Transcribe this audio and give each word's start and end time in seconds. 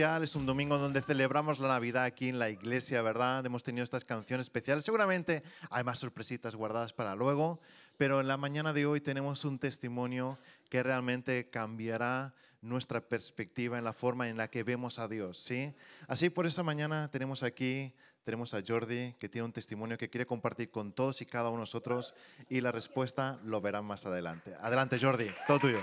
Es 0.00 0.34
un 0.34 0.46
domingo 0.46 0.78
donde 0.78 1.02
celebramos 1.02 1.58
la 1.58 1.68
Navidad 1.68 2.04
aquí 2.04 2.30
en 2.30 2.38
la 2.38 2.48
iglesia, 2.48 3.02
¿verdad? 3.02 3.44
Hemos 3.44 3.62
tenido 3.62 3.84
estas 3.84 4.06
canciones 4.06 4.46
especiales. 4.46 4.82
Seguramente 4.82 5.42
hay 5.68 5.84
más 5.84 5.98
sorpresitas 5.98 6.54
guardadas 6.54 6.94
para 6.94 7.14
luego, 7.14 7.60
pero 7.98 8.22
en 8.22 8.26
la 8.26 8.38
mañana 8.38 8.72
de 8.72 8.86
hoy 8.86 9.02
tenemos 9.02 9.44
un 9.44 9.58
testimonio 9.58 10.38
que 10.70 10.82
realmente 10.82 11.50
cambiará 11.50 12.32
nuestra 12.62 13.02
perspectiva 13.02 13.76
en 13.76 13.84
la 13.84 13.92
forma 13.92 14.30
en 14.30 14.38
la 14.38 14.48
que 14.48 14.62
vemos 14.62 14.98
a 14.98 15.06
Dios, 15.06 15.36
¿sí? 15.36 15.74
Así 16.08 16.30
por 16.30 16.46
esa 16.46 16.62
mañana 16.62 17.10
tenemos 17.10 17.42
aquí, 17.42 17.92
tenemos 18.24 18.54
a 18.54 18.62
Jordi 18.66 19.14
que 19.18 19.28
tiene 19.28 19.44
un 19.44 19.52
testimonio 19.52 19.98
que 19.98 20.08
quiere 20.08 20.24
compartir 20.24 20.70
con 20.70 20.94
todos 20.94 21.20
y 21.20 21.26
cada 21.26 21.50
uno 21.50 21.58
de 21.58 21.62
nosotros 21.64 22.14
y 22.48 22.62
la 22.62 22.72
respuesta 22.72 23.38
lo 23.44 23.60
verán 23.60 23.84
más 23.84 24.06
adelante. 24.06 24.54
Adelante 24.62 24.98
Jordi, 24.98 25.30
todo 25.46 25.58
tuyo. 25.58 25.80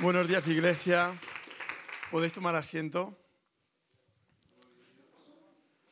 Buenos 0.00 0.26
días 0.26 0.48
iglesia. 0.48 1.14
¿Podéis 2.10 2.32
tomar 2.32 2.54
asiento? 2.54 3.16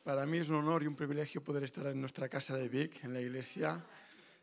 Para 0.03 0.25
mí 0.25 0.37
es 0.37 0.49
un 0.49 0.55
honor 0.55 0.83
y 0.83 0.87
un 0.87 0.95
privilegio 0.95 1.43
poder 1.43 1.63
estar 1.63 1.87
en 1.87 1.99
nuestra 1.99 2.29
casa 2.29 2.55
de 2.55 2.69
Vic, 2.69 3.03
en 3.03 3.13
la 3.13 3.21
iglesia. 3.21 3.83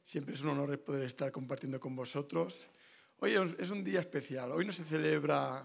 Siempre 0.02 0.34
es 0.34 0.42
un 0.42 0.48
honor 0.51 0.78
poder 0.80 1.05
estar 1.05 1.30
compartiendo 1.30 1.78
con 1.78 1.95
vosotros. 1.95 2.69
Hoy 3.20 3.34
es 3.59 3.70
un 3.70 3.84
día 3.84 4.01
especial. 4.01 4.51
Hoy 4.52 4.66
no 4.66 4.73
se 4.73 4.84
celebra 4.84 5.62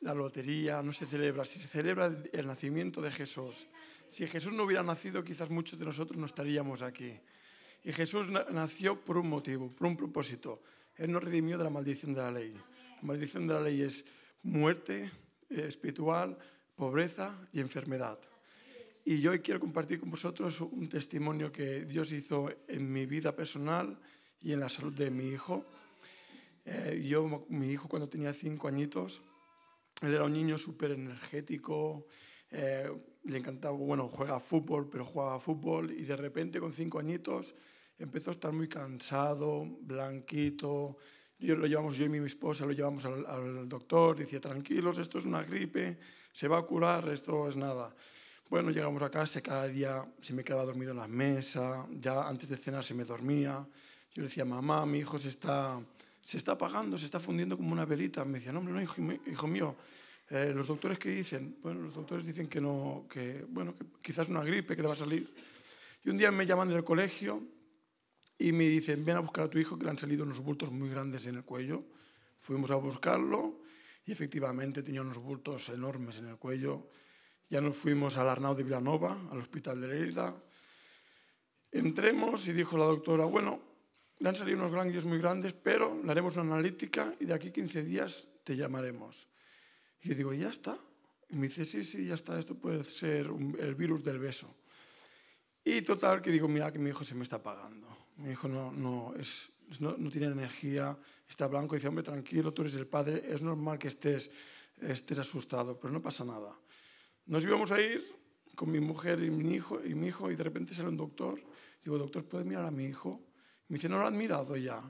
la 0.00 0.14
lotería, 0.14 0.82
no 0.82 0.92
se 0.92 1.06
celebra, 1.06 1.44
se 1.44 1.58
celebra 1.60 2.14
el 2.32 2.46
nacimiento 2.46 3.00
de 3.00 3.10
Jesús. 3.10 3.68
Si 4.10 4.26
Jesús 4.26 4.52
no 4.52 4.64
hubiera 4.64 4.82
nacido, 4.82 5.24
quizás 5.24 5.50
muchos 5.50 5.78
de 5.78 5.86
nosotros 5.86 6.18
no 6.18 6.26
estaríamos 6.26 6.82
aquí. 6.82 7.18
Y 7.84 7.92
Jesús 7.92 8.28
nació 8.50 9.00
por 9.00 9.18
un 9.18 9.28
motivo, 9.28 9.70
por 9.70 9.86
un 9.86 9.96
propósito. 9.96 10.62
Él 10.96 11.10
nos 11.10 11.24
redimió 11.24 11.56
de 11.56 11.64
la 11.64 11.70
maldición 11.70 12.12
de 12.14 12.20
la 12.20 12.30
ley. 12.30 12.52
La 12.52 13.02
maldición 13.02 13.46
de 13.46 13.54
la 13.54 13.60
ley 13.60 13.82
es 13.82 14.04
muerte, 14.42 15.10
espiritual, 15.48 16.38
pobreza 16.76 17.36
y 17.52 17.60
enfermedad. 17.60 18.18
Y 19.04 19.20
yo 19.20 19.30
hoy 19.30 19.40
quiero 19.40 19.60
compartir 19.60 20.00
con 20.00 20.10
vosotros 20.10 20.60
un 20.60 20.88
testimonio 20.88 21.50
que 21.50 21.84
Dios 21.84 22.12
hizo 22.12 22.48
en 22.66 22.92
mi 22.92 23.06
vida 23.06 23.34
personal 23.34 23.98
y 24.42 24.52
en 24.52 24.60
la 24.60 24.68
salud 24.68 24.92
de 24.92 25.10
mi 25.10 25.28
hijo. 25.28 25.64
Eh, 26.64 27.02
yo, 27.08 27.46
mi 27.48 27.70
hijo 27.70 27.88
cuando 27.88 28.08
tenía 28.08 28.34
cinco 28.34 28.68
añitos, 28.68 29.22
él 30.02 30.14
era 30.14 30.24
un 30.24 30.32
niño 30.32 30.58
súper 30.58 30.90
energético, 30.90 32.06
eh, 32.50 32.90
le 33.24 33.38
encantaba, 33.38 33.76
bueno, 33.76 34.08
juega 34.08 34.40
fútbol, 34.40 34.88
pero 34.90 35.04
jugaba 35.04 35.40
fútbol 35.40 35.90
y 35.90 36.04
de 36.04 36.16
repente 36.16 36.60
con 36.60 36.72
cinco 36.72 36.98
añitos 36.98 37.54
empezó 37.98 38.30
a 38.30 38.34
estar 38.34 38.52
muy 38.52 38.68
cansado, 38.68 39.64
blanquito, 39.80 40.98
yo 41.38 41.54
lo 41.54 41.66
llevamos, 41.66 41.96
yo 41.96 42.04
y 42.04 42.08
mi 42.08 42.18
esposa 42.18 42.66
lo 42.66 42.72
llevamos 42.72 43.04
al, 43.04 43.68
doctor, 43.68 44.16
decía, 44.16 44.40
tranquilos, 44.40 44.98
esto 44.98 45.18
es 45.18 45.24
una 45.24 45.42
gripe, 45.42 45.98
se 46.32 46.48
va 46.48 46.58
a 46.58 46.62
curar, 46.62 47.08
esto 47.08 47.48
es 47.48 47.56
nada. 47.56 47.94
Bueno, 48.50 48.70
llegamos 48.70 49.02
a 49.02 49.10
casa, 49.10 49.40
cada 49.40 49.68
día 49.68 50.04
se 50.18 50.32
me 50.32 50.42
quedaba 50.42 50.64
dormido 50.64 50.92
en 50.92 50.98
la 50.98 51.06
mesa, 51.06 51.86
ya 51.92 52.26
antes 52.26 52.48
de 52.48 52.56
cenar 52.56 52.82
se 52.82 52.94
me 52.94 53.04
dormía. 53.04 53.64
Yo 54.14 54.22
le 54.22 54.28
decía, 54.28 54.44
mamá, 54.44 54.84
mi 54.86 54.98
hijo 54.98 55.18
se 55.18 55.28
está, 55.28 55.80
se 56.22 56.38
está 56.38 56.52
apagando, 56.52 56.98
se 56.98 57.04
está 57.04 57.20
fundiendo 57.20 57.56
como 57.56 57.72
una 57.72 57.84
velita. 57.84 58.24
Me 58.24 58.38
decía, 58.38 58.52
no, 58.52 58.58
hombre, 58.60 58.74
no, 58.74 58.82
hijo, 58.82 59.46
mío, 59.46 59.76
eh, 60.30 60.52
los 60.54 60.66
doctores 60.66 60.98
que 60.98 61.10
dicen, 61.10 61.58
bueno, 61.62 61.82
los 61.82 61.94
doctores 61.94 62.24
dicen 62.24 62.48
que 62.48 62.60
no, 62.60 63.06
que 63.08 63.44
bueno, 63.48 63.74
quizás 64.02 64.28
una 64.28 64.42
gripe 64.42 64.74
que 64.74 64.82
le 64.82 64.88
va 64.88 64.94
a 64.94 64.96
salir. 64.96 65.32
Y 66.04 66.10
un 66.10 66.16
día 66.16 66.32
me 66.32 66.46
llaman 66.46 66.68
del 66.70 66.84
colegio 66.84 67.42
y 68.38 68.52
me 68.52 68.64
dicen, 68.64 69.04
ven 69.04 69.16
a 69.16 69.20
buscar 69.20 69.44
a 69.44 69.50
tu 69.50 69.58
hijo 69.58 69.76
que 69.76 69.84
le 69.84 69.90
han 69.90 69.98
salido 69.98 70.24
unos 70.24 70.40
bultos 70.40 70.70
muy 70.70 70.88
grandes 70.88 71.26
en 71.26 71.36
el 71.36 71.44
cuello. 71.44 71.84
Fuimos 72.38 72.70
a 72.70 72.76
buscarlo 72.76 73.60
y 74.06 74.12
efectivamente 74.12 74.82
tenía 74.82 75.02
unos 75.02 75.18
bultos 75.18 75.68
enormes 75.70 76.18
en 76.18 76.28
el 76.28 76.36
cuello. 76.36 76.88
Ya 77.50 77.60
nos 77.60 77.76
fuimos 77.76 78.16
al 78.16 78.28
Arnau 78.28 78.54
de 78.54 78.62
Villanova, 78.62 79.28
al 79.32 79.38
hospital 79.38 79.80
de 79.80 79.88
Lerida. 79.88 80.40
Entremos 81.72 82.46
y 82.46 82.52
dijo 82.52 82.78
la 82.78 82.84
doctora, 82.84 83.24
bueno, 83.24 83.60
le 84.20 84.28
han 84.28 84.36
salido 84.36 84.58
unos 84.58 84.72
ganglios 84.72 85.04
muy 85.04 85.18
grandes, 85.18 85.52
pero 85.52 86.00
le 86.02 86.10
haremos 86.10 86.36
una 86.36 86.54
analítica 86.54 87.14
y 87.18 87.24
de 87.24 87.34
aquí 87.34 87.50
15 87.50 87.82
días 87.82 88.28
te 88.44 88.56
llamaremos. 88.56 89.28
Y 90.00 90.10
yo 90.10 90.14
digo, 90.14 90.32
¿ya 90.32 90.50
está? 90.50 90.78
Y 91.28 91.36
me 91.36 91.48
dice, 91.48 91.64
sí, 91.64 91.84
sí, 91.84 92.06
ya 92.06 92.14
está, 92.14 92.38
esto 92.38 92.54
puede 92.54 92.84
ser 92.84 93.30
el 93.58 93.74
virus 93.74 94.02
del 94.04 94.18
beso. 94.18 94.54
Y 95.64 95.82
total, 95.82 96.22
que 96.22 96.30
digo, 96.30 96.48
mira 96.48 96.72
que 96.72 96.78
mi 96.78 96.90
hijo 96.90 97.04
se 97.04 97.14
me 97.14 97.24
está 97.24 97.36
apagando. 97.36 97.87
Mi 98.18 98.30
hijo 98.32 98.48
no, 98.48 98.72
no, 98.72 99.14
es, 99.18 99.48
no, 99.80 99.96
no, 99.96 100.10
tiene 100.10 100.26
energía, 100.26 100.96
está 101.28 101.46
blanco. 101.46 101.74
Dice, 101.74 101.88
hombre, 101.88 102.04
tranquilo, 102.04 102.52
tú 102.52 102.62
eres 102.62 102.74
el 102.74 102.86
padre, 102.86 103.22
es 103.26 103.42
normal 103.42 103.78
que 103.78 103.88
estés, 103.88 104.30
estés 104.80 105.18
asustado, 105.18 105.78
pero 105.78 105.92
no 105.92 106.02
pasa 106.02 106.24
nada. 106.24 106.58
Nos 107.26 107.44
íbamos 107.44 107.70
a 107.72 107.80
ir 107.80 108.04
con 108.54 108.70
mi 108.70 108.80
mujer 108.80 109.22
y 109.22 109.30
mi 109.30 109.54
hijo, 109.54 109.80
y 109.84 109.94
mi 109.94 110.08
hijo, 110.08 110.30
y 110.30 110.36
de 110.36 110.42
repente 110.42 110.74
sale 110.74 110.88
un 110.88 110.96
doctor. 110.96 111.40
Digo, 111.82 111.96
doctor, 111.96 112.24
¿puede 112.24 112.44
mirar 112.44 112.64
a 112.64 112.70
mi 112.70 112.86
hijo? 112.86 113.20
Me 113.68 113.76
dice, 113.76 113.88
¿no 113.88 113.98
lo 113.98 114.06
han 114.06 114.16
mirado 114.16 114.56
ya? 114.56 114.82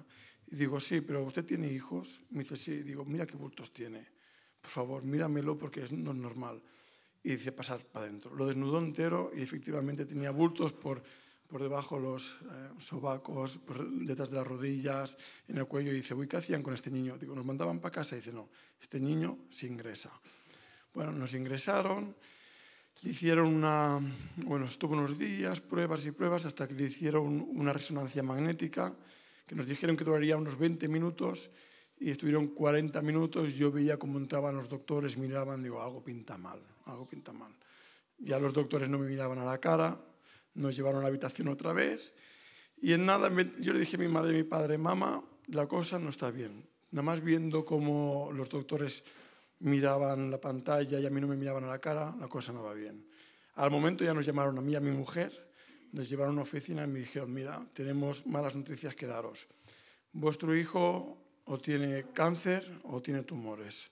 Y 0.46 0.56
digo, 0.56 0.80
sí, 0.80 1.02
pero 1.02 1.22
¿usted 1.24 1.44
tiene 1.44 1.70
hijos? 1.70 2.22
Me 2.30 2.40
dice, 2.40 2.56
sí. 2.56 2.82
Digo, 2.82 3.04
mira 3.04 3.26
qué 3.26 3.36
bultos 3.36 3.72
tiene. 3.72 4.06
Por 4.60 4.70
favor, 4.70 5.02
míramelo 5.02 5.58
porque 5.58 5.86
no 5.90 6.12
es 6.12 6.16
normal. 6.16 6.62
Y 7.22 7.30
dice, 7.30 7.52
pasar 7.52 7.84
para 7.84 8.06
adentro. 8.06 8.34
Lo 8.34 8.46
desnudó 8.46 8.78
entero 8.78 9.30
y 9.36 9.42
efectivamente 9.42 10.06
tenía 10.06 10.30
bultos 10.30 10.72
por 10.72 11.02
por 11.48 11.62
debajo 11.62 11.98
los 11.98 12.36
eh, 12.42 12.68
sobacos, 12.78 13.58
detrás 14.02 14.30
de 14.30 14.36
las 14.36 14.46
rodillas, 14.46 15.16
en 15.48 15.56
el 15.56 15.66
cuello, 15.66 15.90
y 15.90 15.96
dice, 15.96 16.14
uy, 16.14 16.28
¿qué 16.28 16.36
hacían 16.36 16.62
con 16.62 16.74
este 16.74 16.90
niño? 16.90 17.16
Digo, 17.16 17.34
nos 17.34 17.44
mandaban 17.44 17.80
para 17.80 17.92
casa, 17.92 18.14
y 18.14 18.18
dice, 18.18 18.32
no, 18.32 18.50
este 18.80 19.00
niño 19.00 19.38
se 19.48 19.66
ingresa. 19.66 20.12
Bueno, 20.92 21.12
nos 21.12 21.32
ingresaron, 21.32 22.14
le 23.02 23.10
hicieron 23.10 23.46
una, 23.46 23.98
bueno, 24.44 24.66
estuvo 24.66 24.92
unos 24.92 25.18
días, 25.18 25.60
pruebas 25.60 26.04
y 26.04 26.12
pruebas, 26.12 26.44
hasta 26.44 26.68
que 26.68 26.74
le 26.74 26.84
hicieron 26.84 27.48
una 27.54 27.72
resonancia 27.72 28.22
magnética, 28.22 28.94
que 29.46 29.54
nos 29.54 29.66
dijeron 29.66 29.96
que 29.96 30.04
duraría 30.04 30.36
unos 30.36 30.58
20 30.58 30.86
minutos, 30.88 31.50
y 31.98 32.10
estuvieron 32.10 32.48
40 32.48 33.00
minutos, 33.00 33.54
yo 33.54 33.72
veía 33.72 33.98
cómo 33.98 34.18
entraban 34.18 34.54
los 34.54 34.68
doctores, 34.68 35.16
miraban, 35.16 35.62
digo, 35.62 35.82
algo 35.82 36.04
pinta 36.04 36.36
mal, 36.36 36.60
algo 36.84 37.08
pinta 37.08 37.32
mal. 37.32 37.52
Ya 38.18 38.38
los 38.38 38.52
doctores 38.52 38.88
no 38.88 38.98
me 38.98 39.08
miraban 39.08 39.38
a 39.38 39.44
la 39.44 39.58
cara, 39.58 39.98
nos 40.58 40.76
llevaron 40.76 41.00
a 41.00 41.02
la 41.02 41.08
habitación 41.08 41.48
otra 41.48 41.72
vez 41.72 42.12
y 42.80 42.92
en 42.92 43.06
nada 43.06 43.28
yo 43.58 43.72
le 43.72 43.80
dije 43.80 43.96
a 43.96 43.98
mi 43.98 44.08
madre 44.08 44.34
y 44.34 44.42
mi 44.42 44.44
padre, 44.44 44.78
mamá, 44.78 45.22
la 45.48 45.66
cosa 45.66 45.98
no 45.98 46.10
está 46.10 46.30
bien. 46.30 46.68
Nada 46.92 47.02
más 47.02 47.20
viendo 47.22 47.64
cómo 47.64 48.30
los 48.32 48.48
doctores 48.48 49.04
miraban 49.60 50.30
la 50.30 50.40
pantalla 50.40 51.00
y 51.00 51.06
a 51.06 51.10
mí 51.10 51.20
no 51.20 51.26
me 51.26 51.36
miraban 51.36 51.64
a 51.64 51.68
la 51.68 51.80
cara, 51.80 52.14
la 52.20 52.28
cosa 52.28 52.52
no 52.52 52.62
va 52.62 52.74
bien. 52.74 53.08
Al 53.56 53.70
momento 53.70 54.04
ya 54.04 54.14
nos 54.14 54.24
llamaron 54.24 54.56
a 54.58 54.60
mí 54.60 54.72
y 54.72 54.76
a 54.76 54.80
mi 54.80 54.90
mujer, 54.90 55.52
nos 55.92 56.08
llevaron 56.08 56.30
a 56.30 56.32
una 56.34 56.42
oficina 56.42 56.84
y 56.84 56.86
me 56.86 57.00
dijeron, 57.00 57.32
mira, 57.32 57.64
tenemos 57.72 58.26
malas 58.26 58.54
noticias 58.54 58.94
que 58.94 59.06
daros. 59.06 59.48
Vuestro 60.12 60.56
hijo 60.56 61.18
o 61.44 61.58
tiene 61.58 62.06
cáncer 62.14 62.80
o 62.84 63.02
tiene 63.02 63.24
tumores. 63.24 63.90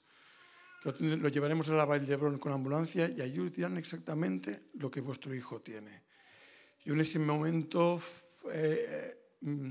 Lo, 0.84 1.28
llevaremos 1.28 1.69
a 1.69 1.75
la 1.75 1.84
Valle 1.84 2.06
de 2.06 2.16
Brón 2.16 2.38
con 2.38 2.53
ambulancia 2.53 3.09
y 3.09 3.21
allí 3.21 3.38
dirán 3.50 3.76
exactamente 3.76 4.69
lo 4.75 4.91
que 4.91 5.00
vuestro 5.00 5.34
hijo 5.34 5.60
tiene. 5.60 6.06
Yo 6.87 6.95
en 6.95 7.01
ese 7.01 7.19
momento 7.19 8.01
eh, 8.53 9.19
mm, 9.41 9.71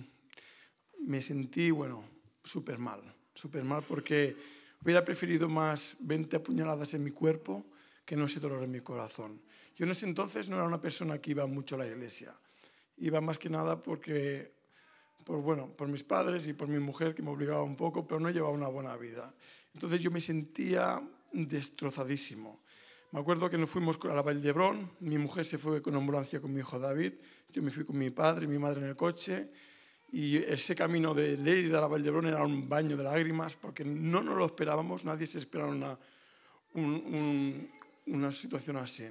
me 1.07 1.21
sentí, 1.21 1.71
bueno, 1.71 2.03
súper 2.43 2.77
mal, 2.77 2.99
súper 3.33 3.63
mal 3.63 3.85
porque 3.87 4.35
hubiera 4.83 5.05
preferido 5.05 5.47
más 5.47 5.95
20 6.01 6.35
apuñaladas 6.35 6.93
en 6.93 7.05
mi 7.05 7.11
cuerpo 7.11 7.65
que 8.03 8.17
no 8.17 8.25
ese 8.25 8.41
dolor 8.41 8.63
en 8.63 8.71
mi 8.71 8.81
corazón. 8.81 9.41
Yo 9.77 9.85
en 9.85 9.91
ese 9.91 10.05
entonces 10.07 10.49
no 10.49 10.57
era 10.57 10.65
una 10.65 10.81
persona 10.81 11.19
que 11.19 11.31
iba 11.31 11.45
mucho 11.45 11.75
a 11.75 11.77
la 11.77 11.87
iglesia. 11.87 12.35
Iba 12.97 13.21
más 13.21 13.37
que 13.37 13.49
nada 13.49 13.81
porque, 13.81 14.51
por, 15.23 15.41
bueno, 15.41 15.71
por 15.71 15.87
mis 15.87 16.03
padres 16.03 16.49
y 16.49 16.53
por 16.53 16.67
mi 16.67 16.79
mujer 16.79 17.15
que 17.15 17.23
me 17.23 17.29
obligaba 17.29 17.63
un 17.63 17.77
poco, 17.77 18.05
pero 18.05 18.19
no 18.19 18.29
llevaba 18.29 18.53
una 18.53 18.67
buena 18.67 18.97
vida. 18.97 19.33
Entonces 19.73 20.01
yo 20.01 20.11
me 20.11 20.19
sentía 20.19 21.01
destrozadísimo. 21.31 22.59
Me 23.15 23.21
acuerdo 23.21 23.49
que 23.49 23.57
nos 23.57 23.69
fuimos 23.69 23.97
a 24.03 24.13
la 24.13 24.21
Valle 24.21 24.41
de 24.41 24.51
Brón, 24.51 24.91
mi 24.99 25.17
mujer 25.17 25.45
se 25.45 25.57
fue 25.57 25.81
con 25.81 25.95
ambulancia 25.95 26.41
con 26.41 26.53
mi 26.53 26.59
hijo 26.59 26.77
David, 26.77 27.13
yo 27.53 27.63
me 27.63 27.71
fui 27.71 27.85
con 27.85 27.97
mi 27.97 28.09
padre 28.09 28.43
y 28.43 28.49
mi 28.49 28.59
madre 28.59 28.81
en 28.81 28.87
el 28.87 28.97
coche, 28.97 29.51
y 30.11 30.35
ese 30.35 30.75
camino 30.75 31.13
de 31.13 31.37
Lérida 31.37 31.77
a 31.77 31.81
la 31.81 31.87
Valle 31.87 32.03
de 32.03 32.11
Brón 32.11 32.25
era 32.27 32.43
un 32.43 32.67
baño 32.67 32.97
de 32.97 33.05
lágrimas, 33.05 33.55
porque 33.55 33.85
no 33.85 34.21
nos 34.21 34.35
lo 34.35 34.45
esperábamos, 34.45 35.05
nadie 35.05 35.27
se 35.27 35.39
esperaba 35.39 35.71
una, 35.71 35.97
una 38.07 38.31
situación 38.33 38.75
así. 38.75 39.07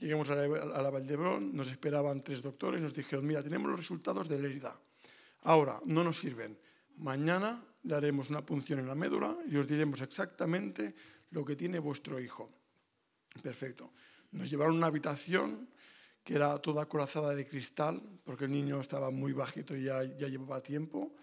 Llegamos 0.00 0.28
a 0.30 0.34
la, 0.34 0.42
a 0.42 0.82
la 0.82 1.38
nos 1.38 1.70
esperaban 1.70 2.24
tres 2.24 2.42
doctores, 2.42 2.80
nos 2.80 2.94
dijeron, 2.94 3.24
mira, 3.24 3.44
tenemos 3.44 3.70
los 3.70 3.78
resultados 3.78 4.28
de 4.28 4.40
Lérida. 4.40 4.76
Ahora, 5.44 5.80
no 5.84 6.02
nos 6.02 6.18
sirven. 6.18 6.58
Mañana 6.96 7.62
le 7.84 7.94
haremos 7.94 8.28
una 8.28 8.44
punción 8.44 8.80
en 8.80 8.88
la 8.88 8.96
médula 8.96 9.36
y 9.48 9.54
os 9.54 9.68
diremos 9.68 10.00
exactamente 10.00 10.96
lo 11.30 11.44
que 11.44 11.54
tiene 11.54 11.78
vuestro 11.78 12.18
hijo. 12.18 12.50
Perfecto. 13.42 13.92
Nos 14.32 14.50
llevaron 14.50 14.74
a 14.74 14.78
una 14.78 14.86
habitación 14.88 15.68
que 16.22 16.34
era 16.34 16.58
toda 16.58 16.86
corazada 16.86 17.34
de 17.34 17.46
cristal, 17.46 18.02
porque 18.24 18.46
el 18.46 18.52
niño 18.52 18.80
estaba 18.80 19.10
muy 19.10 19.32
bajito 19.32 19.76
y 19.76 19.84
ya, 19.84 20.02
ya 20.02 20.26
llevaba 20.26 20.60
tiempo. 20.60 21.14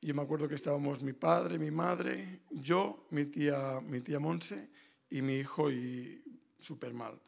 Y 0.00 0.08
yo 0.08 0.14
me 0.14 0.22
acuerdo 0.22 0.48
que 0.48 0.54
estábamos 0.54 1.02
mi 1.02 1.12
padre, 1.12 1.58
mi 1.58 1.70
madre, 1.70 2.40
yo, 2.50 3.06
mi 3.10 3.26
tía, 3.26 3.80
mi 3.82 4.00
tía 4.00 4.18
Monse 4.18 4.70
y 5.10 5.22
mi 5.22 5.36
hijo 5.36 5.70
y 5.70 6.22
súper 6.58 6.94
mal. 6.94 7.20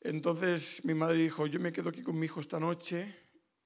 Entonces 0.00 0.84
mi 0.84 0.94
madre 0.94 1.18
dijo, 1.18 1.46
yo 1.46 1.58
me 1.58 1.72
quedo 1.72 1.88
aquí 1.88 2.02
con 2.02 2.18
mi 2.18 2.26
hijo 2.26 2.40
esta 2.40 2.60
noche 2.60 3.14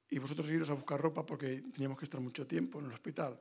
y 0.09 0.19
vosotros 0.19 0.49
iros 0.51 0.71
a 0.71 0.75
buscar 0.75 1.01
ropa 1.01 1.27
porque 1.27 1.63
teníamos 1.75 1.99
que 1.99 2.05
estar 2.05 2.21
mucho 2.21 2.47
tiempo 2.47 2.79
en 2.79 2.87
el 2.87 2.93
hospital. 2.93 3.39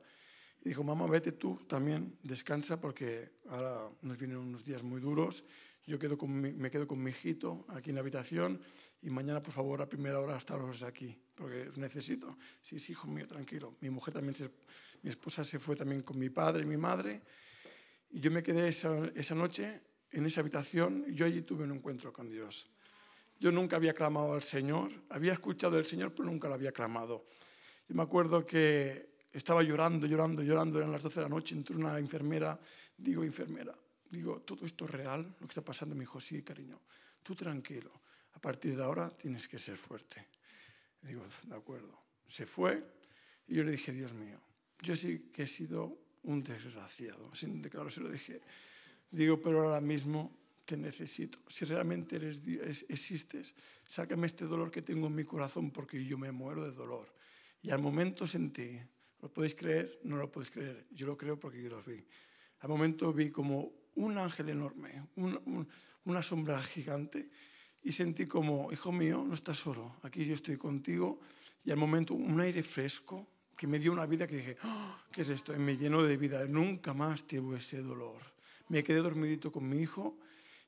Y 0.64 0.70
dijo, 0.70 0.82
mamá, 0.82 1.06
vete 1.06 1.32
tú 1.32 1.64
también, 1.66 2.18
descansa 2.22 2.80
porque 2.80 3.38
ahora 3.48 3.88
nos 4.02 4.18
vienen 4.18 4.38
unos 4.38 4.64
días 4.64 4.82
muy 4.82 5.00
duros. 5.00 5.44
Yo 5.88 5.98
quedo 5.98 6.18
con 6.18 6.30
me 6.38 6.70
quedo 6.70 6.86
con 6.86 7.02
mi 7.02 7.10
hijito 7.10 7.64
aquí 7.68 7.88
en 7.88 7.94
la 7.94 8.02
habitación 8.02 8.60
y 9.00 9.08
mañana, 9.08 9.42
por 9.42 9.54
favor, 9.54 9.80
a 9.80 9.88
primera 9.88 10.20
hora 10.20 10.36
estaros 10.36 10.82
aquí, 10.82 11.16
porque 11.34 11.68
os 11.68 11.78
necesito. 11.78 12.36
Sí, 12.60 12.78
sí, 12.78 12.92
hijo 12.92 13.08
mío, 13.08 13.26
tranquilo. 13.26 13.74
Mi 13.80 13.88
mujer 13.88 14.12
también, 14.12 14.34
se, 14.34 14.50
mi 15.02 15.08
esposa 15.08 15.44
se 15.44 15.58
fue 15.58 15.76
también 15.76 16.02
con 16.02 16.18
mi 16.18 16.28
padre 16.28 16.64
y 16.64 16.66
mi 16.66 16.76
madre. 16.76 17.22
Y 18.10 18.20
yo 18.20 18.30
me 18.30 18.42
quedé 18.42 18.68
esa, 18.68 18.90
esa 19.14 19.34
noche 19.34 19.80
en 20.10 20.26
esa 20.26 20.42
habitación 20.42 21.06
y 21.08 21.14
yo 21.14 21.24
allí 21.24 21.40
tuve 21.40 21.64
un 21.64 21.72
encuentro 21.72 22.12
con 22.12 22.28
Dios. 22.28 22.68
Yo 23.40 23.50
nunca 23.50 23.76
había 23.76 23.94
clamado 23.94 24.34
al 24.34 24.42
Señor, 24.42 24.92
había 25.08 25.32
escuchado 25.32 25.76
del 25.76 25.86
Señor, 25.86 26.12
pero 26.14 26.28
nunca 26.28 26.48
lo 26.48 26.54
había 26.54 26.72
clamado. 26.72 27.24
Yo 27.88 27.94
me 27.94 28.02
acuerdo 28.02 28.44
que 28.44 29.08
estaba 29.32 29.62
llorando, 29.62 30.06
llorando, 30.06 30.42
llorando, 30.42 30.80
eran 30.80 30.92
las 30.92 31.02
12 31.02 31.20
de 31.20 31.22
la 31.22 31.30
noche, 31.30 31.54
entró 31.54 31.78
una 31.78 31.98
enfermera, 31.98 32.60
digo, 32.94 33.24
enfermera, 33.24 33.74
digo, 34.10 34.40
¿todo 34.40 34.64
esto 34.66 34.84
es 34.84 34.90
real? 34.90 35.22
Lo 35.40 35.46
que 35.46 35.52
está 35.52 35.64
pasando, 35.64 35.94
me 35.94 36.02
dijo, 36.02 36.20
sí, 36.20 36.42
cariño, 36.42 36.80
tú 37.22 37.34
tranquilo, 37.34 37.92
a 38.32 38.40
partir 38.40 38.76
de 38.76 38.82
ahora 38.82 39.10
tienes 39.10 39.48
que 39.48 39.58
ser 39.58 39.76
fuerte. 39.76 40.26
Digo, 41.02 41.24
de 41.44 41.54
acuerdo. 41.54 41.98
Se 42.26 42.46
fue 42.46 42.82
y 43.46 43.56
yo 43.56 43.64
le 43.64 43.72
dije, 43.72 43.92
Dios 43.92 44.12
mío, 44.12 44.40
yo 44.80 44.96
sí 44.96 45.30
que 45.32 45.44
he 45.44 45.46
sido 45.46 45.98
un 46.24 46.42
desgraciado, 46.42 47.34
sin 47.34 47.62
declarar, 47.62 47.90
se 47.90 48.00
lo 48.00 48.10
dije. 48.10 48.40
Digo, 49.10 49.40
pero 49.40 49.62
ahora 49.62 49.80
mismo 49.80 50.36
te 50.64 50.76
necesito. 50.76 51.38
Si 51.48 51.64
realmente 51.64 52.16
eres, 52.16 52.42
existes, 52.88 53.54
sácame 53.86 54.26
este 54.26 54.44
dolor 54.44 54.70
que 54.70 54.82
tengo 54.82 55.06
en 55.06 55.14
mi 55.14 55.24
corazón 55.24 55.70
porque 55.70 56.04
yo 56.04 56.18
me 56.18 56.30
muero 56.30 56.64
de 56.64 56.72
dolor. 56.72 57.12
Y 57.62 57.70
al 57.70 57.80
momento 57.80 58.26
sentí, 58.26 58.78
¿lo 59.22 59.32
podéis 59.32 59.54
creer? 59.54 60.00
No 60.04 60.16
lo 60.16 60.30
podéis 60.30 60.50
creer. 60.50 60.86
Yo 60.90 61.06
lo 61.06 61.16
creo 61.16 61.40
porque 61.40 61.62
yo 61.62 61.70
lo 61.70 61.82
vi. 61.82 62.04
Al 62.60 62.68
momento 62.68 63.12
vi 63.12 63.30
como 63.30 63.72
un 63.98 64.18
ángel 64.18 64.48
enorme, 64.50 65.02
una 66.04 66.22
sombra 66.22 66.62
gigante 66.62 67.28
y 67.82 67.92
sentí 67.92 68.26
como, 68.26 68.72
hijo 68.72 68.92
mío, 68.92 69.24
no 69.26 69.34
estás 69.34 69.58
solo, 69.58 69.96
aquí 70.02 70.24
yo 70.24 70.34
estoy 70.34 70.56
contigo. 70.56 71.20
Y 71.64 71.70
al 71.70 71.76
momento 71.76 72.14
un 72.14 72.40
aire 72.40 72.62
fresco 72.62 73.26
que 73.56 73.66
me 73.66 73.78
dio 73.78 73.92
una 73.92 74.06
vida 74.06 74.26
que 74.26 74.36
dije, 74.36 74.56
¡Ah! 74.62 75.04
¿qué 75.12 75.22
es 75.22 75.30
esto? 75.30 75.54
Y 75.54 75.58
me 75.58 75.76
llenó 75.76 76.02
de 76.02 76.16
vida. 76.16 76.44
Nunca 76.46 76.94
más 76.94 77.26
tuve 77.26 77.58
ese 77.58 77.82
dolor. 77.82 78.22
Me 78.68 78.82
quedé 78.82 78.98
dormidito 78.98 79.52
con 79.52 79.68
mi 79.68 79.82
hijo 79.82 80.16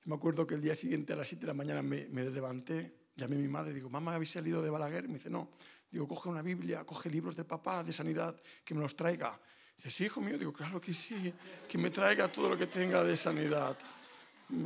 me 0.06 0.14
acuerdo 0.14 0.46
que 0.46 0.54
el 0.54 0.62
día 0.62 0.74
siguiente 0.74 1.12
a 1.12 1.16
las 1.16 1.28
7 1.28 1.42
de 1.42 1.46
la 1.48 1.54
mañana 1.54 1.82
me, 1.82 2.06
levanté, 2.08 2.94
llamé 3.16 3.36
a 3.36 3.38
mi 3.38 3.48
madre 3.48 3.74
digo, 3.74 3.90
mamá, 3.90 4.14
¿habéis 4.14 4.30
salido 4.30 4.62
de 4.62 4.70
Balaguer? 4.70 5.04
Y 5.04 5.08
me 5.08 5.14
dice, 5.14 5.28
no. 5.28 5.50
Digo, 5.90 6.08
coge 6.08 6.28
una 6.28 6.40
Biblia, 6.40 6.84
coge 6.84 7.10
libros 7.10 7.36
de 7.36 7.44
papá, 7.44 7.82
de 7.82 7.92
sanidad, 7.92 8.40
que 8.64 8.74
me 8.74 8.80
los 8.80 8.96
traiga. 8.96 9.38
Dice, 9.80 9.90
sí, 9.90 10.04
hijo 10.04 10.20
mío. 10.20 10.36
Digo, 10.36 10.52
claro 10.52 10.80
que 10.80 10.92
sí, 10.92 11.32
que 11.66 11.78
me 11.78 11.90
traiga 11.90 12.28
todo 12.28 12.50
lo 12.50 12.58
que 12.58 12.66
tenga 12.66 13.02
de 13.02 13.16
sanidad. 13.16 13.76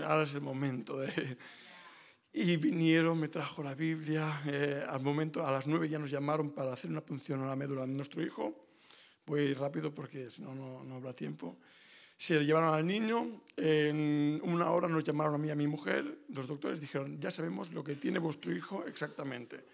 Ahora 0.05 0.23
es 0.25 0.35
el 0.35 0.41
momento 0.41 0.99
de... 0.99 1.39
Y 2.37 2.57
vinieron, 2.57 3.21
me 3.21 3.29
trajo 3.29 3.63
la 3.63 3.77
Biblia. 3.77 4.43
Eh, 4.47 4.85
al 4.89 5.01
momento, 5.01 5.47
a 5.47 5.53
las 5.53 5.69
9 5.69 5.89
ya 5.89 6.01
nos 6.01 6.11
llamaron 6.11 6.51
para 6.51 6.73
hacer 6.73 6.91
una 6.91 7.01
punción 7.01 7.41
a 7.43 7.47
la 7.47 7.55
médula 7.55 7.83
de 7.83 7.93
nuestro 7.93 8.25
hijo. 8.25 8.67
Voy 9.25 9.55
rápido 9.55 9.95
porque 9.95 10.29
si 10.31 10.43
no, 10.43 10.53
no 10.53 10.97
habrá 10.97 11.13
tiempo. 11.13 11.57
Se 12.17 12.45
llevaron 12.45 12.75
al 12.75 12.85
niño, 12.85 13.41
en 13.57 14.41
una 14.43 14.69
hora 14.73 14.89
nos 14.89 15.05
llamaron 15.05 15.37
a 15.37 15.39
mí 15.39 15.47
y 15.47 15.51
a 15.53 15.55
mi 15.55 15.69
mujer, 15.69 16.23
los 16.29 16.49
doctores 16.49 16.81
dijeron, 16.81 17.21
ya 17.21 17.31
sabemos 17.31 17.73
lo 17.73 17.85
que 17.85 17.95
tiene 17.95 18.19
vuestro 18.19 18.53
hijo 18.53 18.85
exactamente. 18.85 19.65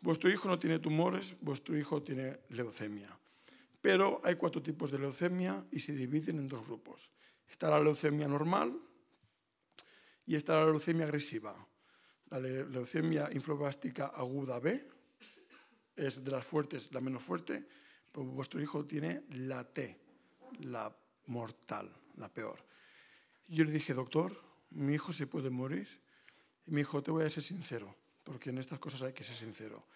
Vuestro 0.00 0.30
hijo 0.30 0.48
no 0.48 0.60
tiene 0.60 0.78
tumores, 0.78 1.34
vuestro 1.40 1.76
hijo 1.76 2.00
tiene 2.00 2.40
leucemia. 2.50 3.08
Pero 3.82 4.20
hay 4.24 4.36
cuatro 4.36 4.62
tipos 4.62 4.92
de 4.92 4.98
leucemia 5.00 5.66
y 5.72 5.80
se 5.80 5.92
dividen 5.92 6.38
en 6.38 6.48
dos 6.48 6.64
grupos. 6.66 7.10
Está 7.48 7.68
la 7.68 7.80
leucemia 7.80 8.28
normal 8.28 8.72
y 10.24 10.36
está 10.36 10.60
la 10.60 10.66
leucemia 10.66 11.04
agresiva. 11.04 11.54
La 12.30 12.38
leucemia 12.38 13.28
infloblástica 13.32 14.06
aguda 14.06 14.60
B 14.60 14.88
es 15.96 16.24
de 16.24 16.30
las 16.30 16.46
fuertes, 16.46 16.90
la 16.92 17.00
menos 17.00 17.22
fuerte, 17.22 17.66
pero 18.10 18.24
vuestro 18.24 18.62
hijo 18.62 18.86
tiene 18.86 19.24
la 19.30 19.64
T, 19.64 20.00
la 20.60 20.96
mortal, 21.26 21.92
la 22.16 22.28
peor. 22.32 22.64
yo 23.48 23.64
le 23.64 23.72
dije, 23.72 23.94
doctor, 23.94 24.40
mi 24.70 24.94
hijo 24.94 25.12
se 25.12 25.26
puede 25.26 25.50
morir. 25.50 25.88
Y 26.66 26.70
me 26.70 26.78
dijo, 26.78 27.02
te 27.02 27.10
voy 27.10 27.24
a 27.24 27.30
ser 27.30 27.42
sincero, 27.42 27.96
porque 28.22 28.50
en 28.50 28.58
estas 28.58 28.78
cosas 28.78 29.02
hay 29.02 29.12
que 29.12 29.24
ser 29.24 29.36
sincero. 29.36 29.88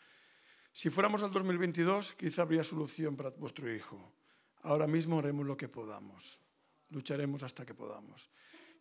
Si 0.76 0.90
fuéramos 0.90 1.22
al 1.22 1.30
2022, 1.32 2.12
quizá 2.20 2.42
habría 2.42 2.62
solución 2.62 3.16
para 3.16 3.30
vuestro 3.30 3.64
hijo. 3.72 3.96
Ahora 4.60 4.86
mismo 4.86 5.18
haremos 5.18 5.46
lo 5.46 5.56
que 5.56 5.70
podamos. 5.70 6.38
Lucharemos 6.90 7.42
hasta 7.42 7.64
que 7.64 7.72
podamos. 7.72 8.28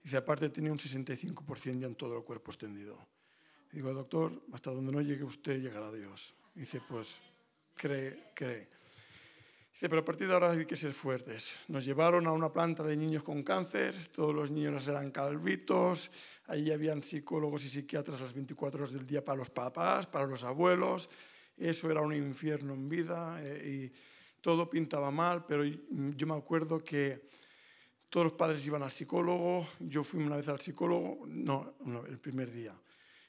Dice, 0.04 0.18
aparte 0.18 0.50
tiene 0.50 0.72
un 0.72 0.78
65% 0.78 1.80
ya 1.80 1.88
en 1.88 1.96
todo 1.96 2.18
el 2.18 2.26
cuerpo 2.26 2.52
extendido. 2.52 3.00
Digo, 3.72 3.94
doctor, 3.94 4.44
hasta 4.52 4.72
donde 4.72 4.92
no 4.92 5.00
llegue 5.00 5.24
usted, 5.24 5.62
llegará 5.62 5.90
Dios. 5.90 6.36
Dice, 6.54 6.82
pues, 6.86 7.22
cree, 7.76 8.34
cree. 8.36 8.68
Dice, 9.72 9.88
pero 9.88 10.02
a 10.02 10.06
partir 10.06 10.28
de 10.28 10.34
ahora 10.34 10.52
hay 10.52 10.66
que 10.66 10.76
ser 10.76 10.92
fuertes. 10.92 11.56
Nos 11.70 11.86
llevaron 11.86 12.28
a 12.28 12.34
una 12.34 12.52
planta 12.52 12.84
de 12.84 12.98
niños 12.98 13.24
con 13.24 13.42
cáncer, 13.42 13.96
todos 14.10 14.36
los 14.36 14.52
niños 14.52 14.86
eran 14.90 15.12
calvitos, 15.12 16.12
allí 16.48 16.74
habían 16.74 17.02
psicólogos 17.02 17.64
y 17.64 17.70
psiquiatras 17.70 18.20
las 18.20 18.34
24 18.34 18.82
horas 18.82 18.92
del 18.92 19.08
día 19.08 19.24
para 19.24 19.38
los 19.38 19.50
papás, 19.50 20.08
para 20.08 20.28
los 20.28 20.44
abuelos. 20.44 21.10
Eso 21.58 21.90
era 21.90 22.02
un 22.02 22.14
infierno 22.14 22.74
en 22.74 22.90
vida 22.90 23.38
eh, 23.42 23.92
y 23.92 24.42
todo 24.42 24.70
pintaba 24.70 25.10
mal, 25.12 25.46
pero 25.46 25.64
yo 25.64 26.28
me 26.28 26.36
acuerdo 26.36 26.84
que 26.84 27.28
todos 28.10 28.26
los 28.26 28.34
padres 28.34 28.66
iban 28.68 28.84
al 28.84 28.92
psicólogo, 28.92 29.68
yo 29.80 30.04
fui 30.04 30.24
una 30.24 30.38
vez 30.38 30.48
al 30.48 30.62
psicólogo, 30.62 31.26
no, 31.28 31.76
el 32.08 32.20
primer 32.20 32.52
día. 32.52 32.74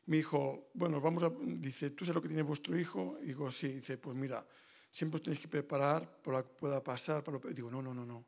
Mi 0.06 0.18
hijo, 0.18 0.68
bueno, 0.74 1.00
vamos 1.00 1.22
a, 1.24 1.32
dice, 1.40 1.90
¿tú 1.90 2.04
sabes 2.04 2.16
lo 2.16 2.22
que 2.22 2.28
tiene 2.28 2.42
vuestro 2.42 2.78
hijo? 2.78 3.18
Y 3.22 3.26
digo, 3.26 3.50
sí, 3.50 3.68
dice, 3.68 3.98
pues 3.98 4.16
mira, 4.16 4.46
siempre 4.90 5.16
os 5.16 5.22
tenéis 5.22 5.40
que 5.40 5.48
preparar 5.48 6.22
por 6.22 6.34
lo 6.34 6.42
que 6.44 6.50
pueda 6.50 6.82
pasar. 6.82 7.24
Para 7.24 7.38
lo... 7.38 7.50
Digo, 7.50 7.70
no, 7.70 7.82
no, 7.82 7.92
no, 7.92 8.06
no. 8.06 8.24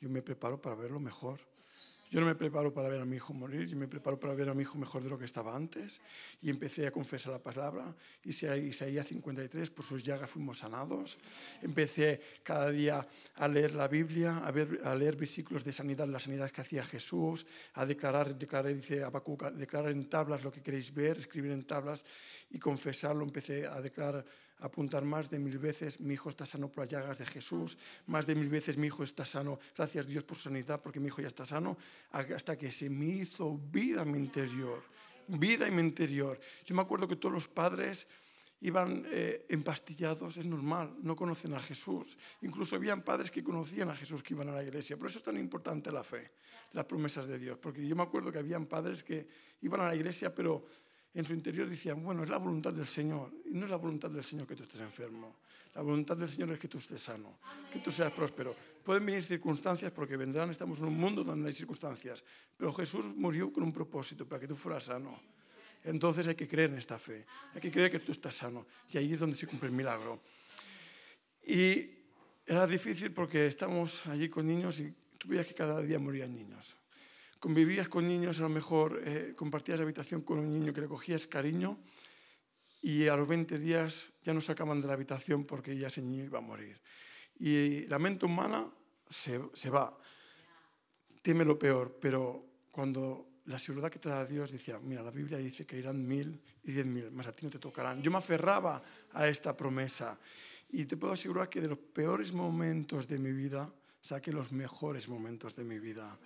Yo 0.00 0.08
me 0.08 0.22
preparo 0.22 0.60
para 0.62 0.76
verlo 0.76 0.98
mejor. 0.98 1.40
Yo 2.10 2.20
no 2.20 2.26
me 2.26 2.34
preparo 2.34 2.72
para 2.72 2.88
ver 2.88 3.00
a 3.00 3.04
mi 3.04 3.16
hijo 3.16 3.34
morir, 3.34 3.66
yo 3.66 3.76
me 3.76 3.86
preparo 3.86 4.18
para 4.18 4.34
ver 4.34 4.48
a 4.48 4.54
mi 4.54 4.62
hijo 4.62 4.78
mejor 4.78 5.02
de 5.02 5.10
lo 5.10 5.18
que 5.18 5.26
estaba 5.26 5.54
antes. 5.54 6.00
Y 6.40 6.48
empecé 6.48 6.86
a 6.86 6.90
confesar 6.90 7.32
la 7.32 7.38
palabra. 7.38 7.94
Y 8.24 8.30
Isaías 8.30 9.06
53, 9.08 9.70
por 9.70 9.84
sus 9.84 10.02
llagas 10.02 10.30
fuimos 10.30 10.58
sanados. 10.58 11.18
Empecé 11.62 12.20
cada 12.42 12.70
día 12.70 13.06
a 13.36 13.48
leer 13.48 13.74
la 13.74 13.88
Biblia, 13.88 14.38
a, 14.38 14.50
ver, 14.50 14.80
a 14.84 14.94
leer 14.94 15.16
versículos 15.16 15.64
de 15.64 15.72
sanidad, 15.72 16.08
las 16.08 16.22
sanidades 16.22 16.52
que 16.52 16.62
hacía 16.62 16.82
Jesús, 16.84 17.46
a 17.74 17.84
declarar, 17.84 18.38
declarar 18.38 18.74
dice 18.74 19.02
Abacuc, 19.02 19.44
declarar 19.52 19.92
en 19.92 20.08
tablas 20.08 20.42
lo 20.44 20.50
que 20.50 20.62
queréis 20.62 20.94
ver, 20.94 21.18
escribir 21.18 21.52
en 21.52 21.64
tablas 21.64 22.04
y 22.50 22.58
confesarlo. 22.58 23.22
Empecé 23.22 23.66
a 23.66 23.80
declarar 23.82 24.24
apuntar 24.60 25.04
más 25.04 25.30
de 25.30 25.38
mil 25.38 25.58
veces, 25.58 26.00
mi 26.00 26.14
hijo 26.14 26.28
está 26.28 26.46
sano 26.46 26.68
por 26.68 26.84
las 26.84 26.88
llagas 26.88 27.18
de 27.18 27.26
Jesús, 27.26 27.78
más 28.06 28.26
de 28.26 28.34
mil 28.34 28.48
veces 28.48 28.76
mi 28.76 28.88
hijo 28.88 29.02
está 29.02 29.24
sano, 29.24 29.58
gracias 29.76 30.06
Dios 30.06 30.24
por 30.24 30.36
su 30.36 30.44
sanidad, 30.44 30.80
porque 30.80 31.00
mi 31.00 31.08
hijo 31.08 31.22
ya 31.22 31.28
está 31.28 31.46
sano, 31.46 31.76
hasta 32.10 32.56
que 32.56 32.72
se 32.72 32.90
me 32.90 33.06
hizo 33.06 33.56
vida 33.56 34.02
en 34.02 34.12
mi 34.12 34.18
interior, 34.18 34.82
vida 35.28 35.66
en 35.66 35.76
mi 35.76 35.82
interior. 35.82 36.40
Yo 36.64 36.74
me 36.74 36.82
acuerdo 36.82 37.06
que 37.06 37.16
todos 37.16 37.34
los 37.34 37.48
padres 37.48 38.06
iban 38.60 39.06
eh, 39.10 39.46
empastillados, 39.48 40.36
es 40.36 40.44
normal, 40.44 40.96
no 41.02 41.14
conocen 41.14 41.54
a 41.54 41.60
Jesús. 41.60 42.18
Incluso 42.42 42.76
habían 42.76 43.02
padres 43.02 43.30
que 43.30 43.44
conocían 43.44 43.88
a 43.90 43.96
Jesús 43.96 44.22
que 44.22 44.34
iban 44.34 44.48
a 44.48 44.52
la 44.52 44.64
iglesia. 44.64 44.96
Por 44.96 45.08
eso 45.08 45.18
es 45.18 45.24
tan 45.24 45.38
importante 45.38 45.92
la 45.92 46.02
fe, 46.02 46.32
las 46.72 46.84
promesas 46.84 47.26
de 47.26 47.38
Dios. 47.38 47.58
Porque 47.58 47.86
yo 47.86 47.94
me 47.94 48.02
acuerdo 48.02 48.32
que 48.32 48.38
habían 48.38 48.66
padres 48.66 49.04
que 49.04 49.28
iban 49.62 49.80
a 49.80 49.88
la 49.88 49.94
iglesia, 49.94 50.34
pero 50.34 50.66
en 51.18 51.24
su 51.24 51.34
interior 51.34 51.68
decían, 51.68 52.00
bueno, 52.00 52.22
es 52.22 52.28
la 52.28 52.36
voluntad 52.36 52.72
del 52.72 52.86
Señor. 52.86 53.32
Y 53.46 53.54
no 53.54 53.64
es 53.64 53.70
la 53.70 53.76
voluntad 53.76 54.08
del 54.08 54.22
Señor 54.22 54.46
que 54.46 54.54
tú 54.54 54.62
estés 54.62 54.80
enfermo. 54.80 55.38
La 55.74 55.82
voluntad 55.82 56.16
del 56.16 56.28
Señor 56.28 56.52
es 56.52 56.60
que 56.60 56.68
tú 56.68 56.78
estés 56.78 57.02
sano, 57.02 57.40
que 57.72 57.80
tú 57.80 57.90
seas 57.90 58.12
próspero. 58.12 58.54
Pueden 58.84 59.04
venir 59.04 59.24
circunstancias 59.24 59.90
porque 59.90 60.16
vendrán, 60.16 60.48
estamos 60.50 60.78
en 60.78 60.84
un 60.84 60.96
mundo 60.96 61.24
donde 61.24 61.48
hay 61.48 61.54
circunstancias. 61.54 62.22
Pero 62.56 62.72
Jesús 62.72 63.04
murió 63.16 63.52
con 63.52 63.64
un 63.64 63.72
propósito, 63.72 64.28
para 64.28 64.40
que 64.40 64.46
tú 64.46 64.54
fueras 64.54 64.84
sano. 64.84 65.20
Entonces 65.82 66.26
hay 66.28 66.36
que 66.36 66.46
creer 66.46 66.70
en 66.70 66.78
esta 66.78 67.00
fe, 67.00 67.26
hay 67.52 67.60
que 67.60 67.72
creer 67.72 67.90
que 67.90 67.98
tú 67.98 68.12
estás 68.12 68.36
sano. 68.36 68.66
Y 68.92 68.98
ahí 68.98 69.12
es 69.12 69.18
donde 69.18 69.34
se 69.34 69.48
cumple 69.48 69.68
el 69.68 69.74
milagro. 69.74 70.20
Y 71.44 71.90
era 72.46 72.64
difícil 72.64 73.12
porque 73.12 73.46
estamos 73.46 74.06
allí 74.06 74.28
con 74.28 74.46
niños 74.46 74.78
y 74.78 74.94
tú 75.18 75.28
veías 75.28 75.46
que 75.46 75.54
cada 75.54 75.80
día 75.82 75.98
morían 75.98 76.32
niños 76.32 76.77
convivías 77.38 77.88
con 77.88 78.06
niños, 78.06 78.38
a 78.38 78.42
lo 78.42 78.48
mejor 78.48 79.02
eh, 79.04 79.34
compartías 79.36 79.80
habitación 79.80 80.22
con 80.22 80.38
un 80.38 80.52
niño 80.52 80.72
que 80.72 80.80
le 80.80 80.88
cogías 80.88 81.26
cariño 81.26 81.78
y 82.82 83.08
a 83.08 83.16
los 83.16 83.28
20 83.28 83.58
días 83.58 84.12
ya 84.22 84.32
no 84.34 84.40
sacaban 84.40 84.80
de 84.80 84.86
la 84.86 84.94
habitación 84.94 85.44
porque 85.44 85.76
ya 85.76 85.88
ese 85.88 86.02
niño 86.02 86.24
iba 86.24 86.38
a 86.38 86.42
morir. 86.42 86.80
Y 87.38 87.86
la 87.86 87.98
mente 87.98 88.26
humana 88.26 88.68
se, 89.08 89.40
se 89.52 89.70
va, 89.70 89.96
teme 91.22 91.44
lo 91.44 91.58
peor, 91.58 91.98
pero 92.00 92.44
cuando 92.70 93.28
la 93.46 93.58
seguridad 93.58 93.90
que 93.90 93.98
te 93.98 94.08
da 94.08 94.24
Dios 94.24 94.52
decía, 94.52 94.78
mira, 94.78 95.02
la 95.02 95.10
Biblia 95.10 95.38
dice 95.38 95.64
que 95.64 95.78
irán 95.78 96.06
mil 96.06 96.40
y 96.64 96.72
diez 96.72 96.86
mil, 96.86 97.10
más 97.10 97.26
a 97.26 97.34
ti 97.34 97.46
no 97.46 97.50
te 97.50 97.58
tocarán. 97.58 98.02
Yo 98.02 98.10
me 98.10 98.18
aferraba 98.18 98.82
a 99.12 99.26
esta 99.26 99.56
promesa 99.56 100.18
y 100.68 100.84
te 100.84 100.96
puedo 100.96 101.14
asegurar 101.14 101.48
que 101.48 101.60
de 101.60 101.68
los 101.68 101.78
peores 101.78 102.32
momentos 102.32 103.08
de 103.08 103.18
mi 103.18 103.32
vida 103.32 103.72
saqué 104.00 104.32
los 104.32 104.52
mejores 104.52 105.08
momentos 105.08 105.56
de 105.56 105.64
mi 105.64 105.78
vida. 105.78 106.18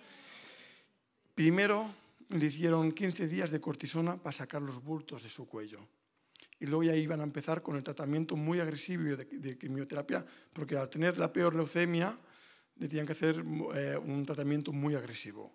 Primero 1.35 1.89
le 2.29 2.45
hicieron 2.45 2.91
15 2.91 3.27
días 3.27 3.49
de 3.49 3.59
cortisona 3.59 4.17
para 4.17 4.35
sacar 4.35 4.61
los 4.61 4.83
bultos 4.83 5.23
de 5.23 5.29
su 5.29 5.47
cuello. 5.47 5.79
Y 6.59 6.65
luego 6.67 6.83
ya 6.83 6.95
iban 6.95 7.19
a 7.21 7.23
empezar 7.23 7.61
con 7.61 7.75
el 7.75 7.83
tratamiento 7.83 8.35
muy 8.35 8.59
agresivo 8.59 9.15
de, 9.17 9.57
quimioterapia, 9.57 10.25
porque 10.53 10.77
al 10.77 10.89
tener 10.89 11.17
la 11.17 11.33
peor 11.33 11.55
leucemia, 11.55 12.17
le 12.77 12.87
tenían 12.87 13.05
que 13.05 13.13
hacer 13.13 13.43
eh, 13.75 13.97
un 13.97 14.25
tratamiento 14.25 14.71
muy 14.71 14.95
agresivo. 14.95 15.51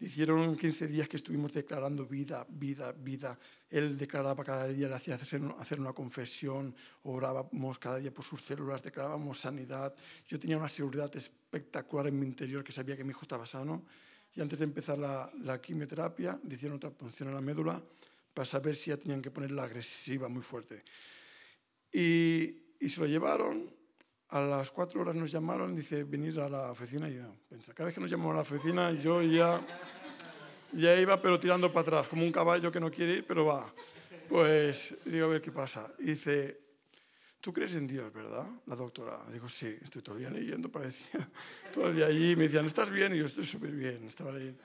Hicieron 0.00 0.56
15 0.56 0.86
días 0.86 1.08
que 1.08 1.16
estuvimos 1.16 1.52
declarando 1.52 2.06
vida, 2.06 2.46
vida, 2.48 2.92
vida. 2.92 3.36
Él 3.68 3.98
declaraba 3.98 4.44
cada 4.44 4.68
día, 4.68 4.88
le 4.88 4.94
hacía 4.94 5.16
hacer 5.16 5.80
una 5.80 5.92
confesión, 5.92 6.74
orábamos 7.02 7.80
cada 7.80 7.98
día 7.98 8.14
por 8.14 8.24
sus 8.24 8.42
células, 8.42 8.80
declarábamos 8.80 9.40
sanidad. 9.40 9.92
Yo 10.28 10.38
tenía 10.38 10.56
una 10.56 10.68
seguridad 10.68 11.14
espectacular 11.16 12.06
en 12.06 12.18
mi 12.18 12.26
interior 12.26 12.62
que 12.62 12.70
sabía 12.70 12.96
que 12.96 13.02
mi 13.02 13.10
hijo 13.10 13.22
estaba 13.22 13.44
sano. 13.44 13.84
Y 14.34 14.40
antes 14.40 14.58
de 14.60 14.64
empezar 14.64 14.98
la, 14.98 15.30
la 15.42 15.60
quimioterapia, 15.60 16.38
le 16.44 16.54
hicieron 16.54 16.76
otra 16.76 16.90
punción 16.90 17.28
en 17.28 17.34
la 17.34 17.40
médula 17.40 17.82
para 18.32 18.46
saber 18.46 18.76
si 18.76 18.90
ya 18.90 18.96
tenían 18.96 19.20
que 19.20 19.30
ponerla 19.30 19.64
agresiva 19.64 20.28
muy 20.28 20.42
fuerte. 20.42 20.84
Y, 21.92 22.76
y 22.80 22.88
se 22.88 23.00
lo 23.00 23.06
llevaron 23.06 23.78
a 24.30 24.40
las 24.40 24.70
cuatro 24.70 25.00
horas 25.00 25.14
nos 25.14 25.30
llamaron, 25.30 25.74
dice, 25.74 26.04
venir 26.04 26.38
a 26.40 26.48
la 26.48 26.70
oficina. 26.70 27.08
Y 27.08 27.16
yo 27.16 27.34
pensé, 27.48 27.72
cada 27.72 27.86
vez 27.86 27.94
que 27.94 28.00
nos 28.00 28.10
llamaban 28.10 28.32
a 28.32 28.36
la 28.36 28.42
oficina, 28.42 28.92
yo 28.92 29.22
ya, 29.22 29.60
ya 30.72 31.00
iba, 31.00 31.20
pero 31.20 31.40
tirando 31.40 31.72
para 31.72 31.80
atrás, 31.80 32.08
como 32.08 32.22
un 32.24 32.32
caballo 32.32 32.70
que 32.70 32.80
no 32.80 32.90
quiere 32.90 33.14
ir, 33.14 33.26
pero 33.26 33.46
va. 33.46 33.72
Pues 34.28 34.98
digo, 35.06 35.26
a 35.26 35.28
ver 35.30 35.42
qué 35.42 35.50
pasa. 35.50 35.90
Y 35.98 36.04
dice, 36.04 36.60
¿tú 37.40 37.52
crees 37.52 37.74
en 37.74 37.86
Dios, 37.86 38.12
verdad? 38.12 38.46
La 38.66 38.76
doctora. 38.76 39.20
Digo, 39.32 39.48
sí, 39.48 39.76
estoy 39.82 40.02
todo 40.02 40.16
el 40.16 40.22
día 40.22 40.30
leyendo, 40.30 40.70
parecía. 40.70 41.28
Todo 41.72 41.88
el 41.88 41.96
día 41.96 42.06
allí. 42.06 42.34
Me 42.36 42.44
decían, 42.44 42.66
¿estás 42.66 42.90
bien? 42.90 43.14
Y 43.14 43.18
yo, 43.18 43.26
estoy 43.26 43.44
súper 43.44 43.70
bien, 43.70 44.04
estaba 44.06 44.32
leyendo. 44.32 44.62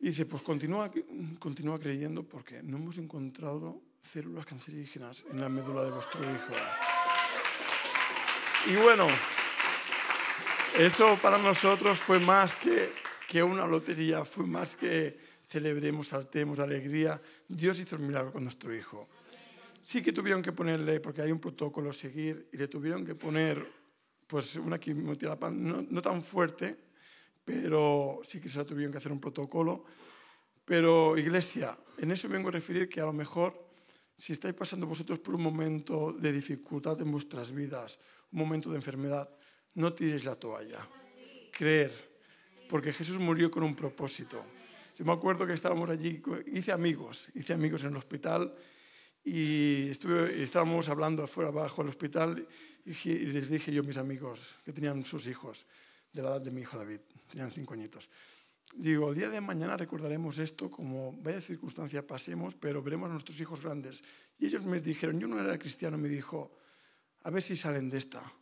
Y 0.00 0.08
dice, 0.08 0.26
pues 0.26 0.42
continúa, 0.42 0.90
continúa 1.38 1.78
creyendo 1.78 2.22
porque 2.24 2.62
no 2.62 2.76
hemos 2.76 2.98
encontrado 2.98 3.80
células 4.02 4.44
cancerígenas 4.44 5.24
en 5.30 5.40
la 5.40 5.48
médula 5.48 5.82
de 5.82 5.90
vuestro 5.90 6.20
hijo. 6.22 6.52
Y 8.66 8.76
bueno, 8.76 9.06
eso 10.78 11.18
para 11.22 11.38
nosotros 11.38 11.98
fue 11.98 12.18
más 12.18 12.54
que, 12.54 12.92
que 13.28 13.42
una 13.42 13.66
lotería, 13.66 14.24
fue 14.24 14.44
más 14.44 14.76
que 14.76 15.18
celebremos, 15.48 16.08
saltemos, 16.08 16.58
alegría. 16.58 17.20
Dios 17.48 17.78
hizo 17.78 17.96
el 17.96 18.02
milagro 18.02 18.32
con 18.32 18.42
nuestro 18.42 18.74
hijo. 18.74 19.08
Sí 19.84 20.02
que 20.02 20.12
tuvieron 20.12 20.42
que 20.42 20.52
ponerle, 20.52 20.98
porque 20.98 21.20
hay 21.20 21.30
un 21.30 21.38
protocolo 21.38 21.90
a 21.90 21.92
seguir, 21.92 22.48
y 22.52 22.56
le 22.56 22.68
tuvieron 22.68 23.04
que 23.04 23.14
poner 23.14 23.64
pues 24.26 24.56
una 24.56 24.80
quimioterapia 24.80 25.50
no, 25.50 25.84
no 25.88 26.02
tan 26.02 26.22
fuerte, 26.22 26.76
pero 27.44 28.20
sí 28.24 28.40
que 28.40 28.48
se 28.48 28.58
la 28.58 28.64
tuvieron 28.64 28.90
que 28.90 28.98
hacer 28.98 29.12
un 29.12 29.20
protocolo. 29.20 29.84
Pero 30.64 31.18
iglesia, 31.18 31.76
en 31.98 32.10
eso 32.10 32.28
vengo 32.30 32.48
a 32.48 32.52
referir 32.52 32.88
que 32.88 33.00
a 33.00 33.04
lo 33.04 33.12
mejor 33.12 33.64
si 34.16 34.32
estáis 34.32 34.54
pasando 34.54 34.86
vosotros 34.86 35.18
por 35.18 35.34
un 35.34 35.42
momento 35.42 36.12
de 36.12 36.32
dificultad 36.32 36.98
en 37.02 37.10
vuestras 37.10 37.52
vidas, 37.52 37.98
un 38.32 38.38
momento 38.38 38.70
de 38.70 38.76
enfermedad, 38.76 39.28
no 39.74 39.92
tiréis 39.92 40.24
la 40.24 40.36
toalla. 40.36 40.78
Creer, 41.50 41.92
porque 42.68 42.92
Jesús 42.92 43.18
murió 43.18 43.50
con 43.50 43.62
un 43.62 43.74
propósito. 43.74 44.42
Yo 44.96 45.04
me 45.04 45.12
acuerdo 45.12 45.46
que 45.46 45.52
estábamos 45.52 45.90
allí, 45.90 46.22
hice 46.46 46.72
amigos, 46.72 47.28
hice 47.34 47.52
amigos 47.52 47.82
en 47.82 47.90
el 47.90 47.96
hospital 47.96 48.54
y 49.24 49.88
estuve, 49.88 50.42
estábamos 50.42 50.88
hablando 50.88 51.24
afuera 51.24 51.48
abajo 51.48 51.82
del 51.82 51.88
hospital 51.90 52.46
y 52.84 52.92
les 53.26 53.48
dije 53.48 53.72
yo 53.72 53.80
a 53.80 53.84
mis 53.84 53.96
amigos 53.96 54.56
que 54.64 54.72
tenían 54.72 55.02
sus 55.02 55.26
hijos 55.26 55.64
de 56.12 56.22
la 56.22 56.28
edad 56.30 56.40
de 56.42 56.50
mi 56.50 56.60
hijo 56.60 56.76
David, 56.76 57.00
tenían 57.30 57.50
cinco 57.50 57.72
añitos. 57.72 58.10
Digo, 58.76 59.10
el 59.10 59.16
día 59.16 59.30
de 59.30 59.40
mañana 59.40 59.76
recordaremos 59.76 60.38
esto 60.38 60.70
como 60.70 61.12
vaya 61.22 61.40
circunstancia 61.40 62.06
pasemos, 62.06 62.54
pero 62.54 62.82
veremos 62.82 63.08
a 63.08 63.12
nuestros 63.12 63.40
hijos 63.40 63.62
grandes. 63.62 64.02
Y 64.38 64.46
ellos 64.46 64.62
me 64.64 64.80
dijeron, 64.80 65.18
yo 65.20 65.28
no 65.28 65.38
era 65.38 65.58
cristiano, 65.58 65.96
me 65.96 66.08
dijo, 66.08 66.58
a 67.22 67.30
ver 67.30 67.42
si 67.42 67.56
salen 67.56 67.88
de 67.88 67.98
esta. 67.98 68.32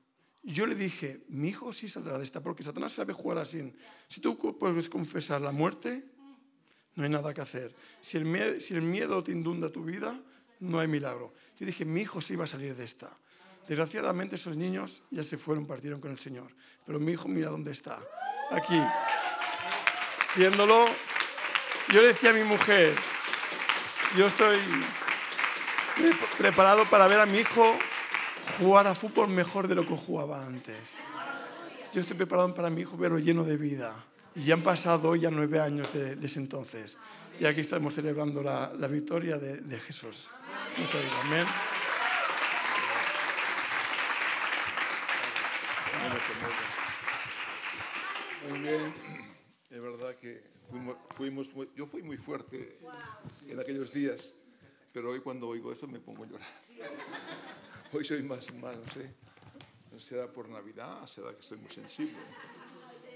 Y 0.43 0.53
yo 0.53 0.67
le 0.67 0.75
dije, 0.75 1.25
mi 1.29 1.49
hijo 1.49 1.73
sí 1.73 1.87
saldrá 1.87 2.19
de 2.19 2.25
esta, 2.25 2.43
porque 2.43 2.63
Satanás 2.63 2.95
sabe 2.95 3.13
jugar 3.13 3.39
así. 3.39 3.73
Si 4.09 4.21
tú 4.21 4.37
puedes 4.59 4.89
confesar 4.89 5.41
la 5.41 5.53
muerte, 5.53 6.05
no 6.95 7.05
hay 7.05 7.11
nada 7.11 7.33
que 7.33 7.41
hacer. 7.41 7.75
Si 8.01 8.17
el, 8.17 8.61
si 8.61 8.75
el 8.75 8.83
miedo 8.83 9.23
te 9.23 9.33
inunda 9.33 9.71
tu 9.71 9.85
vida, 9.85 10.21
no 10.63 10.81
hay 10.81 10.89
milagro. 10.89 11.35
Yo 11.59 11.67
dije, 11.67 11.85
mi 11.85 12.03
hijo 12.03 12.21
sí 12.21 12.37
va 12.37 12.45
a 12.45 12.47
salir 12.47 12.75
de 12.75 12.85
esta. 12.85 13.11
Desgraciadamente 13.69 14.37
esos 14.37 14.57
niños 14.57 15.03
ya 15.11 15.23
se 15.23 15.39
fueron, 15.39 15.67
partieron 15.67 16.01
con 16.01 16.11
el 16.11 16.19
Señor. 16.19 16.49
Pero 16.87 16.99
mi 16.99 17.13
hijo 17.13 17.29
mira 17.29 17.51
dónde 17.51 17.73
está. 17.73 17.99
Aquí. 18.51 18.81
Viéndolo, 20.37 20.87
yo 21.93 22.01
le 22.01 22.09
decía 22.09 22.31
a 22.31 22.33
mi 22.33 22.45
mujer, 22.45 22.95
yo 24.17 24.27
estoy 24.27 24.59
preparado 26.39 26.89
para 26.89 27.07
ver 27.07 27.21
a 27.21 27.27
mi 27.27 27.39
hijo 27.39 27.77
jugar 28.59 28.87
a 28.87 28.95
fútbol 28.95 29.29
mejor 29.29 29.69
de 29.69 29.75
lo 29.75 29.87
que 29.87 29.97
jugaba 29.97 30.47
antes. 30.47 31.01
Yo 31.93 32.01
estoy 32.01 32.17
preparado 32.17 32.55
para 32.55 32.71
mi 32.71 32.83
hijo 32.83 32.97
verlo 32.97 33.19
lleno 33.19 33.45
de 33.45 33.57
vida. 33.57 33.95
Y 34.35 34.45
ya 34.45 34.55
han 34.55 34.63
pasado 34.63 35.15
ya 35.15 35.31
nueve 35.31 35.61
años 35.61 35.93
de, 35.93 36.19
ese 36.23 36.41
entonces. 36.41 36.97
Y 37.41 37.45
aquí 37.45 37.61
estamos 37.61 37.95
celebrando 37.95 38.43
la, 38.43 38.73
la 38.79 38.87
victoria 38.87 39.37
de, 39.37 39.61
de 39.61 39.81
Jesús. 39.81 40.31
Amén. 41.25 41.47
Muy 48.49 48.59
bien. 48.59 48.95
Es 49.71 49.81
verdad 49.81 50.17
que 50.17 50.43
fuimos, 51.17 51.51
yo 51.75 51.87
fui 51.87 52.03
muy 52.03 52.17
fuerte 52.17 52.77
en 53.49 53.59
aquellos 53.61 53.93
días, 53.93 54.35
pero 54.93 55.11
hoy 55.11 55.21
cuando 55.21 55.49
oigo 55.49 55.73
eso 55.73 55.87
me 55.87 55.99
pongo 56.01 56.25
a 56.25 56.27
llorar. 56.27 56.49
Hoy 57.93 58.05
soy 58.05 58.23
más, 58.23 58.53
más, 58.55 58.77
no 58.77 58.89
sé, 58.91 59.15
será 59.99 60.27
por 60.27 60.49
Navidad, 60.49 61.07
será 61.07 61.33
que 61.33 61.41
estoy 61.41 61.59
muy 61.59 61.71
sensible, 61.71 62.19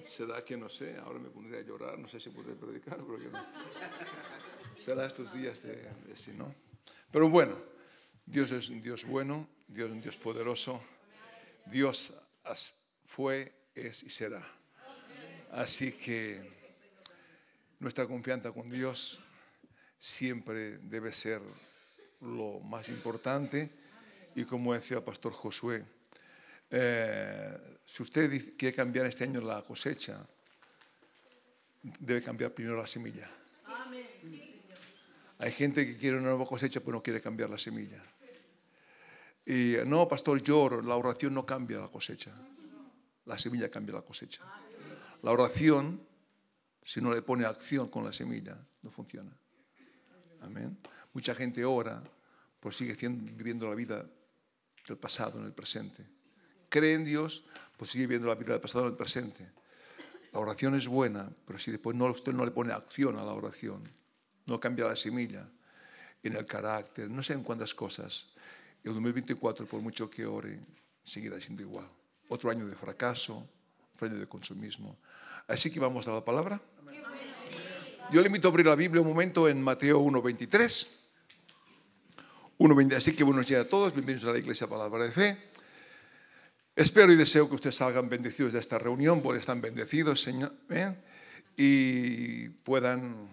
será 0.06 0.44
que 0.44 0.56
no 0.56 0.68
sé, 0.68 0.96
ahora 0.98 1.18
me 1.18 1.28
pondré 1.30 1.58
a 1.58 1.62
llorar, 1.62 1.98
no 1.98 2.08
sé 2.08 2.20
si 2.20 2.30
podré 2.30 2.54
predicar, 2.54 2.96
pero 2.96 3.18
yo 3.18 3.30
no. 3.30 3.44
Será 4.76 5.06
estos 5.06 5.32
días 5.32 5.62
de, 5.62 5.90
sí, 6.14 6.32
¿no? 6.32 6.54
Pero 7.10 7.28
bueno, 7.28 7.56
Dios 8.24 8.50
es 8.50 8.68
un 8.68 8.80
Dios 8.80 9.04
bueno, 9.04 9.48
Dios 9.66 9.88
es 9.88 9.96
un 9.96 10.02
Dios 10.02 10.16
poderoso, 10.16 10.82
Dios 11.66 12.14
fue, 13.04 13.52
es 13.74 14.02
y 14.02 14.10
será. 14.10 14.46
Así 15.52 15.92
que 15.92 16.56
nuestra 17.78 18.06
confianza 18.06 18.52
con 18.52 18.70
Dios 18.70 19.20
siempre 19.98 20.78
debe 20.78 21.12
ser 21.12 21.40
lo 22.20 22.60
más 22.60 22.88
importante 22.88 23.70
y 24.34 24.44
como 24.44 24.74
decía 24.74 24.98
el 24.98 25.02
pastor 25.02 25.32
Josué, 25.32 25.84
eh, 26.70 27.78
si 27.84 28.02
usted 28.02 28.56
quiere 28.56 28.74
cambiar 28.74 29.06
este 29.06 29.24
año 29.24 29.40
la 29.40 29.62
cosecha, 29.62 30.26
debe 32.00 32.22
cambiar 32.22 32.52
primero 32.52 32.76
la 32.76 32.86
semilla. 32.86 33.30
Hay 35.38 35.52
gente 35.52 35.86
que 35.86 35.96
quiere 35.96 36.16
una 36.16 36.28
nueva 36.28 36.46
cosecha 36.46 36.80
pero 36.80 36.92
no 36.92 37.02
quiere 37.02 37.20
cambiar 37.20 37.50
la 37.50 37.58
semilla. 37.58 38.02
Y 39.44 39.76
no, 39.86 40.08
pastor, 40.08 40.42
lloro, 40.42 40.82
la 40.82 40.96
oración 40.96 41.34
no 41.34 41.46
cambia 41.46 41.78
la 41.78 41.88
cosecha. 41.88 42.32
La 43.26 43.38
semilla 43.38 43.70
cambia 43.70 43.94
la 43.94 44.02
cosecha. 44.02 44.42
La 45.22 45.30
oración, 45.30 46.00
si 46.82 47.00
no 47.00 47.12
le 47.12 47.22
pone 47.22 47.44
acción 47.44 47.88
con 47.88 48.04
la 48.04 48.12
semilla, 48.12 48.58
no 48.82 48.90
funciona. 48.90 49.32
Amén. 50.40 50.78
Mucha 51.12 51.34
gente 51.34 51.64
ora, 51.64 52.02
pues 52.58 52.76
sigue 52.76 52.96
viviendo 53.08 53.68
la 53.68 53.74
vida 53.74 54.04
del 54.86 54.96
pasado 54.96 55.38
en 55.38 55.46
el 55.46 55.52
presente. 55.52 56.04
Cree 56.68 56.94
en 56.94 57.04
Dios, 57.04 57.44
pues 57.76 57.90
sigue 57.90 58.04
viviendo 58.04 58.28
la 58.28 58.34
vida 58.34 58.52
del 58.52 58.60
pasado 58.60 58.84
en 58.84 58.92
el 58.92 58.96
presente. 58.96 59.46
La 60.32 60.40
oración 60.40 60.74
es 60.74 60.86
buena, 60.86 61.30
pero 61.46 61.58
si 61.58 61.70
después 61.70 61.96
no, 61.96 62.06
usted 62.06 62.32
no 62.32 62.44
le 62.44 62.50
pone 62.50 62.72
acción 62.72 63.16
a 63.18 63.24
la 63.24 63.32
oración, 63.32 63.88
no 64.46 64.60
cambia 64.60 64.86
la 64.86 64.96
semilla 64.96 65.48
en 66.22 66.36
el 66.36 66.46
carácter, 66.46 67.08
no 67.10 67.22
sé 67.22 67.34
en 67.34 67.42
cuántas 67.42 67.74
cosas, 67.74 68.28
el 68.84 68.92
2024, 68.92 69.66
por 69.66 69.80
mucho 69.80 70.08
que 70.10 70.26
ore, 70.26 70.60
seguirá 71.02 71.40
siendo 71.40 71.62
igual. 71.62 71.88
Otro 72.28 72.50
año 72.50 72.66
de 72.66 72.74
fracaso, 72.74 73.48
otro 73.94 74.08
año 74.08 74.18
de 74.18 74.26
consumismo. 74.26 74.98
Así 75.48 75.72
que 75.72 75.80
vamos 75.80 76.06
a 76.08 76.12
la 76.12 76.24
palabra. 76.24 76.60
Yo 78.12 78.20
le 78.20 78.28
invito 78.28 78.46
a 78.46 78.50
abrir 78.50 78.66
la 78.66 78.76
Biblia 78.76 79.02
un 79.02 79.08
momento 79.08 79.48
en 79.48 79.62
Mateo 79.62 80.00
1.23. 80.00 80.86
Así 82.96 83.16
que 83.16 83.24
buenos 83.24 83.46
días 83.46 83.64
a 83.64 83.68
todos, 83.68 83.92
bienvenidos 83.92 84.28
a 84.28 84.32
la 84.32 84.38
Iglesia 84.38 84.68
Palabra 84.68 85.04
de 85.04 85.10
Fe. 85.10 85.55
Espero 86.76 87.10
y 87.10 87.16
deseo 87.16 87.48
que 87.48 87.56
ustedes 87.56 87.76
salgan 87.76 88.08
bendecidos 88.08 88.52
de 88.52 88.60
esta 88.60 88.78
reunión, 88.78 89.22
porque 89.22 89.40
están 89.40 89.60
bendecidos, 89.60 90.20
Señor. 90.20 90.54
¿eh? 90.70 90.94
y 91.56 92.48
puedan, 92.48 93.28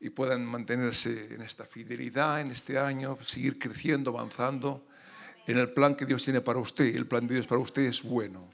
y 0.00 0.10
puedan 0.10 0.44
mantenerse 0.44 1.34
en 1.34 1.42
esta 1.42 1.64
fidelidad 1.64 2.40
en 2.40 2.50
este 2.50 2.78
año, 2.78 3.16
seguir 3.22 3.58
creciendo, 3.58 4.10
avanzando 4.10 4.86
en 5.46 5.58
el 5.58 5.72
plan 5.72 5.94
que 5.94 6.06
Dios 6.06 6.24
tiene 6.24 6.40
para 6.40 6.58
usted. 6.58 6.94
El 6.94 7.06
plan 7.06 7.26
de 7.26 7.34
Dios 7.34 7.46
para 7.46 7.60
usted 7.60 7.82
es 7.82 8.02
bueno. 8.02 8.50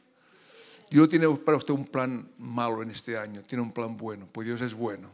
Dios 0.90 1.08
tiene 1.08 1.28
para 1.36 1.56
usted 1.56 1.74
un 1.74 1.86
plan 1.86 2.30
malo 2.38 2.82
en 2.82 2.90
este 2.90 3.18
año, 3.18 3.42
tiene 3.42 3.62
un 3.62 3.72
plan 3.72 3.96
bueno, 3.96 4.28
pues 4.30 4.46
Dios 4.46 4.60
es 4.60 4.74
bueno. 4.74 5.10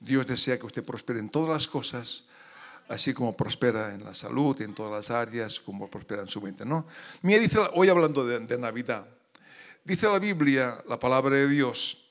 Dios 0.00 0.26
desea 0.26 0.58
que 0.58 0.66
usted 0.66 0.84
prospere 0.84 1.18
en 1.18 1.28
todas 1.28 1.50
las 1.50 1.68
cosas, 1.68 2.24
así 2.88 3.12
como 3.12 3.36
prospera 3.36 3.94
en 3.94 4.04
la 4.04 4.14
salud, 4.14 4.60
en 4.62 4.74
todas 4.74 4.92
las 4.92 5.10
áreas, 5.10 5.60
como 5.60 5.90
prospera 5.90 6.22
en 6.22 6.28
su 6.28 6.40
mente. 6.40 6.64
¿no? 6.64 6.86
Mira, 7.22 7.40
dice, 7.40 7.58
hoy 7.74 7.88
hablando 7.88 8.26
de, 8.26 8.58
Navidad, 8.58 9.06
dice 9.84 10.08
la 10.08 10.18
Biblia, 10.18 10.82
la 10.88 10.98
palabra 10.98 11.36
de 11.36 11.48
Dios, 11.48 12.10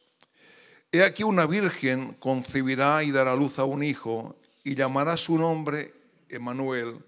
he 0.91 1.03
aquí 1.03 1.23
una 1.23 1.45
virgen 1.45 2.13
concebirá 2.19 3.03
y 3.03 3.11
dará 3.11 3.35
luz 3.35 3.59
a 3.59 3.65
un 3.65 3.83
hijo 3.83 4.35
y 4.63 4.75
llamará 4.75 5.17
su 5.17 5.37
nombre 5.37 5.93
Emanuel, 6.29 6.99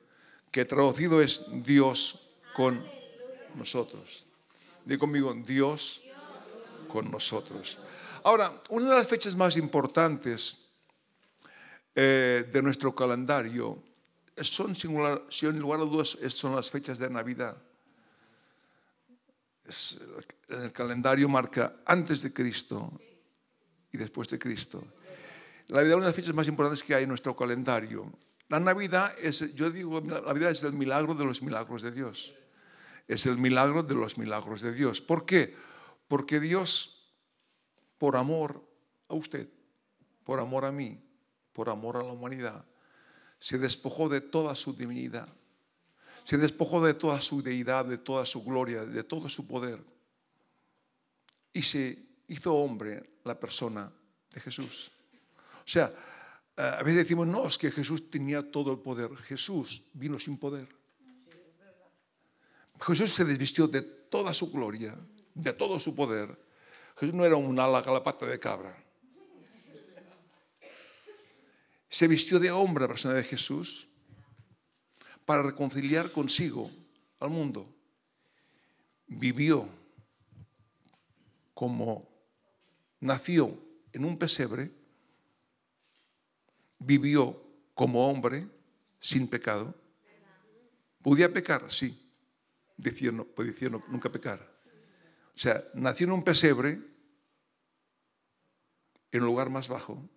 que 0.51 0.65
traducido 0.65 1.21
es 1.21 1.45
Dios 1.63 2.27
con 2.55 2.83
nosotros. 3.55 4.25
Digo 4.85 5.01
conmigo, 5.01 5.33
Dios 5.33 6.01
con 6.88 7.11
nosotros. 7.11 7.77
Ahora, 8.23 8.59
una 8.69 8.89
de 8.89 8.95
las 8.95 9.07
fechas 9.07 9.35
más 9.35 9.55
importantes 9.55 10.68
eh, 11.96 12.50
de 12.51 12.62
nuestro 12.62 12.96
calendario 12.96 13.84
son, 14.43 14.75
singular, 14.75 15.24
en 15.41 15.60
lugar 15.60 15.79
de 15.79 15.86
dudas, 15.86 16.17
son 16.29 16.55
las 16.55 16.69
fechas 16.69 17.00
de 17.00 17.10
Navidad. 17.10 17.58
el 20.48 20.72
calendario 20.72 21.29
marca 21.29 21.81
antes 21.86 22.22
de 22.22 22.34
Cristo 22.34 22.91
y 23.91 23.98
después 23.98 24.29
de 24.29 24.39
Cristo. 24.39 24.84
La 25.67 25.77
Navidad 25.77 25.91
es 25.91 25.96
una 25.96 26.05
de 26.05 26.10
las 26.10 26.15
fechas 26.15 26.34
más 26.34 26.48
importantes 26.48 26.84
que 26.84 26.96
hay 26.96 27.03
en 27.03 27.10
nuestro 27.10 27.36
calendario. 27.36 28.12
La 28.48 28.60
Navidad 28.60 29.13
es, 29.22 29.53
yo 29.55 29.69
digo, 29.69 30.01
la 30.01 30.22
Navidad 30.22 30.51
es 30.51 30.63
el 30.63 30.74
milagro 30.74 31.13
de 31.13 31.25
los 31.25 31.43
milagros 31.43 31.81
de 31.81 31.91
Dios. 31.91 32.34
Es 33.08 33.25
el 33.25 33.38
milagro 33.38 33.84
de 33.84 33.96
los 33.96 34.17
milagros 34.17 34.62
de 34.62 34.74
Dios. 34.74 35.01
¿Por 35.01 35.25
qué? 35.25 35.55
Porque 36.08 36.39
Dios, 36.39 37.13
por 37.98 38.15
amor 38.15 38.63
a 39.08 39.13
usted, 39.13 39.48
por 40.24 40.39
amor 40.39 40.65
a 40.65 40.72
mí, 40.72 41.00
por 41.53 41.70
amor 41.70 41.98
a 41.98 42.03
la 42.03 42.12
humanidad, 42.12 42.65
se 43.39 43.58
despojó 43.58 44.10
de 44.10 44.22
toda 44.22 44.56
su 44.56 44.74
divinidad, 44.74 45.27
se 46.24 46.38
despojó 46.38 46.86
de 46.86 46.94
toda 46.94 47.22
su 47.22 47.41
deidad, 47.41 47.86
de 47.86 47.98
toda 47.98 48.25
su 48.25 48.44
gloria, 48.44 48.86
de 48.86 49.03
todo 49.03 49.29
su 49.29 49.48
poder, 49.48 49.84
y 51.53 51.62
se 51.62 51.98
hizo 52.27 52.53
hombre 52.53 53.18
la 53.24 53.39
persona 53.39 53.91
de 54.32 54.39
Jesús. 54.39 54.91
O 55.58 55.72
sea, 55.72 55.94
a 56.56 56.84
veces 56.84 56.98
decimos, 56.98 57.25
no, 57.25 57.48
es 57.48 57.58
que 57.58 57.72
Jesús 57.72 58.10
tenía 58.10 58.51
todo 58.51 58.72
el 58.72 58.79
poder. 58.79 59.15
Jesús 59.18 59.84
vino 59.94 60.20
sin 60.20 60.38
poder. 60.38 60.68
Jesús 62.82 63.13
se 63.13 63.25
desvistió 63.25 63.68
de 63.68 63.82
toda 63.82 64.34
su 64.34 64.51
gloria, 64.51 64.98
de 65.34 65.53
todo 65.53 65.79
su 65.79 65.96
poder. 65.96 66.38
Jesús 66.98 67.15
no 67.15 67.25
era 67.25 67.36
un 67.36 67.58
ala 67.60 67.79
a 67.79 67.91
la 67.91 68.03
pata 68.03 68.25
de 68.25 68.39
cabra. 68.39 68.75
Se 71.89 72.08
vistió 72.08 72.39
de 72.39 72.51
hombre 72.51 72.84
la 72.84 72.89
persona 72.89 73.15
de 73.15 73.24
Jesús 73.24 73.88
para 75.25 75.43
reconciliar 75.43 76.12
consigo 76.12 76.72
al 77.19 77.29
mundo. 77.29 77.75
Vivió 79.08 79.67
como 81.53 82.08
nació 83.00 83.58
en 83.91 84.05
un 84.05 84.17
pesebre, 84.17 84.72
vivió 86.77 87.41
como 87.74 88.08
hombre 88.08 88.48
sin 88.99 89.28
pecado. 89.28 89.73
¿Podía 91.02 91.34
pecar? 91.34 91.71
Sí. 91.71 92.06
Decía, 92.78 93.12
no, 93.12 93.28
decía 93.38 93.69
nunca 93.69 94.10
pecar. 94.10 94.39
O 95.36 95.39
sea, 95.39 95.63
nació 95.73 96.06
en 96.08 96.13
un 96.13 96.23
pesebre, 96.23 96.80
en 99.12 99.21
un 99.21 99.25
lugar 99.25 99.49
más 99.49 99.67
bajo, 99.67 100.08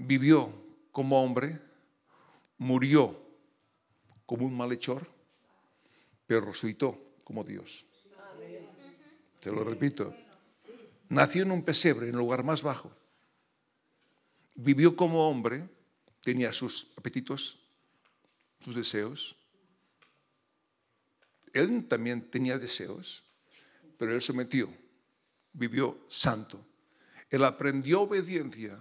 vivió 0.00 0.52
como 0.92 1.22
hombre, 1.22 1.60
murió 2.58 3.16
como 4.26 4.46
un 4.46 4.56
malhechor, 4.56 5.06
pero 6.26 6.46
resucitó 6.46 7.16
como 7.24 7.44
Dios. 7.44 7.86
Te 9.40 9.50
lo 9.50 9.64
repito. 9.64 10.14
Nació 11.08 11.42
en 11.42 11.50
un 11.50 11.62
pesebre, 11.62 12.08
en 12.08 12.14
el 12.14 12.18
lugar 12.18 12.44
más 12.44 12.62
bajo. 12.62 12.92
Vivió 14.54 14.96
como 14.96 15.28
hombre, 15.28 15.68
tenía 16.22 16.52
sus 16.52 16.92
apetitos, 16.96 17.58
sus 18.60 18.74
deseos. 18.74 19.36
Él 21.52 21.86
también 21.88 22.30
tenía 22.30 22.58
deseos, 22.58 23.24
pero 23.98 24.14
él 24.14 24.22
sometió, 24.22 24.72
vivió 25.52 25.98
santo. 26.08 26.64
Él 27.28 27.44
aprendió 27.44 28.02
obediencia 28.02 28.78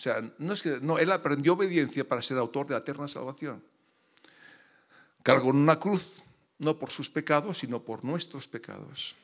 o 0.00 0.02
sea, 0.02 0.24
no 0.38 0.54
es 0.54 0.62
que, 0.62 0.78
no, 0.80 0.98
él 0.98 1.12
aprendió 1.12 1.52
obediencia 1.52 2.08
para 2.08 2.22
ser 2.22 2.38
autor 2.38 2.66
de 2.66 2.72
la 2.72 2.78
eterna 2.78 3.06
salvación. 3.06 3.62
Cargó 5.22 5.50
en 5.50 5.56
una 5.56 5.78
cruz, 5.78 6.22
no 6.58 6.78
por 6.78 6.90
sus 6.90 7.10
pecados, 7.10 7.58
sino 7.58 7.84
por 7.84 8.02
nuestros 8.02 8.48
pecados. 8.48 9.14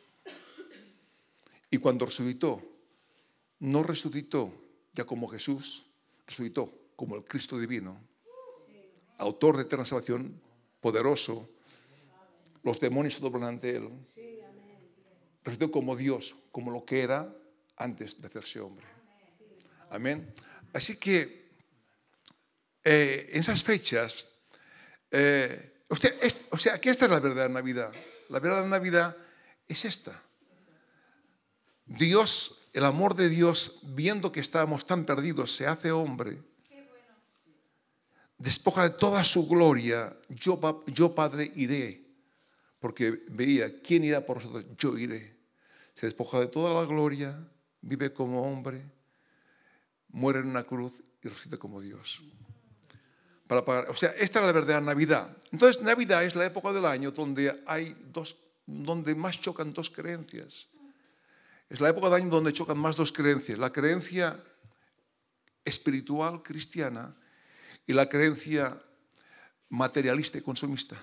Y 1.70 1.78
cuando 1.78 2.04
resucitó, 2.04 2.60
no 3.60 3.84
resucitó 3.84 4.52
ya 4.92 5.06
como 5.06 5.28
Jesús, 5.28 5.86
resucitó 6.26 6.70
como 6.94 7.16
el 7.16 7.24
Cristo 7.24 7.58
divino, 7.58 7.98
autor 9.16 9.56
de 9.56 9.62
eterna 9.62 9.86
salvación, 9.86 10.38
poderoso. 10.82 11.48
Los 12.62 12.80
demonios 12.80 13.14
se 13.14 13.20
doblan 13.20 13.44
ante 13.44 13.76
él. 13.76 13.88
Resucitó 15.42 15.70
como 15.70 15.96
Dios, 15.96 16.36
como 16.52 16.70
lo 16.70 16.84
que 16.84 17.00
era 17.00 17.34
antes 17.78 18.20
de 18.20 18.26
hacerse 18.26 18.60
hombre. 18.60 18.84
Amén. 19.88 20.34
Así 20.76 20.98
que 20.98 21.48
eh, 22.84 23.30
en 23.32 23.40
esas 23.40 23.64
fechas, 23.64 24.26
eh, 25.10 25.80
o 25.88 25.96
sea, 26.58 26.78
que 26.78 26.90
esta 26.90 27.06
es 27.06 27.10
la 27.10 27.18
verdadera 27.18 27.48
Navidad. 27.48 27.90
La 28.28 28.40
verdadera 28.40 28.68
Navidad 28.68 29.16
es 29.66 29.86
esta. 29.86 30.22
Dios, 31.86 32.68
el 32.74 32.84
amor 32.84 33.14
de 33.14 33.30
Dios, 33.30 33.78
viendo 33.84 34.30
que 34.30 34.40
estábamos 34.40 34.86
tan 34.86 35.06
perdidos, 35.06 35.56
se 35.56 35.66
hace 35.66 35.92
hombre. 35.92 36.42
Despoja 38.36 38.82
de 38.82 38.90
toda 38.90 39.24
su 39.24 39.48
gloria. 39.48 40.14
Yo, 40.28 40.60
yo, 40.88 41.14
Padre, 41.14 41.52
iré. 41.56 42.04
Porque 42.80 43.22
veía, 43.30 43.80
¿quién 43.80 44.04
irá 44.04 44.26
por 44.26 44.44
nosotros? 44.44 44.66
Yo 44.76 44.98
iré. 44.98 45.38
Se 45.94 46.04
despoja 46.04 46.38
de 46.38 46.48
toda 46.48 46.78
la 46.78 46.86
gloria, 46.86 47.48
vive 47.80 48.12
como 48.12 48.42
hombre 48.42 48.95
muere 50.16 50.38
en 50.38 50.46
una 50.46 50.64
cruz 50.64 51.02
y 51.22 51.28
resucita 51.28 51.58
como 51.58 51.80
Dios. 51.80 52.22
Para 53.46 53.64
pagar. 53.64 53.90
O 53.90 53.94
sea, 53.94 54.10
esta 54.16 54.40
es 54.40 54.46
la 54.46 54.52
verdadera 54.52 54.80
Navidad. 54.80 55.36
Entonces, 55.52 55.82
Navidad 55.82 56.24
es 56.24 56.34
la 56.34 56.46
época 56.46 56.72
del 56.72 56.86
año 56.86 57.10
donde 57.10 57.62
hay 57.66 57.94
dos, 58.12 58.38
donde 58.66 59.14
más 59.14 59.40
chocan 59.40 59.74
dos 59.74 59.90
creencias. 59.90 60.68
Es 61.68 61.80
la 61.80 61.90
época 61.90 62.08
del 62.08 62.22
año 62.22 62.30
donde 62.30 62.52
chocan 62.54 62.78
más 62.78 62.96
dos 62.96 63.12
creencias. 63.12 63.58
La 63.58 63.70
creencia 63.70 64.42
espiritual 65.64 66.42
cristiana 66.42 67.14
y 67.86 67.92
la 67.92 68.08
creencia 68.08 68.80
materialista 69.68 70.38
y 70.38 70.40
consumista. 70.40 70.96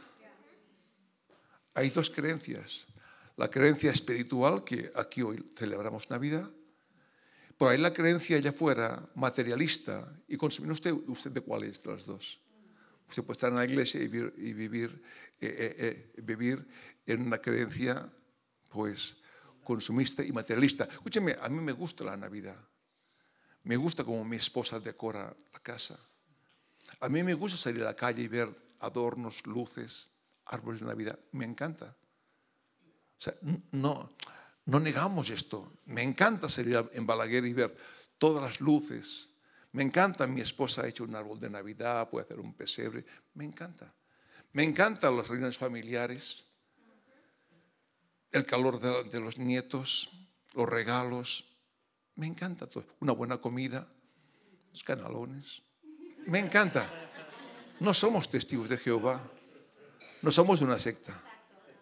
Hay 1.75 1.91
dos 1.91 2.09
creencias. 2.09 2.87
La 3.37 3.47
creencia 3.47 3.91
espiritual, 3.91 4.63
que 4.63 4.91
aquí 4.95 5.21
hoy 5.21 5.47
celebramos 5.53 6.09
Navidad, 6.09 6.49
por 7.57 7.71
ahí 7.71 7.77
la 7.77 7.93
creencia 7.93 8.37
allá 8.37 8.51
fuera, 8.51 9.07
materialista, 9.15 10.11
y 10.27 10.37
consumir, 10.37 10.71
usted, 10.71 10.93
usted 11.07 11.31
de 11.31 11.41
cuál 11.41 11.63
es 11.63 11.81
de 11.83 11.91
las 11.91 12.05
dos. 12.05 12.39
Usted 13.07 13.23
puede 13.23 13.37
estar 13.37 13.49
en 13.49 13.57
la 13.57 13.65
iglesia 13.65 14.01
y 14.01 14.07
vivir, 14.07 15.01
eh, 15.39 15.47
eh, 15.47 15.75
eh, 16.17 16.21
vivir, 16.21 16.67
en 17.05 17.21
una 17.21 17.37
creencia 17.37 18.09
pues 18.69 19.17
consumista 19.63 20.23
y 20.23 20.31
materialista. 20.31 20.85
Escúcheme, 20.85 21.35
a 21.39 21.49
mí 21.49 21.59
me 21.59 21.73
gusta 21.73 22.03
la 22.03 22.17
Navidad. 22.17 22.57
Me 23.63 23.77
gusta 23.77 24.03
como 24.03 24.25
mi 24.25 24.37
esposa 24.37 24.79
decora 24.79 25.35
la 25.53 25.59
casa. 25.59 25.99
A 26.99 27.09
mí 27.09 27.23
me 27.23 27.33
gusta 27.33 27.57
salir 27.57 27.81
a 27.81 27.85
la 27.85 27.95
calle 27.95 28.23
y 28.23 28.27
ver 28.27 28.49
adornos, 28.79 29.45
luces, 29.45 30.09
árboles 30.45 30.81
de 30.81 30.87
Navidad. 30.87 31.19
Me 31.31 31.45
encanta. 31.45 31.95
O 33.17 33.21
sea, 33.23 33.35
no, 33.71 34.11
no 34.65 34.79
negamos 34.79 35.29
esto. 35.29 35.73
Me 35.85 36.03
encanta 36.03 36.47
salir 36.47 36.89
en 36.93 37.05
Balaguer 37.05 37.45
y 37.45 37.53
ver 37.53 37.75
todas 38.17 38.41
las 38.41 38.61
luces. 38.61 39.29
Me 39.73 39.83
encanta, 39.83 40.27
mi 40.27 40.41
esposa 40.41 40.83
ha 40.83 40.87
hecho 40.87 41.03
un 41.03 41.15
árbol 41.15 41.39
de 41.39 41.49
Navidad, 41.49 42.09
puede 42.09 42.25
hacer 42.25 42.39
un 42.39 42.53
pesebre. 42.53 43.05
Me 43.33 43.43
encanta. 43.43 43.93
Me 44.53 44.63
encantan 44.63 45.17
las 45.17 45.27
reuniones 45.27 45.57
familiares. 45.57 46.47
el 48.31 48.45
calor 48.45 48.79
de, 48.79 49.19
los 49.19 49.37
nietos, 49.37 50.09
los 50.53 50.67
regalos. 50.67 51.45
Me 52.15 52.25
encanta 52.25 52.67
todo. 52.67 52.85
Una 52.99 53.11
buena 53.11 53.37
comida, 53.37 53.87
los 54.71 54.83
canalones. 54.83 55.63
Me 56.25 56.39
encanta. 56.39 56.87
No 57.79 57.93
somos 57.93 58.29
testigos 58.29 58.69
de 58.69 58.77
Jehová. 58.77 59.21
No 60.21 60.31
somos 60.31 60.61
una 60.61 60.79
secta. 60.79 61.19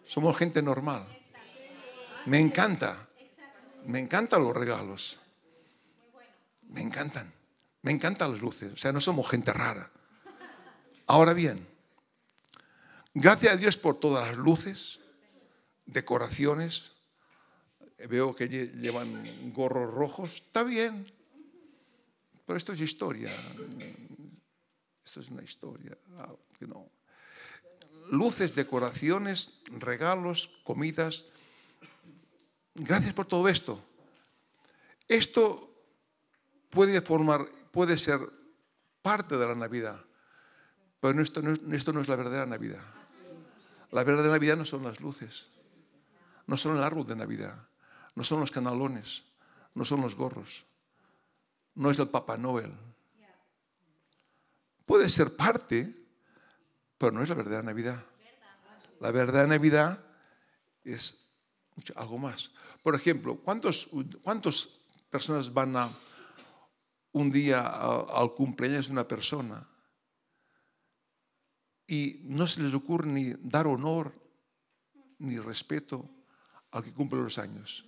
Somos 0.04 0.36
gente 0.36 0.62
normal. 0.62 1.06
Me 2.26 2.38
encanta. 2.40 3.08
Me 3.86 3.98
encantan 3.98 4.42
los 4.44 4.54
regalos. 4.56 5.20
Me 6.68 6.80
encantan. 6.80 7.32
Me 7.82 7.90
encantan 7.90 8.32
las 8.32 8.40
luces. 8.40 8.72
O 8.72 8.76
sea, 8.76 8.92
no 8.92 9.00
somos 9.00 9.28
gente 9.28 9.52
rara. 9.52 9.90
Ahora 11.06 11.32
bien, 11.34 11.66
gracias 13.12 13.52
a 13.54 13.56
Dios 13.56 13.76
por 13.76 13.98
todas 13.98 14.28
las 14.28 14.36
luces, 14.36 15.00
decoraciones. 15.84 16.92
Veo 18.08 18.34
que 18.34 18.48
lle- 18.48 18.72
llevan 18.80 19.52
gorros 19.52 19.92
rojos. 19.92 20.34
Está 20.46 20.62
bien. 20.62 21.12
Pero 22.46 22.56
esto 22.56 22.72
es 22.72 22.80
historia. 22.80 23.30
Esto 25.04 25.20
es 25.20 25.28
una 25.28 25.42
historia. 25.42 25.96
ah, 26.18 26.32
no. 26.60 26.88
Luces, 28.10 28.54
decoraciones, 28.54 29.60
regalos, 29.70 30.48
comidas. 30.64 31.26
Gracias 32.74 33.12
por 33.14 33.26
todo 33.26 33.48
esto. 33.48 33.82
Esto 35.08 35.68
puede 36.70 37.00
formar, 37.02 37.46
puede 37.70 37.98
ser 37.98 38.20
parte 39.02 39.36
de 39.36 39.46
la 39.46 39.54
Navidad, 39.54 40.00
pero 41.00 41.20
esto 41.20 41.42
no, 41.42 41.52
es- 41.52 41.60
esto 41.72 41.92
no 41.92 42.00
es 42.00 42.08
la 42.08 42.16
verdadera 42.16 42.46
Navidad. 42.46 42.82
La 43.90 44.04
verdadera 44.04 44.32
Navidad 44.32 44.56
no 44.56 44.64
son 44.64 44.84
las 44.84 45.00
luces, 45.00 45.48
no 46.46 46.56
son 46.56 46.76
el 46.78 46.82
árbol 46.82 47.06
de 47.06 47.16
Navidad, 47.16 47.68
no 48.14 48.24
son 48.24 48.40
los 48.40 48.50
canalones, 48.50 49.24
no 49.74 49.84
son 49.84 50.00
los 50.00 50.14
gorros, 50.14 50.64
no 51.74 51.90
es 51.90 51.98
el 51.98 52.08
Papá 52.08 52.38
Noel. 52.38 52.72
Puede 54.86 55.08
ser 55.10 55.36
parte, 55.36 55.92
pero 56.96 57.12
no 57.12 57.22
es 57.22 57.28
la 57.28 57.34
verdadera 57.34 57.62
Navidad. 57.62 58.02
La 59.00 59.10
verdadera 59.10 59.46
Navidad 59.48 59.98
es 60.84 61.21
algo 61.96 62.18
más. 62.18 62.52
Por 62.82 62.94
ejemplo, 62.94 63.36
¿cuántos, 63.36 63.88
¿cuántas 64.22 64.68
personas 65.10 65.52
van 65.52 65.76
a 65.76 65.98
un 67.12 67.30
día 67.30 67.60
al 67.66 68.34
cumpleaños 68.34 68.86
de 68.86 68.92
una 68.92 69.06
persona 69.06 69.68
y 71.86 72.20
no 72.24 72.46
se 72.46 72.62
les 72.62 72.74
ocurre 72.74 73.06
ni 73.06 73.34
dar 73.40 73.66
honor 73.66 74.12
ni 75.18 75.38
respeto 75.38 76.08
al 76.70 76.84
que 76.84 76.92
cumple 76.92 77.20
los 77.20 77.38
años? 77.38 77.86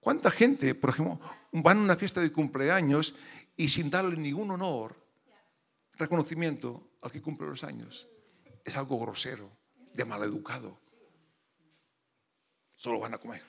¿Cuánta 0.00 0.30
gente, 0.30 0.74
por 0.74 0.90
ejemplo, 0.90 1.20
van 1.52 1.78
a 1.78 1.82
una 1.82 1.96
fiesta 1.96 2.20
de 2.20 2.32
cumpleaños 2.32 3.14
y 3.56 3.68
sin 3.68 3.90
darle 3.90 4.16
ningún 4.16 4.50
honor, 4.50 4.96
reconocimiento 5.94 6.92
al 7.02 7.10
que 7.10 7.20
cumple 7.20 7.48
los 7.48 7.64
años? 7.64 8.08
Es 8.64 8.76
algo 8.76 8.98
grosero, 8.98 9.50
de 9.92 10.04
maleducado. 10.04 10.80
Solo 12.78 13.00
van 13.00 13.12
a 13.12 13.18
comer. 13.18 13.44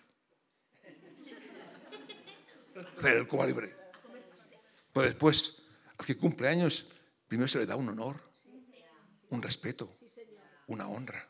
El 3.03 3.27
coma 3.27 3.45
libre. 3.45 3.75
Pero 4.91 5.05
después, 5.05 5.61
al 5.97 6.05
que 6.05 6.17
cumple 6.17 6.47
años, 6.47 6.87
primero 7.27 7.47
se 7.47 7.59
le 7.59 7.67
da 7.67 7.75
un 7.75 7.89
honor, 7.89 8.19
un 9.29 9.41
respeto, 9.41 9.93
una 10.65 10.87
honra. 10.87 11.29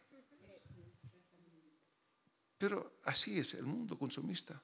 Pero 2.57 3.01
así 3.03 3.37
es 3.37 3.53
el 3.55 3.63
mundo 3.63 3.99
consumista. 3.99 4.61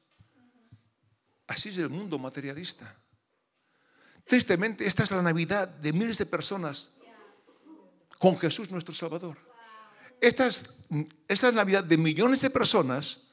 Así 1.47 1.69
es 1.69 1.77
el 1.79 1.89
mundo 1.89 2.17
materialista. 2.17 2.95
Tristemente, 4.25 4.87
esta 4.87 5.03
es 5.03 5.11
la 5.11 5.21
Navidad 5.21 5.67
de 5.67 5.91
miles 5.91 6.17
de 6.17 6.25
personas 6.25 6.91
con 8.17 8.39
Jesús 8.39 8.71
nuestro 8.71 8.95
Salvador. 8.95 9.37
Esta 10.21 10.47
es, 10.47 10.63
esta 11.27 11.49
es 11.49 11.53
Navidad 11.53 11.83
de 11.83 11.97
millones 11.97 12.41
de 12.41 12.49
personas, 12.49 13.24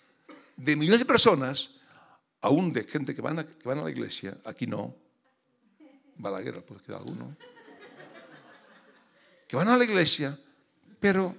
de 0.63 0.77
millones 0.77 1.01
de 1.01 1.05
personas, 1.05 1.71
aún 2.41 2.73
de 2.73 2.85
gente 2.85 3.15
que 3.15 3.21
van 3.21 3.41
a, 3.41 3.47
que 3.47 3.67
van 3.67 3.79
a 3.79 3.83
la 3.83 3.91
iglesia, 3.91 4.39
aquí 4.45 4.67
no, 4.67 4.95
va 6.25 6.31
la 6.31 6.41
guerra, 6.41 6.63
puede 6.63 6.83
quedar 6.83 7.01
alguno, 7.01 7.37
que 9.49 9.57
van 9.57 9.69
a 9.69 9.77
la 9.77 9.83
iglesia, 9.83 10.39
pero 11.01 11.35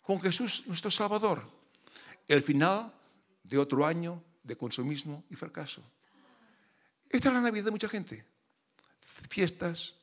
con 0.00 0.20
Jesús 0.20 0.64
nuestro 0.66 0.90
Salvador. 0.90 1.44
El 2.26 2.40
final 2.40 2.92
de 3.42 3.58
otro 3.58 3.84
año 3.84 4.24
de 4.42 4.56
consumismo 4.56 5.24
y 5.28 5.34
fracaso. 5.34 5.82
Esta 7.08 7.28
es 7.28 7.34
la 7.34 7.40
Navidad 7.40 7.66
de 7.66 7.70
mucha 7.70 7.88
gente. 7.88 8.24
Fiestas, 8.98 9.94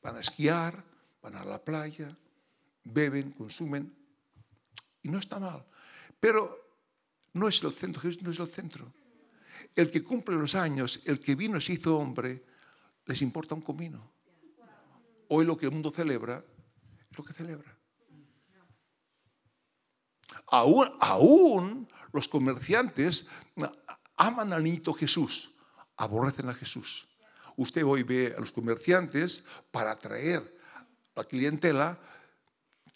van 0.00 0.16
a 0.16 0.20
esquiar, 0.20 0.82
van 1.20 1.34
a 1.34 1.44
la 1.44 1.62
playa, 1.62 2.08
beben, 2.84 3.32
consumen. 3.32 3.92
Y 5.02 5.08
no 5.08 5.18
está 5.18 5.38
mal. 5.38 5.66
Pero 6.18 6.65
no 7.36 7.48
es 7.48 7.62
el 7.62 7.72
centro, 7.72 8.00
Jesús 8.00 8.22
no 8.22 8.30
es 8.30 8.40
el 8.40 8.48
centro. 8.48 8.92
El 9.74 9.90
que 9.90 10.02
cumple 10.02 10.36
los 10.36 10.54
años, 10.54 11.00
el 11.04 11.20
que 11.20 11.34
vino 11.34 11.58
y 11.58 11.60
se 11.60 11.74
hizo 11.74 11.98
hombre, 11.98 12.42
les 13.04 13.20
importa 13.22 13.54
un 13.54 13.60
comino. 13.60 14.10
Hoy 15.28 15.44
lo 15.44 15.56
que 15.56 15.66
el 15.66 15.72
mundo 15.72 15.90
celebra 15.90 16.42
es 17.10 17.18
lo 17.18 17.24
que 17.24 17.34
celebra. 17.34 17.76
Aún, 20.48 20.90
aún 21.00 21.88
los 22.12 22.26
comerciantes 22.28 23.26
aman 24.16 24.52
al 24.52 24.64
niñito 24.64 24.94
Jesús, 24.94 25.52
aborrecen 25.96 26.48
a 26.48 26.54
Jesús. 26.54 27.08
Usted 27.56 27.84
hoy 27.84 28.02
ve 28.02 28.34
a 28.36 28.40
los 28.40 28.52
comerciantes 28.52 29.44
para 29.70 29.90
atraer 29.90 30.56
la 31.14 31.24
clientela, 31.24 31.98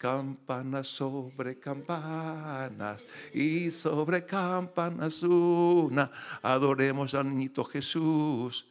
campanas 0.01 0.87
sobre 0.87 1.59
campanas 1.59 3.05
y 3.31 3.69
sobre 3.69 4.25
campanas 4.25 5.21
una, 5.21 6.11
adoremos 6.41 7.13
al 7.13 7.29
niñito 7.29 7.63
Jesús. 7.63 8.67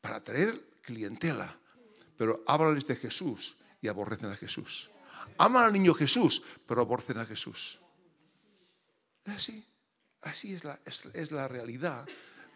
Para 0.00 0.16
atraer 0.16 0.78
clientela, 0.82 1.58
pero 2.16 2.44
háblales 2.46 2.86
de 2.86 2.94
Jesús 2.94 3.56
y 3.80 3.88
aborrecen 3.88 4.30
a 4.30 4.36
Jesús. 4.36 4.88
Aman 5.38 5.64
al 5.64 5.72
niño 5.72 5.94
Jesús, 5.94 6.44
pero 6.68 6.82
aborrecen 6.82 7.18
a 7.18 7.26
Jesús. 7.26 7.80
Es 9.24 9.34
así, 9.34 9.64
así 10.20 10.54
es 10.54 10.62
la, 10.62 10.78
es 10.84 11.32
la 11.32 11.48
realidad 11.48 12.06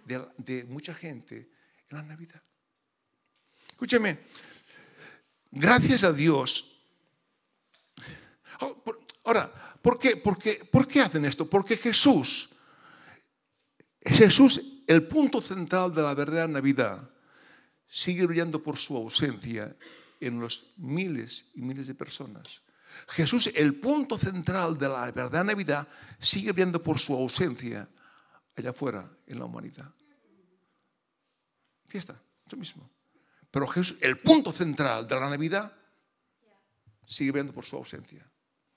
de, 0.04 0.24
de 0.36 0.62
mucha 0.64 0.94
gente 0.94 1.50
en 1.90 1.96
la 1.96 2.04
Navidad. 2.04 2.42
Escúcheme, 3.70 4.16
gracias 5.50 6.04
a 6.04 6.12
Dios. 6.12 6.75
Ahora, 9.24 9.52
¿por 9.82 9.98
qué, 9.98 10.16
por, 10.16 10.38
qué, 10.38 10.64
¿por 10.70 10.86
qué 10.86 11.00
hacen 11.00 11.24
esto? 11.24 11.46
Porque 11.46 11.76
Jesús, 11.76 12.50
Jesús, 14.00 14.82
el 14.86 15.06
punto 15.06 15.40
central 15.40 15.92
de 15.92 16.02
la 16.02 16.14
verdadera 16.14 16.46
Navidad, 16.46 17.10
sigue 17.88 18.26
brillando 18.26 18.62
por 18.62 18.76
su 18.76 18.96
ausencia 18.96 19.76
en 20.20 20.40
los 20.40 20.72
miles 20.76 21.46
y 21.54 21.62
miles 21.62 21.86
de 21.86 21.94
personas. 21.94 22.62
Jesús, 23.08 23.50
el 23.54 23.74
punto 23.74 24.16
central 24.16 24.78
de 24.78 24.88
la 24.88 25.10
verdadera 25.10 25.44
Navidad, 25.44 25.86
sigue 26.18 26.52
brillando 26.52 26.82
por 26.82 26.98
su 26.98 27.14
ausencia 27.14 27.88
allá 28.56 28.70
afuera 28.70 29.10
en 29.26 29.38
la 29.38 29.44
humanidad. 29.44 29.92
Fiesta, 31.86 32.20
eso 32.46 32.56
mismo. 32.56 32.88
Pero 33.50 33.66
Jesús, 33.66 33.98
el 34.00 34.18
punto 34.18 34.52
central 34.52 35.06
de 35.06 35.14
la 35.14 35.30
Navidad, 35.30 35.72
sigue 37.06 37.32
brillando 37.32 37.52
por 37.52 37.64
su 37.64 37.76
ausencia. 37.76 38.28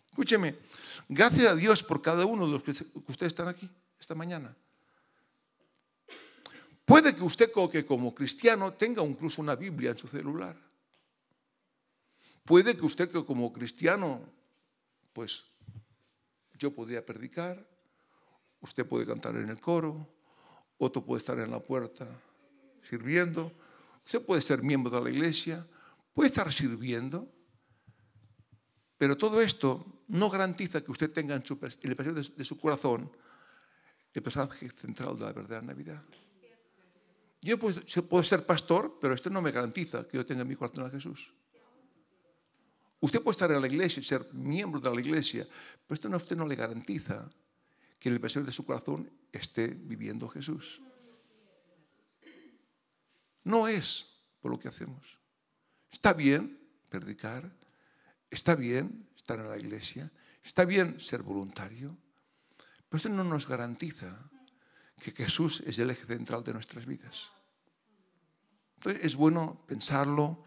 Escúcheme, 0.09 0.55
gracias 1.07 1.47
a 1.47 1.55
Dios 1.55 1.83
por 1.83 2.01
cada 2.01 2.25
uno 2.25 2.47
de 2.47 2.53
los 2.53 2.63
que 2.63 2.71
ustedes 2.71 3.31
están 3.31 3.47
aquí 3.47 3.69
esta 3.99 4.15
mañana. 4.15 4.55
Puede 6.83 7.15
que 7.15 7.21
usted 7.21 7.51
que 7.71 7.85
como 7.85 8.15
cristiano 8.15 8.73
tenga 8.73 9.03
incluso 9.03 9.41
una 9.41 9.55
Biblia 9.55 9.91
en 9.91 9.97
su 9.97 10.07
celular. 10.07 10.57
Puede 12.43 12.75
que 12.75 12.83
usted 12.83 13.11
que 13.11 13.23
como 13.23 13.53
cristiano, 13.53 14.21
pues 15.13 15.43
yo 16.57 16.73
podría 16.73 17.05
predicar, 17.05 17.63
usted 18.61 18.87
puede 18.87 19.05
cantar 19.05 19.35
en 19.35 19.49
el 19.49 19.61
coro, 19.61 20.09
otro 20.79 21.05
puede 21.05 21.19
estar 21.19 21.37
en 21.37 21.51
la 21.51 21.59
puerta 21.59 22.07
sirviendo, 22.81 23.51
usted 24.03 24.25
puede 24.25 24.41
ser 24.41 24.63
miembro 24.63 24.89
de 24.89 25.03
la 25.03 25.09
iglesia, 25.11 25.67
puede 26.13 26.29
estar 26.29 26.51
sirviendo, 26.51 27.31
pero 28.97 29.15
todo 29.15 29.41
esto 29.41 29.98
no 30.09 30.29
garantiza 30.29 30.83
que 30.83 30.91
usted 30.91 31.11
tenga 31.11 31.35
en, 31.35 31.45
su, 31.45 31.57
el 31.81 31.95
paseo 31.95 32.13
de, 32.13 32.45
su 32.45 32.59
corazón 32.59 33.09
el 34.13 34.23
personaje 34.23 34.69
central 34.71 35.15
de 35.15 35.25
la 35.25 35.33
verdadera 35.33 35.61
Navidad. 35.61 36.03
Yo 37.41 37.57
puedo, 37.57 37.79
puedo, 38.09 38.23
ser 38.23 38.45
pastor, 38.45 38.97
pero 38.99 39.13
esto 39.13 39.29
no 39.29 39.41
me 39.41 39.51
garantiza 39.51 40.05
que 40.07 40.17
yo 40.17 40.25
tenga 40.25 40.41
en 40.41 40.47
mi 40.47 40.55
corazón 40.55 40.87
a 40.87 40.89
Jesús. 40.89 41.33
Usted 42.99 43.21
puede 43.21 43.31
estar 43.31 43.51
en 43.51 43.61
la 43.61 43.67
iglesia 43.67 44.03
ser 44.03 44.27
miembro 44.33 44.81
de 44.81 44.93
la 44.93 44.99
iglesia, 44.99 45.47
pero 45.87 45.93
esto 45.93 46.09
no, 46.09 46.17
usted 46.17 46.35
no 46.35 46.45
le 46.45 46.55
garantiza 46.55 47.29
que 47.99 48.09
en 48.09 48.15
el 48.15 48.21
pesebre 48.21 48.47
de 48.47 48.51
su 48.51 48.65
corazón 48.65 49.09
esté 49.31 49.67
viviendo 49.67 50.27
Jesús. 50.27 50.81
No 53.43 53.67
es 53.67 54.07
por 54.41 54.51
lo 54.51 54.59
que 54.59 54.67
hacemos. 54.67 55.19
Está 55.91 56.13
bien 56.13 56.59
predicar, 56.89 57.49
está 58.29 58.55
bien 58.55 59.09
estar 59.15 59.39
en 59.39 59.49
la 59.49 59.57
iglesia, 59.57 60.11
está 60.43 60.65
bien 60.65 60.99
ser 60.99 61.21
voluntario, 61.21 61.97
pero 62.87 62.97
esto 62.97 63.09
no 63.09 63.23
nos 63.23 63.47
garantiza 63.47 64.29
que 64.99 65.11
Jesús 65.11 65.61
es 65.65 65.79
el 65.79 65.89
eje 65.89 66.05
central 66.05 66.43
de 66.43 66.53
nuestras 66.53 66.85
vidas. 66.85 67.31
Entonces 68.77 69.05
es 69.05 69.15
bueno 69.15 69.63
pensarlo 69.67 70.43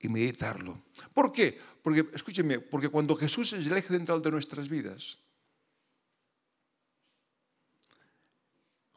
y 0.00 0.08
meditarlo. 0.08 0.82
¿Por 1.14 1.32
qué? 1.32 1.58
Porque, 1.82 2.08
escúcheme, 2.12 2.60
porque 2.60 2.88
cuando 2.88 3.16
Jesús 3.16 3.52
es 3.52 3.66
el 3.66 3.76
eje 3.76 3.88
central 3.88 4.22
de 4.22 4.30
nuestras 4.30 4.68
vidas, 4.68 5.18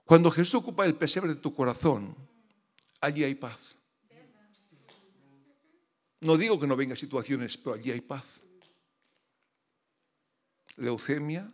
cuando 0.04 0.30
Jesús 0.30 0.56
ocupa 0.56 0.86
el 0.86 0.96
pesebre 0.96 1.30
de 1.30 1.40
tu 1.40 1.54
corazón, 1.54 2.16
allí 3.00 3.24
hay 3.24 3.36
paz. 3.36 3.78
No 6.22 6.38
digo 6.38 6.60
que 6.60 6.68
no 6.68 6.76
vengan 6.76 6.98
situaciones, 6.98 7.58
pero 7.58 7.76
allí 7.76 7.92
hay 7.92 8.02
paz. 8.02 8.42
Leucemia, 10.78 11.52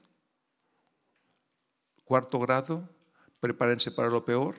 cuarto 2.03 2.37
grado, 2.39 2.87
prepárense 3.39 3.91
para 3.91 4.09
lo 4.09 4.25
peor. 4.25 4.55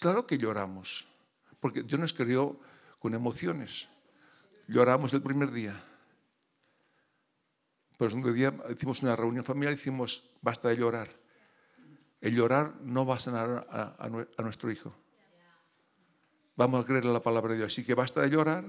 Claro 0.00 0.26
que 0.26 0.38
lloramos, 0.38 1.06
porque 1.60 1.82
Dios 1.82 2.00
nos 2.00 2.14
creó 2.14 2.58
con 2.98 3.14
emociones. 3.14 3.88
Lloramos 4.68 5.12
el 5.12 5.22
primer 5.22 5.50
día. 5.52 5.80
Pero 7.98 8.06
el 8.06 8.10
segundo 8.10 8.32
día 8.32 8.54
hicimos 8.70 9.02
una 9.02 9.14
reunión 9.14 9.44
familiar 9.44 9.74
y 9.74 9.76
decimos, 9.76 10.24
basta 10.40 10.68
de 10.70 10.76
llorar. 10.76 11.08
El 12.20 12.34
llorar 12.34 12.74
no 12.80 13.04
va 13.04 13.16
a 13.16 13.20
sanar 13.20 13.66
a 13.70 14.42
nuestro 14.42 14.70
hijo. 14.70 14.94
Vamos 16.56 16.82
a 16.82 16.86
creer 16.86 17.04
en 17.04 17.12
la 17.12 17.22
palabra 17.22 17.52
de 17.52 17.58
Dios. 17.58 17.72
Así 17.72 17.84
que 17.84 17.94
basta 17.94 18.20
de 18.20 18.30
llorar 18.30 18.64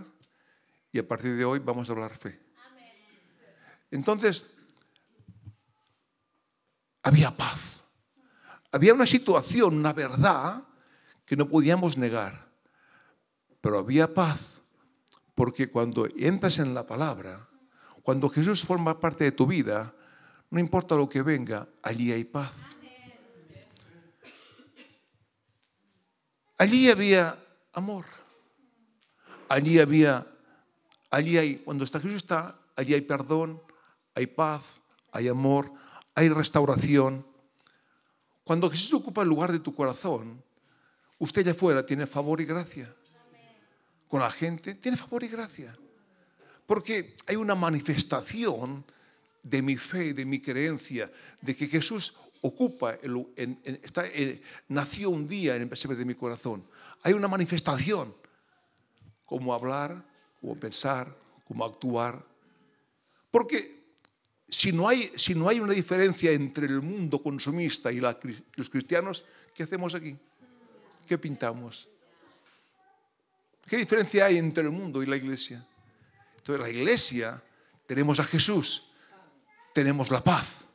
y 0.91 0.99
a 0.99 1.07
partir 1.07 1.35
de 1.35 1.45
hoy 1.45 1.59
vamos 1.59 1.89
a 1.89 1.93
hablar 1.93 2.15
fe. 2.15 2.39
Entonces, 3.91 4.45
había 7.01 7.31
paz. 7.31 7.83
Había 8.71 8.93
una 8.93 9.05
situación, 9.05 9.75
una 9.75 9.93
verdad 9.93 10.63
que 11.25 11.35
no 11.35 11.47
podíamos 11.47 11.97
negar. 11.97 12.47
Pero 13.61 13.79
había 13.79 14.13
paz 14.13 14.61
porque 15.35 15.69
cuando 15.69 16.07
entras 16.17 16.59
en 16.59 16.73
la 16.73 16.85
palabra, 16.85 17.47
cuando 18.01 18.29
Jesús 18.29 18.63
forma 18.63 18.99
parte 18.99 19.25
de 19.25 19.31
tu 19.31 19.45
vida, 19.47 19.93
no 20.49 20.59
importa 20.59 20.95
lo 20.95 21.09
que 21.09 21.21
venga, 21.21 21.67
allí 21.81 22.11
hay 22.11 22.23
paz. 22.23 22.53
Allí 26.57 26.89
había 26.89 27.42
amor. 27.73 28.05
Allí 29.49 29.79
había, 29.79 30.25
allí 31.09 31.37
hay, 31.37 31.55
cuando 31.57 31.83
está 31.83 31.99
Jesús 31.99 32.17
está, 32.17 32.57
allí 32.75 32.93
hay 32.93 33.01
perdón, 33.01 33.61
hay 34.15 34.27
paz, 34.27 34.79
hay 35.11 35.27
amor, 35.27 35.71
hay 36.15 36.29
restauración. 36.29 37.25
Cuando 38.43 38.69
Jesús 38.69 38.93
ocupa 38.93 39.23
el 39.23 39.29
lugar 39.29 39.51
de 39.51 39.59
tu 39.59 39.73
corazón, 39.75 40.41
usted 41.19 41.41
allá 41.41 41.51
afuera 41.51 41.85
tiene 41.85 42.07
favor 42.07 42.41
y 42.41 42.45
gracia. 42.45 42.93
Con 44.07 44.21
la 44.21 44.31
gente 44.31 44.75
tiene 44.75 44.97
favor 44.97 45.23
y 45.23 45.27
gracia. 45.27 45.75
Porque 46.65 47.15
hay 47.27 47.35
una 47.35 47.55
manifestación 47.55 48.85
de 49.41 49.61
mi 49.61 49.75
fe, 49.75 50.13
de 50.13 50.25
mi 50.25 50.39
creencia, 50.39 51.11
de 51.41 51.55
que 51.55 51.67
Jesús 51.67 52.15
ocupa, 52.41 52.97
está, 53.81 54.05
eh, 54.07 54.41
nació 54.67 55.09
un 55.09 55.27
día 55.27 55.55
en 55.55 55.63
el 55.63 55.69
pesebre 55.69 55.97
de 55.97 56.05
mi 56.05 56.13
corazón. 56.13 56.63
Hay 57.03 57.13
una 57.13 57.27
manifestación, 57.27 58.15
como 59.25 59.53
hablar, 59.53 60.03
como 60.39 60.55
pensar, 60.55 61.15
como 61.45 61.65
actuar. 61.65 62.25
Porque 63.29 63.83
si 64.47 64.71
no 64.71 64.87
hay, 64.87 65.11
si 65.15 65.35
no 65.35 65.49
hay 65.49 65.59
una 65.59 65.73
diferencia 65.73 66.31
entre 66.31 66.65
el 66.65 66.81
mundo 66.81 67.21
consumista 67.21 67.91
y 67.91 67.99
los 67.99 68.69
cristianos, 68.69 69.25
¿qué 69.53 69.63
hacemos 69.63 69.95
aquí? 69.95 70.17
¿Qué 71.07 71.17
pintamos? 71.17 71.89
¿Qué 73.67 73.77
diferencia 73.77 74.25
hay 74.25 74.37
entre 74.37 74.63
el 74.63 74.69
mundo 74.69 75.01
y 75.01 75.05
la 75.05 75.17
iglesia? 75.17 75.65
Entonces, 76.37 76.61
la 76.61 76.69
iglesia 76.69 77.41
tenemos 77.85 78.19
a 78.19 78.23
Jesús, 78.23 78.91
tenemos 79.73 80.11
la 80.11 80.23
paz, 80.23 80.65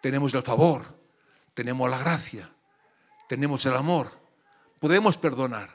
tenemos 0.00 0.32
el 0.34 0.42
favor, 0.42 0.84
tenemos 1.52 1.90
la 1.90 1.98
gracia, 1.98 2.50
tenemos 3.28 3.66
el 3.66 3.74
amor, 3.74 4.23
podemos 4.84 5.16
perdonar. 5.16 5.70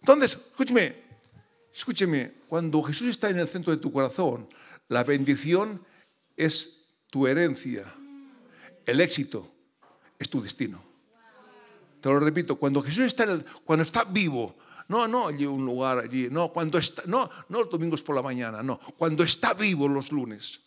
Entonces, 0.00 0.36
escúcheme, 0.50 0.96
escúcheme, 1.72 2.32
cuando 2.48 2.82
Jesús 2.82 3.06
está 3.06 3.30
en 3.30 3.38
el 3.38 3.46
centro 3.46 3.70
de 3.70 3.76
tu 3.80 3.92
corazón, 3.92 4.48
la 4.88 5.04
bendición 5.04 5.80
es 6.36 6.88
tu 7.08 7.28
herencia. 7.28 7.84
El 8.84 9.00
éxito 9.00 9.48
es 10.18 10.28
tu 10.28 10.42
destino. 10.42 10.82
Te 12.00 12.08
lo 12.08 12.18
repito, 12.18 12.56
cuando 12.56 12.82
Jesús 12.82 13.04
está, 13.04 13.24
cuando 13.64 13.84
está 13.84 14.02
vivo, 14.02 14.56
no, 14.88 15.06
no 15.06 15.28
allí 15.28 15.46
un 15.46 15.64
lugar 15.64 16.00
allí, 16.00 16.26
no, 16.32 16.48
cuando 16.48 16.78
está, 16.78 17.04
no, 17.06 17.30
no 17.48 17.60
los 17.60 17.70
domingos 17.70 18.02
por 18.02 18.16
la 18.16 18.22
mañana, 18.22 18.60
no, 18.64 18.80
cuando 18.98 19.22
está 19.22 19.54
vivo 19.54 19.86
los 19.86 20.10
lunes, 20.10 20.62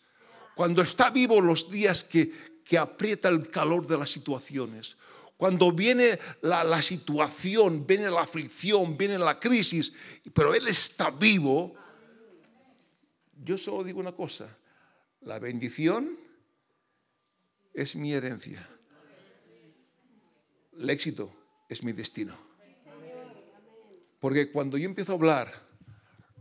cuando 0.54 0.80
está 0.80 1.10
vivo 1.10 1.42
los 1.42 1.70
días 1.70 2.04
que, 2.04 2.32
que 2.64 2.78
aprieta 2.78 3.28
el 3.28 3.50
calor 3.50 3.86
de 3.86 3.98
las 3.98 4.08
situaciones, 4.08 4.96
cuando 5.40 5.72
viene 5.72 6.18
la, 6.42 6.82
situación, 6.82 7.86
viene 7.86 8.10
la 8.10 8.20
aflicción, 8.20 8.94
viene 8.98 9.16
la 9.16 9.40
crisis, 9.40 9.90
pero 10.34 10.54
Él 10.54 10.68
está 10.68 11.08
vivo, 11.08 11.74
yo 13.42 13.56
solo 13.56 13.82
digo 13.82 14.00
una 14.00 14.12
cosa, 14.12 14.54
la 15.22 15.38
bendición 15.38 16.14
es 17.72 17.96
mi 17.96 18.12
herencia. 18.12 18.68
El 20.76 20.90
éxito 20.90 21.32
es 21.70 21.82
mi 21.82 21.92
destino. 21.92 22.36
Porque 24.18 24.52
cuando 24.52 24.76
yo 24.76 24.84
empiezo 24.84 25.12
a 25.12 25.14
hablar 25.14 25.50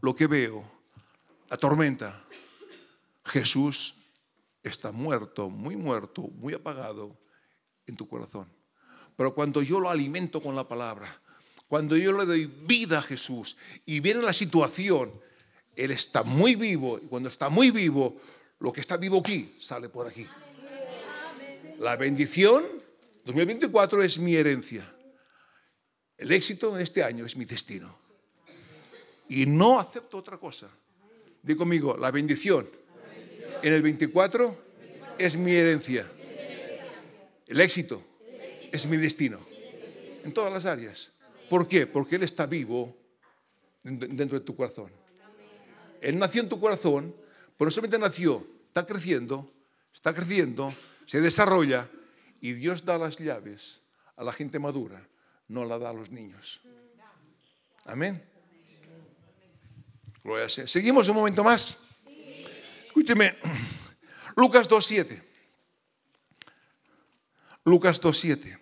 lo 0.01 0.13
que 0.13 0.27
veo, 0.27 0.69
la 1.49 1.55
tormenta, 1.55 2.21
Jesús 3.23 3.95
está 4.61 4.91
muerto, 4.91 5.49
muy 5.49 5.77
muerto, 5.77 6.23
muy 6.23 6.53
apagado 6.53 7.17
en 7.87 7.95
tu 7.95 8.05
corazón. 8.05 8.58
Pero 9.19 9.35
cuando 9.35 9.61
yo 9.61 9.81
lo 9.81 9.89
alimento 9.89 10.39
con 10.39 10.55
la 10.55 10.65
palabra, 10.65 11.13
cuando 11.67 11.97
yo 11.97 12.13
le 12.13 12.25
doy 12.25 12.45
vida 12.45 12.99
a 12.99 13.01
Jesús 13.01 13.57
y 13.85 13.99
viene 13.99 14.21
la 14.21 14.31
situación, 14.31 15.11
él 15.75 15.91
está 15.91 16.23
muy 16.23 16.55
vivo 16.55 16.97
y 17.03 17.07
cuando 17.07 17.27
está 17.27 17.49
muy 17.49 17.69
vivo, 17.69 18.15
lo 18.59 18.71
que 18.71 18.79
está 18.79 18.95
vivo 18.95 19.19
aquí 19.19 19.53
sale 19.59 19.89
por 19.89 20.07
aquí. 20.07 20.25
La 21.79 21.97
bendición 21.97 22.63
2024 23.25 24.03
es 24.03 24.19
mi 24.19 24.37
herencia. 24.37 24.89
El 26.17 26.31
éxito 26.31 26.73
en 26.77 26.81
este 26.81 27.03
año 27.03 27.25
es 27.25 27.35
mi 27.35 27.43
destino. 27.43 27.93
Y 29.27 29.45
no 29.45 29.81
acepto 29.81 30.15
otra 30.15 30.37
cosa. 30.37 30.69
Digo 31.43 31.57
conmigo, 31.59 31.97
la 31.97 32.11
bendición 32.11 32.69
en 33.61 33.73
el 33.73 33.81
24 33.81 34.57
es 35.17 35.35
mi 35.35 35.51
herencia. 35.51 36.09
El 37.47 37.59
éxito 37.59 38.01
es 38.71 38.85
mi 38.87 38.97
destino. 38.97 39.39
En 40.23 40.33
todas 40.33 40.51
las 40.51 40.65
áreas. 40.65 41.11
¿Por 41.49 41.67
qué? 41.67 41.87
Porque 41.87 42.15
Él 42.15 42.23
está 42.23 42.45
vivo 42.45 42.95
dentro 43.83 44.39
de 44.39 44.45
tu 44.45 44.55
corazón. 44.55 44.91
Él 46.01 46.17
nació 46.17 46.41
en 46.41 46.49
tu 46.49 46.59
corazón, 46.59 47.15
pero 47.57 47.67
no 47.67 47.71
solamente 47.71 47.99
nació, 47.99 48.45
está 48.67 48.85
creciendo, 48.85 49.51
está 49.93 50.13
creciendo, 50.13 50.73
se 51.05 51.21
desarrolla 51.21 51.89
y 52.39 52.53
Dios 52.53 52.85
da 52.85 52.97
las 52.97 53.17
llaves 53.17 53.81
a 54.15 54.23
la 54.23 54.31
gente 54.31 54.59
madura, 54.59 55.05
no 55.47 55.65
la 55.65 55.77
da 55.77 55.89
a 55.89 55.93
los 55.93 56.09
niños. 56.09 56.61
Amén. 57.85 58.23
Seguimos 60.47 61.07
un 61.09 61.15
momento 61.15 61.43
más. 61.43 61.79
Escúcheme, 62.85 63.35
Lucas 64.35 64.69
2.7. 64.69 65.28
Lucas 67.69 68.01
2.7. 68.01 68.57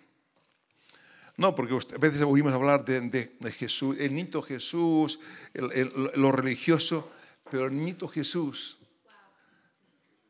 No, 1.36 1.54
porque 1.54 1.74
a 1.74 1.98
veces 1.98 2.22
oímos 2.22 2.52
hablar 2.52 2.84
de, 2.84 3.30
Jesús, 3.52 3.96
el 3.98 4.14
niño 4.14 4.42
Jesús, 4.42 5.20
lo 5.54 6.32
religioso 6.32 7.10
pero 7.50 7.66
el 7.66 7.76
niñito 7.76 8.08
Jesús, 8.08 8.78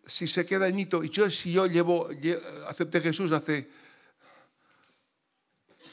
si 0.07 0.27
se 0.27 0.47
queda 0.47 0.67
el 0.67 0.75
niñito, 0.75 1.05
y 1.05 1.11
yo 1.11 1.31
si 1.31 1.53
yo 1.53 1.67
llevo, 1.67 2.09
acepté 2.67 3.01
Jesús 3.01 3.33
hace 3.33 3.69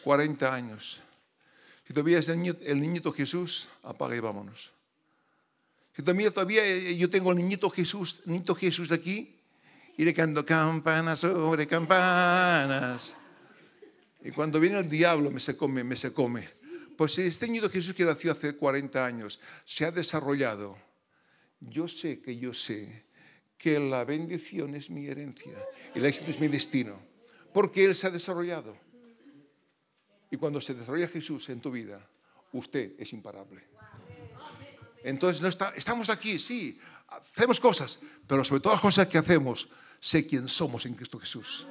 40 0.04 0.54
años, 0.54 1.02
Si 1.88 1.94
todavía 1.94 2.18
es 2.18 2.30
el, 2.30 2.42
niño- 2.42 2.58
niñito 2.76 3.12
Jesús, 3.14 3.70
apaga 3.84 4.16
y 4.16 4.20
vámonos. 4.20 4.74
Si 5.96 6.02
todavía, 6.02 6.32
todavía 6.32 6.66
eh, 6.66 6.98
yo 6.98 7.10
tengo 7.12 7.32
el 7.32 7.38
niñito 7.38 7.70
Jesús, 7.70 8.22
niñito 8.26 8.56
Jesús 8.56 8.92
aquí, 8.92 9.35
iré 9.98 10.14
cantando 10.14 10.46
campanas 10.46 11.20
sobre 11.20 11.68
campanas. 11.68 13.16
Y 14.22 14.32
cuando 14.32 14.60
viene 14.60 14.80
el 14.80 14.90
diablo 14.90 15.32
me 15.32 15.40
se 15.40 15.56
come, 15.56 15.84
me 15.84 15.96
se 15.96 16.14
come. 16.14 16.48
Pues 16.98 17.14
si 17.14 17.22
este 17.22 17.48
niñito 17.48 17.70
Jesús 17.70 17.94
que 17.94 18.06
nació 18.06 18.32
hace 18.32 18.56
40 18.56 19.06
años 19.06 19.40
se 19.66 19.86
ha 19.86 19.92
desarrollado, 19.92 20.78
yo 21.60 21.88
sé 21.88 22.22
que 22.22 22.38
yo 22.38 22.54
sé 22.54 23.04
que 23.58 23.80
la 23.80 24.04
bendición 24.04 24.76
es 24.76 24.90
mi 24.90 25.08
herencia, 25.08 25.58
el 25.94 26.06
éxito 26.06 26.32
es 26.32 26.40
mi 26.40 26.48
destino, 26.48 27.02
porque 27.54 27.86
Él 27.86 27.96
se 27.96 28.08
ha 28.08 28.12
desarrollado. 28.12 28.78
Y 30.32 30.38
cuando 30.38 30.60
se 30.60 30.74
desarrolla 30.74 31.08
Jesús 31.08 31.50
en 31.50 31.62
tu 31.62 31.72
vida, 31.72 32.06
usted 32.54 32.94
es 32.98 33.14
imparable. 33.14 33.64
Entonces 35.04 35.42
no 35.42 35.48
está, 35.48 35.74
estamos 35.76 36.10
aquí, 36.10 36.40
sí, 36.40 36.80
hacemos 37.08 37.60
cosas, 37.60 38.00
pero 38.28 38.44
sobre 38.44 38.62
todas 38.62 38.78
las 38.78 38.82
cosas 38.82 39.08
que 39.08 39.18
hacemos, 39.18 39.70
sé 40.00 40.26
quién 40.26 40.48
somos 40.48 40.86
en 40.86 40.96
Cristo 40.96 41.20
Jesús. 41.20 41.68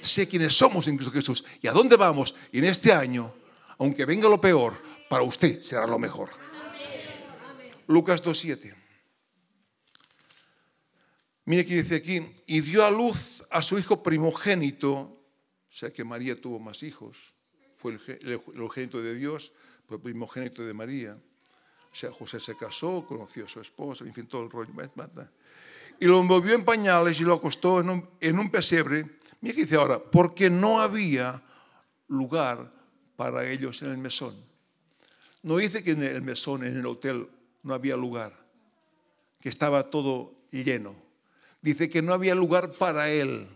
Sé 0.00 0.28
quiénes 0.28 0.54
somos 0.56 0.86
en 0.88 0.96
Cristo 0.96 1.12
Jesús 1.12 1.44
y 1.60 1.66
a 1.66 1.72
dónde 1.72 1.96
vamos. 1.96 2.34
Y 2.52 2.58
en 2.58 2.64
este 2.64 2.92
año, 2.92 3.34
aunque 3.78 4.04
venga 4.04 4.28
lo 4.28 4.40
peor, 4.40 4.74
para 5.08 5.22
usted 5.22 5.62
será 5.62 5.86
lo 5.86 5.98
mejor. 5.98 6.30
Lucas 7.86 8.22
2.7. 8.22 8.74
Mire 11.46 11.64
que 11.64 11.82
dice 11.82 11.96
aquí, 11.96 12.26
y 12.46 12.60
dio 12.60 12.84
a 12.84 12.90
luz 12.90 13.42
a 13.50 13.62
su 13.62 13.78
hijo 13.78 14.02
primogénito, 14.02 14.92
o 14.98 15.18
sea 15.70 15.90
que 15.90 16.04
María 16.04 16.38
tuvo 16.38 16.58
más 16.58 16.82
hijos, 16.82 17.34
fue 17.74 17.92
el, 17.92 18.00
el 18.20 18.40
primogénito 18.40 19.00
de 19.00 19.14
Dios, 19.14 19.52
fue 19.86 19.98
primogénito 19.98 20.62
de 20.62 20.74
María. 20.74 21.18
O 21.90 21.94
sea, 21.94 22.12
José 22.12 22.38
se 22.38 22.54
casó, 22.54 23.04
conoció 23.06 23.46
a 23.46 23.48
su 23.48 23.60
esposa, 23.60 24.04
en 24.04 24.12
fin, 24.12 24.26
todo 24.26 24.42
el 24.42 24.50
rollo. 24.50 24.72
Y 26.00 26.06
lo 26.06 26.20
envolvió 26.20 26.54
en 26.54 26.64
pañales 26.64 27.20
y 27.20 27.24
lo 27.24 27.34
acostó 27.34 27.80
en 27.80 27.90
un, 27.90 28.08
en 28.20 28.38
un 28.38 28.50
pesebre. 28.50 29.18
Mira 29.40 29.54
que 29.54 29.62
dice 29.62 29.76
ahora, 29.76 29.98
porque 29.98 30.50
no 30.50 30.80
había 30.80 31.42
lugar 32.08 32.72
para 33.16 33.48
ellos 33.48 33.82
en 33.82 33.90
el 33.90 33.98
mesón. 33.98 34.34
No 35.42 35.56
dice 35.56 35.82
que 35.82 35.92
en 35.92 36.02
el 36.02 36.22
mesón, 36.22 36.64
en 36.64 36.76
el 36.76 36.86
hotel, 36.86 37.28
no 37.62 37.74
había 37.74 37.96
lugar, 37.96 38.32
que 39.40 39.48
estaba 39.48 39.90
todo 39.90 40.34
lleno. 40.50 40.96
Dice 41.60 41.88
que 41.88 42.02
no 42.02 42.12
había 42.12 42.34
lugar 42.34 42.72
para 42.72 43.10
él. 43.10 43.48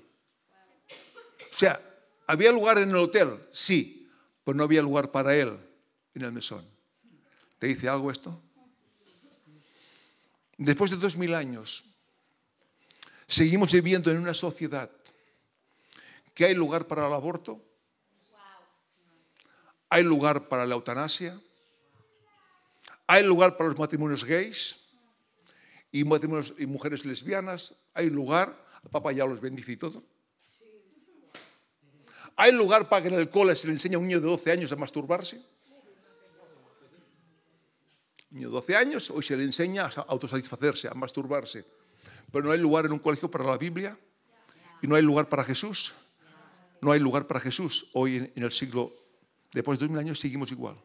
O 1.52 1.56
sea, 1.56 1.80
¿había 2.26 2.50
lugar 2.50 2.78
en 2.78 2.90
el 2.90 2.96
hotel? 2.96 3.38
Sí, 3.52 4.10
pero 4.44 4.56
no 4.56 4.64
había 4.64 4.82
lugar 4.82 5.10
para 5.10 5.36
él 5.36 5.56
en 6.14 6.22
el 6.22 6.32
mesón. 6.32 6.64
¿Te 7.58 7.68
dice 7.68 7.88
algo 7.88 8.10
esto? 8.10 8.40
Después 10.58 10.90
de 10.90 10.96
dos 10.96 11.16
mil 11.16 11.34
años, 11.34 11.84
seguimos 13.26 13.72
viviendo 13.72 14.10
en 14.10 14.18
una 14.18 14.34
sociedad 14.34 14.90
que 16.34 16.46
hay 16.46 16.54
lugar 16.54 16.86
para 16.86 17.06
el 17.06 17.12
aborto, 17.12 17.62
hay 19.88 20.02
lugar 20.02 20.48
para 20.48 20.66
la 20.66 20.74
eutanasia, 20.74 21.38
hay 23.06 23.22
lugar 23.22 23.56
para 23.56 23.68
los 23.68 23.78
matrimonios 23.78 24.24
gays 24.24 24.78
y, 25.90 26.04
matrimonios, 26.04 26.54
y 26.58 26.66
mujeres 26.66 27.04
lesbianas, 27.04 27.74
hay 27.92 28.08
lugar, 28.08 28.56
el 28.82 28.90
Papa 28.90 29.12
ya 29.12 29.26
los 29.26 29.40
bendice 29.40 29.72
y 29.72 29.76
todo. 29.76 30.02
Hay 32.36 32.52
lugar 32.52 32.88
para 32.88 33.02
que 33.02 33.08
en 33.08 33.14
el 33.14 33.28
cole 33.28 33.54
se 33.54 33.66
le 33.66 33.74
enseñe 33.74 33.94
a 33.94 33.98
un 33.98 34.06
niño 34.06 34.20
de 34.20 34.26
12 34.26 34.52
años 34.52 34.72
a 34.72 34.76
masturbarse. 34.76 35.36
Un 38.30 38.38
niño 38.38 38.48
de 38.48 38.54
12 38.54 38.76
años, 38.76 39.10
hoy 39.10 39.22
se 39.22 39.36
le 39.36 39.44
enseña 39.44 39.84
a 39.84 40.00
autosatisfacerse, 40.08 40.88
a 40.88 40.94
masturbarse. 40.94 41.66
Pero 42.32 42.46
no 42.46 42.50
hay 42.50 42.58
lugar 42.58 42.86
en 42.86 42.92
un 42.92 42.98
colegio 42.98 43.30
para 43.30 43.44
la 43.44 43.58
Biblia 43.58 43.96
y 44.80 44.86
no 44.86 44.96
hay 44.96 45.02
lugar 45.02 45.28
para 45.28 45.44
Jesús. 45.44 45.94
No 46.80 46.90
hay 46.90 46.98
lugar 46.98 47.26
para 47.26 47.38
Jesús. 47.38 47.90
Hoy 47.92 48.16
en, 48.34 48.42
el 48.42 48.50
siglo, 48.50 48.92
después 49.52 49.78
de 49.78 49.84
dos 49.84 49.90
mil 49.90 50.00
años, 50.00 50.18
seguimos 50.18 50.50
igual. 50.50 50.76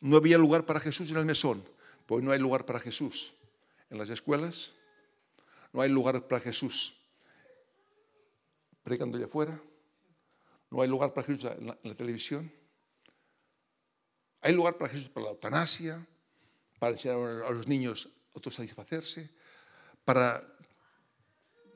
No 0.00 0.16
había 0.16 0.38
lugar 0.38 0.64
para 0.64 0.80
Jesús 0.80 1.10
en 1.10 1.18
el 1.18 1.26
mesón. 1.26 1.62
Pues 2.06 2.24
no 2.24 2.32
hay 2.32 2.38
lugar 2.38 2.64
para 2.64 2.80
Jesús 2.80 3.34
en 3.90 3.98
las 3.98 4.08
escuelas. 4.08 4.72
No 5.72 5.82
hay 5.82 5.90
lugar 5.90 6.26
para 6.26 6.40
Jesús 6.40 6.96
predicando 8.82 9.18
allá 9.18 9.26
afuera. 9.26 9.62
No 10.70 10.80
hay 10.80 10.88
lugar 10.88 11.12
para 11.12 11.26
Jesús 11.26 11.44
en 11.44 11.66
la, 11.66 11.78
en 11.82 11.90
la 11.90 11.94
televisión. 11.94 12.50
Hay 14.40 14.54
lugar 14.54 14.78
para 14.78 14.90
Jesús 14.90 15.10
para 15.10 15.26
la 15.26 15.32
eutanasia, 15.32 16.06
para 16.78 16.92
enseñar 16.92 17.18
a 17.18 17.50
los 17.50 17.68
niños 17.68 18.06
a 18.06 18.36
autosatisfacerse, 18.36 19.30
para... 20.04 20.46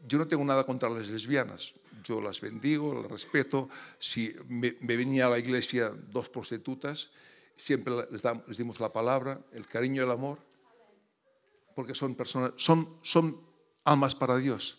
Yo 0.07 0.19
no 0.19 0.29
tengo 0.29 0.45
nada 0.45 0.65
contra 0.65 0.91
las 0.91 1.09
lesbianas, 1.09 1.73
yo 2.05 2.21
las 2.21 2.41
bendigo, 2.41 2.93
las 3.01 3.11
respeto. 3.11 3.71
Si 3.99 4.37
me, 4.49 4.77
me 4.81 4.97
venía 4.97 5.27
a 5.27 5.31
la 5.31 5.39
iglesia 5.39 5.89
dos 5.89 6.29
prostitutas, 6.29 7.11
siempre 7.57 7.95
les, 8.11 8.23
les 8.23 8.59
dimos 8.59 8.81
la 8.81 8.93
palabra, 8.93 9.41
el 9.53 9.67
cariño 9.67 10.03
el 10.03 10.11
amor, 10.11 10.39
porque 11.75 11.95
son 11.95 12.15
personas, 12.15 12.53
son, 12.57 12.99
son 13.03 13.41
almas 13.85 14.15
para 14.15 14.37
Dios. 14.37 14.79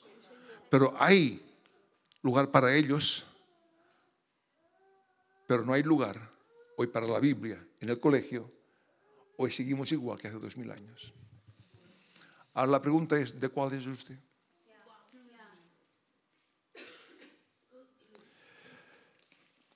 Pero 0.70 0.94
hay 0.98 1.42
lugar 2.22 2.52
para 2.52 2.76
ellos, 2.76 3.26
pero 5.48 5.64
no 5.66 5.74
hay 5.74 5.84
lugar 5.84 6.32
hoy 6.78 6.88
para 6.88 7.08
la 7.08 7.20
Biblia 7.20 7.64
en 7.80 7.90
el 7.90 8.00
colegio. 8.00 8.52
Hoy 9.38 9.52
seguimos 9.52 9.92
igual 9.92 10.20
que 10.20 10.28
hace 10.28 10.40
dos 10.40 10.56
mil 10.58 10.72
años. 10.72 11.14
Ahora 12.56 12.72
la 12.72 12.82
pregunta 12.82 13.20
es, 13.20 13.38
¿de 13.38 13.50
cuál 13.50 13.74
es 13.74 13.86
usted? 13.86 14.16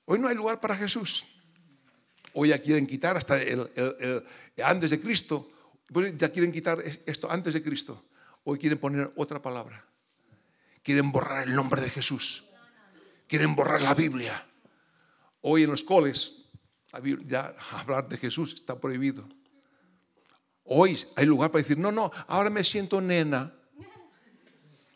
Hoy 0.06 0.18
no 0.18 0.26
hay 0.26 0.34
lugar 0.34 0.60
para 0.60 0.74
Jesús. 0.74 1.26
Hoy 2.32 2.48
ya 2.48 2.58
quieren 2.58 2.86
quitar 2.86 3.16
hasta 3.16 3.40
el, 3.40 3.70
antes 4.64 4.90
de 4.90 4.98
Cristo. 4.98 5.52
Pues 5.92 6.16
ya 6.16 6.32
quieren 6.32 6.50
quitar 6.50 6.82
esto 7.04 7.30
antes 7.30 7.52
de 7.52 7.62
Cristo. 7.62 8.02
Hoy 8.44 8.58
quieren 8.58 8.78
poner 8.78 9.12
otra 9.14 9.42
palabra. 9.42 9.84
Quieren 10.82 11.12
borrar 11.12 11.46
el 11.46 11.54
nombre 11.54 11.82
de 11.82 11.90
Jesús. 11.90 12.44
Quieren 13.28 13.54
borrar 13.54 13.82
la 13.82 13.94
Biblia. 13.94 14.42
Hoy 15.42 15.64
en 15.64 15.70
los 15.70 15.82
coles 15.82 16.46
ya 17.26 17.54
hablar 17.72 18.08
de 18.08 18.16
Jesús 18.16 18.54
está 18.54 18.80
prohibido. 18.80 19.28
Hoy 20.72 20.96
hay 21.16 21.26
lugar 21.26 21.50
para 21.50 21.62
decir, 21.62 21.76
no, 21.76 21.90
no, 21.90 22.12
ahora 22.28 22.48
me 22.48 22.62
siento 22.62 23.00
nena. 23.00 23.52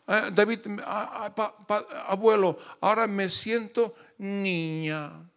Ah, 0.07 0.29
David, 0.31 0.59
ah, 0.85 1.33
ah, 1.35 1.85
abuelo, 2.07 2.57
ahora 2.79 3.07
me 3.07 3.29
siento 3.29 3.93
niña. 4.17 5.29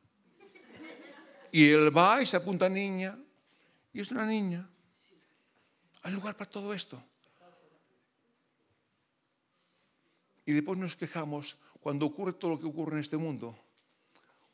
Y 1.50 1.70
él 1.70 1.96
va 1.96 2.22
y 2.22 2.26
se 2.26 2.36
apunta 2.36 2.66
a 2.66 2.68
niña. 2.68 3.18
Y 3.92 4.00
es 4.00 4.12
una 4.12 4.24
niña. 4.26 4.70
Hay 6.02 6.12
lugar 6.12 6.36
para 6.36 6.48
todo 6.48 6.72
esto. 6.72 7.02
Y 10.46 10.52
después 10.52 10.78
nos 10.78 10.94
quejamos 10.94 11.58
cuando 11.80 12.06
ocurre 12.06 12.34
todo 12.34 12.52
lo 12.52 12.60
que 12.60 12.66
ocurre 12.66 12.92
en 12.92 13.00
este 13.00 13.16
mundo. 13.16 13.58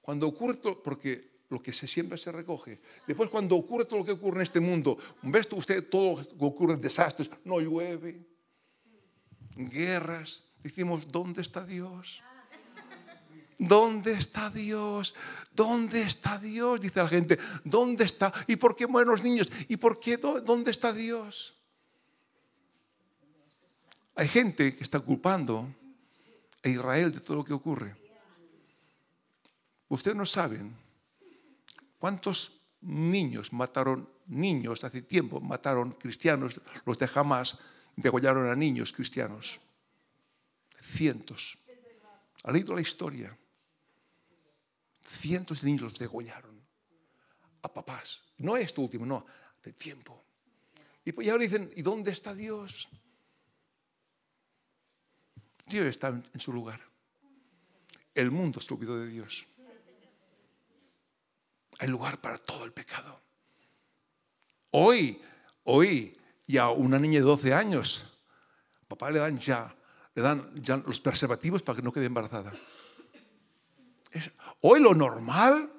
Cuando 0.00 0.28
ocurre 0.28 0.54
todo, 0.54 0.82
porque 0.82 1.33
lo 1.54 1.62
que 1.62 1.72
se 1.72 1.86
siembra 1.86 2.16
se 2.18 2.30
recoge. 2.32 2.80
Después 3.06 3.30
cuando 3.30 3.56
ocurre 3.56 3.84
todo 3.84 4.00
lo 4.00 4.04
que 4.04 4.12
ocurre 4.12 4.38
en 4.38 4.42
este 4.42 4.60
mundo, 4.60 4.98
¿ves 5.22 5.48
usted 5.52 5.88
todo 5.88 6.20
lo 6.20 6.24
que 6.26 6.44
ocurre, 6.44 6.76
desastres? 6.76 7.30
No 7.44 7.60
llueve, 7.60 8.20
guerras. 9.56 10.44
Decimos, 10.62 11.10
¿dónde 11.10 11.42
está 11.42 11.64
Dios? 11.64 12.22
¿Dónde 13.58 14.12
está 14.12 14.50
Dios? 14.50 15.14
¿Dónde 15.54 16.02
está 16.02 16.38
Dios? 16.38 16.80
Dice 16.80 17.00
la 17.00 17.08
gente, 17.08 17.38
¿dónde 17.62 18.04
está? 18.04 18.32
¿Y 18.48 18.56
por 18.56 18.74
qué 18.74 18.86
mueren 18.86 19.10
los 19.12 19.22
niños? 19.22 19.50
¿Y 19.68 19.76
por 19.76 20.00
qué? 20.00 20.18
dó- 20.18 20.40
¿Dónde 20.40 20.70
está 20.72 20.92
Dios? 20.92 21.54
Hay 24.16 24.28
gente 24.28 24.74
que 24.76 24.82
está 24.82 25.00
culpando 25.00 25.68
a 26.62 26.68
Israel 26.68 27.12
de 27.12 27.20
todo 27.20 27.38
lo 27.38 27.44
que 27.44 27.52
ocurre. 27.52 27.94
Ustedes 29.88 30.16
no 30.16 30.26
saben 30.26 30.74
cuántos 32.04 32.60
niños 32.82 33.54
mataron, 33.54 34.06
niños 34.26 34.84
hace 34.84 35.00
tiempo 35.00 35.40
mataron 35.40 35.92
cristianos, 35.92 36.60
los 36.84 36.98
de 36.98 37.08
Hamas 37.14 37.56
degollaron 37.96 38.46
a 38.46 38.54
niños 38.54 38.92
cristianos. 38.92 39.58
Cientos. 40.82 41.56
¿Ha 42.42 42.52
leído 42.52 42.74
la 42.74 42.82
historia? 42.82 43.34
Cientos 45.00 45.62
de 45.62 45.66
niños 45.68 45.80
los 45.80 45.98
degollaron 45.98 46.60
a 47.62 47.72
papás. 47.72 48.22
No 48.36 48.58
esto 48.58 48.82
último, 48.82 49.06
no, 49.06 49.24
de 49.62 49.72
tiempo. 49.72 50.22
Y 51.06 51.12
pues 51.12 51.26
ahora 51.30 51.44
dicen, 51.44 51.72
¿y 51.74 51.80
dónde 51.80 52.10
está 52.10 52.34
Dios? 52.34 52.86
Dios 55.68 55.86
está 55.86 56.08
en 56.08 56.22
en 56.34 56.40
su 56.40 56.52
lugar. 56.52 56.82
El 58.14 58.30
mundo 58.30 58.60
se 58.60 58.74
olvidó 58.74 58.98
de 58.98 59.08
Dios. 59.08 59.48
Hay 61.84 61.90
lugar 61.90 62.18
para 62.18 62.38
todo 62.38 62.64
el 62.64 62.72
pecado. 62.72 63.20
Hoy, 64.70 65.20
hoy, 65.64 66.18
ya 66.46 66.70
una 66.70 66.98
niña 66.98 67.18
de 67.18 67.26
12 67.26 67.52
años, 67.52 68.06
papá 68.88 69.10
le 69.10 69.18
dan 69.18 69.38
ya, 69.38 69.74
le 70.14 70.22
dan 70.22 70.50
ya 70.62 70.78
los 70.78 70.98
preservativos 71.00 71.62
para 71.62 71.76
que 71.76 71.82
no 71.82 71.92
quede 71.92 72.06
embarazada. 72.06 72.54
Hoy 74.62 74.80
lo 74.80 74.94
normal 74.94 75.70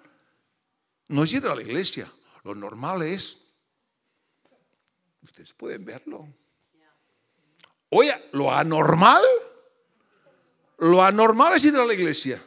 no 1.08 1.24
es 1.24 1.34
ir 1.34 1.46
a 1.48 1.56
la 1.56 1.62
iglesia, 1.64 2.08
lo 2.44 2.54
normal 2.54 3.02
es, 3.02 3.40
ustedes 5.24 5.54
pueden 5.54 5.86
verlo. 5.86 6.28
Oye, 7.90 8.14
lo 8.34 8.52
anormal, 8.52 9.24
lo 10.78 11.02
anormal 11.02 11.54
es 11.54 11.64
ir 11.64 11.76
a 11.76 11.86
la 11.86 11.94
iglesia. 11.96 12.40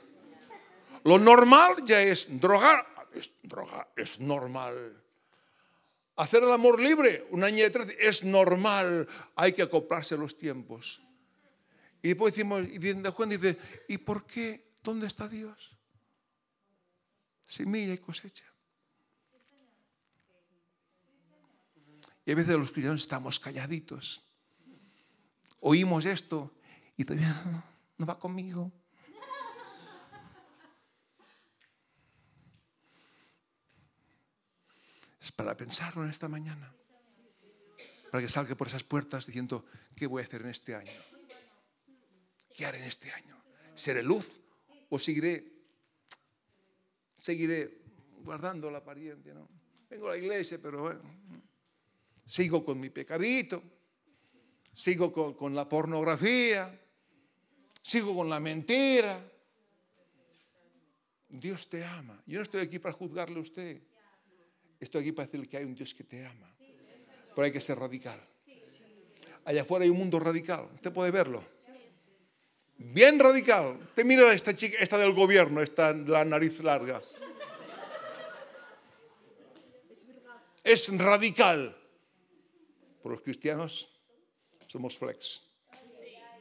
Lo 1.03 1.19
normal 1.19 1.77
ya 1.85 2.01
es 2.03 2.41
drogar, 2.41 2.87
es 3.15 3.33
droga, 3.43 3.89
es 3.97 4.21
normal. 4.21 5.03
Hacer 6.17 6.43
el 6.43 6.51
amor 6.51 6.81
libre, 6.81 7.27
un 7.31 7.45
año 7.45 7.63
de 7.63 7.71
13, 7.71 7.97
es 8.01 8.25
normal, 8.25 9.07
hay 9.37 9.53
que 9.53 9.63
acoplarse 9.63 10.17
los 10.17 10.37
tiempos. 10.37 11.03
Y 12.03 12.09
después 12.09 12.35
decimos, 12.35 12.67
y 12.67 13.11
Juan 13.11 13.29
dice, 13.29 13.59
¿y 13.89 13.99
por 13.99 14.27
qué? 14.27 14.75
¿Dónde 14.83 15.07
está 15.07 15.29
Dios? 15.29 15.77
Semilla 17.47 17.95
y 17.95 17.99
cosecha. 17.99 18.45
Y 22.25 22.33
a 22.33 22.35
veces 22.35 22.57
los 22.57 22.71
cristianos 22.71 23.01
estamos 23.01 23.41
calladitos. 23.41 24.23
Oímos 25.61 26.05
esto 26.05 26.53
y 26.97 27.05
todavía 27.05 27.65
no 27.99 28.07
va 28.07 28.19
conmigo. 28.19 28.71
Para 35.37 35.57
pensarlo 35.57 36.05
en 36.05 36.11
esta 36.11 36.29
mañana. 36.29 36.73
Para 38.11 38.23
que 38.25 38.31
salga 38.31 38.55
por 38.55 38.69
esas 38.69 38.85
puertas 38.85 39.27
diciendo, 39.27 39.65
¿qué 39.95 40.07
voy 40.07 40.23
a 40.23 40.25
hacer 40.25 40.43
en 40.43 40.49
este 40.49 40.75
año? 40.75 40.93
¿Qué 42.55 42.67
haré 42.67 42.79
en 42.79 42.85
este 42.85 43.13
año? 43.13 43.37
¿Seré 43.75 44.03
luz 44.03 44.41
o 44.89 44.99
seguiré, 44.99 45.53
seguiré 47.17 47.83
guardando 48.25 48.71
la 48.71 48.79
apariencia? 48.79 49.35
¿no? 49.35 49.49
Vengo 49.89 50.09
a 50.09 50.13
la 50.13 50.19
iglesia, 50.19 50.59
pero 50.61 51.01
sigo 52.27 52.65
con 52.65 52.81
mi 52.81 52.91
pecadito, 52.91 53.63
sigo 54.73 55.13
con, 55.13 55.35
con 55.35 55.55
la 55.55 55.69
pornografía, 55.69 56.81
sigo 57.83 58.17
con 58.17 58.29
la 58.29 58.41
mentira. 58.41 59.25
Dios 61.29 61.69
te 61.69 61.85
ama. 61.85 62.23
Yo 62.27 62.39
no 62.39 62.43
estoy 62.43 62.63
aquí 62.63 62.79
para 62.79 62.95
juzgarle 62.95 63.37
a 63.37 63.43
usted. 63.43 63.83
Estoy 64.81 65.03
aquí 65.03 65.13
para 65.13 65.27
decirle 65.27 65.49
que 65.49 65.57
hay 65.57 65.65
un 65.65 65.75
Dios 65.75 65.93
que 65.95 66.05
te 66.05 66.25
ama. 66.25 66.53
Pero 67.35 67.45
hay 67.45 67.53
que 67.53 67.61
ser 67.61 67.79
radical. 67.79 68.21
Allá 69.45 69.63
afuera 69.63 69.85
hay 69.85 69.91
un 69.91 69.97
mundo 69.97 70.19
radical. 70.19 70.69
Usted 70.75 70.93
puede 70.93 71.11
verlo. 71.11 71.43
Bien 72.77 73.19
radical. 73.19 73.77
Usted 73.89 74.05
mira 74.05 74.33
esta 74.33 74.57
chica, 74.57 74.79
esta 74.79 74.99
del 74.99 75.13
gobierno, 75.13 75.61
esta 75.61 75.93
la 75.93 76.25
nariz 76.25 76.61
larga. 76.61 77.03
Es 80.63 80.97
radical. 80.97 81.77
Por 83.03 83.13
los 83.13 83.21
cristianos 83.23 83.89
somos 84.67 84.97
flex. 84.97 85.43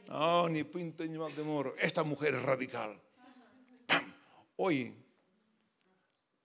No, 0.08 0.48
ni 0.48 0.64
pinto 0.64 1.04
ni 1.04 1.18
mal 1.18 1.34
de 1.34 1.42
moro. 1.42 1.74
Esta 1.78 2.02
mujer 2.02 2.34
es 2.34 2.42
radical. 2.42 3.00
¡Pam! 3.86 4.14
Hoy 4.56 4.94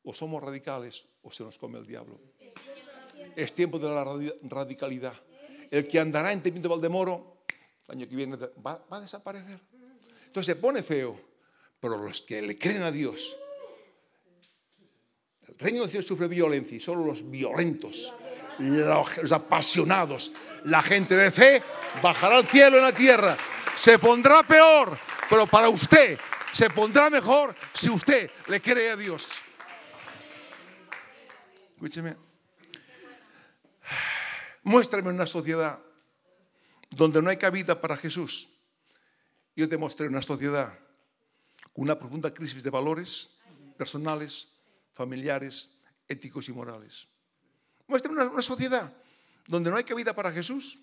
o 0.03 0.13
somos 0.13 0.41
radicales 0.43 1.05
o 1.21 1.31
se 1.31 1.43
nos 1.43 1.57
come 1.57 1.79
el 1.79 1.85
diablo. 1.87 2.19
Es 3.35 3.53
tiempo 3.53 3.79
de 3.79 3.87
la 3.89 4.03
radi- 4.03 4.33
radicalidad. 4.43 5.13
El 5.71 5.87
que 5.87 5.99
andará 5.99 6.31
en 6.31 6.43
Temiente 6.43 6.67
Valdemoro, 6.67 7.37
el 7.87 7.95
año 7.95 8.07
que 8.07 8.15
viene 8.15 8.35
va, 8.35 8.85
va 8.91 8.97
a 8.97 9.01
desaparecer. 9.01 9.59
Entonces 10.25 10.55
se 10.55 10.61
pone 10.61 10.83
feo, 10.83 11.19
pero 11.79 11.97
los 11.97 12.21
que 12.21 12.41
le 12.41 12.57
creen 12.57 12.83
a 12.83 12.91
Dios, 12.91 13.35
el 15.47 15.57
reino 15.57 15.85
de 15.85 15.91
Dios 15.91 16.05
sufre 16.05 16.27
violencia 16.27 16.77
y 16.77 16.79
solo 16.79 17.05
los 17.05 17.29
violentos, 17.29 18.13
los, 18.59 19.17
los 19.17 19.31
apasionados, 19.31 20.31
la 20.65 20.81
gente 20.81 21.15
de 21.15 21.31
fe 21.31 21.61
bajará 22.01 22.37
al 22.37 22.45
cielo 22.45 22.77
en 22.77 22.83
la 22.83 22.93
tierra. 22.93 23.37
Se 23.75 23.99
pondrá 23.99 24.43
peor, 24.43 24.97
pero 25.29 25.47
para 25.47 25.69
usted 25.69 26.17
se 26.53 26.69
pondrá 26.69 27.09
mejor 27.09 27.55
si 27.73 27.89
usted 27.89 28.29
le 28.47 28.61
cree 28.61 28.91
a 28.91 28.95
Dios. 28.95 29.27
Escúcheme. 31.83 32.15
Muéstrame 34.63 35.09
una 35.09 35.27
sociedad 35.27 35.83
donde 36.89 37.21
no 37.21 37.29
hay 37.29 37.35
cabida 37.35 37.81
para 37.81 37.97
Jesús. 37.97 38.47
Yo 39.53 39.67
te 39.67 39.77
mostré 39.77 40.07
una 40.07 40.21
sociedad 40.21 40.79
con 41.73 41.83
una 41.83 41.99
profunda 41.99 42.33
crisis 42.33 42.63
de 42.63 42.69
valores 42.69 43.31
personales, 43.77 44.47
familiares, 44.93 45.71
éticos 46.07 46.47
y 46.47 46.53
morales. 46.53 47.05
Muéstrame 47.85 48.21
una, 48.21 48.31
una 48.31 48.41
sociedad 48.41 48.89
donde 49.45 49.69
no 49.69 49.75
hay 49.75 49.83
cabida 49.83 50.15
para 50.15 50.31
Jesús. 50.31 50.79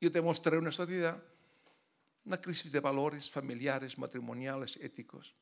Yo 0.00 0.10
te 0.10 0.20
mostré 0.20 0.58
una 0.58 0.72
sociedad, 0.72 1.22
una 2.24 2.40
crisis 2.40 2.72
de 2.72 2.80
valores 2.80 3.30
familiares, 3.30 3.96
matrimoniales, 3.96 4.76
éticos. 4.82 5.36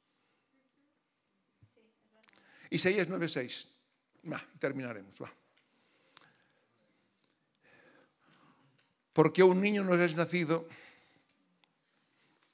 Isaías 2.69 3.09
9:6. 3.09 3.74
Y 4.25 4.59
terminaremos. 4.59 5.15
Va. 5.21 5.33
Porque 9.13 9.43
un 9.43 9.61
niño 9.61 9.85
nos 9.85 10.01
es 10.01 10.17
nacido, 10.17 10.67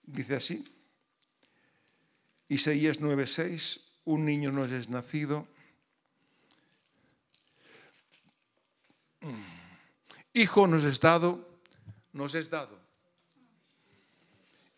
dice 0.02 0.36
así, 0.36 0.64
Isaías 2.48 3.00
9:6, 3.00 3.80
un 4.04 4.26
niño 4.26 4.52
nos 4.52 4.70
es 4.70 4.90
nacido, 4.90 5.48
hijo 10.34 10.66
nos 10.66 10.84
es 10.84 11.00
dado, 11.00 11.48
nos 12.12 12.34
es 12.34 12.50
dado, 12.50 12.78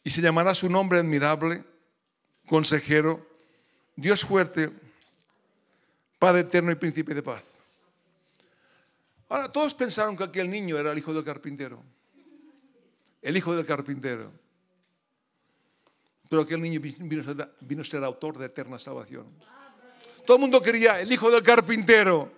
y 0.04 0.10
se 0.10 0.20
llamará 0.20 0.54
su 0.54 0.68
nombre 0.68 1.00
admirable, 1.00 1.64
consejero, 2.46 3.26
Dios 3.96 4.24
fuerte, 4.24 4.70
Padre 6.22 6.42
eterno 6.42 6.70
y 6.70 6.76
príncipe 6.76 7.14
de 7.14 7.22
paz. 7.24 7.58
Ahora, 9.28 9.50
todos 9.50 9.74
pensaron 9.74 10.16
que 10.16 10.22
aquel 10.22 10.48
niño 10.48 10.78
era 10.78 10.92
el 10.92 10.98
hijo 10.98 11.12
del 11.12 11.24
carpintero. 11.24 11.82
El 13.20 13.36
hijo 13.36 13.56
del 13.56 13.66
carpintero. 13.66 14.30
Pero 16.30 16.42
aquel 16.42 16.62
niño 16.62 16.80
vino 16.80 17.82
a 17.82 17.84
ser, 17.84 18.04
autor 18.04 18.38
de 18.38 18.46
eterna 18.46 18.78
salvación. 18.78 19.26
Todo 20.24 20.36
el 20.36 20.42
mundo 20.42 20.62
quería 20.62 21.00
el 21.00 21.12
hijo 21.12 21.28
del 21.28 21.42
carpintero. 21.42 22.30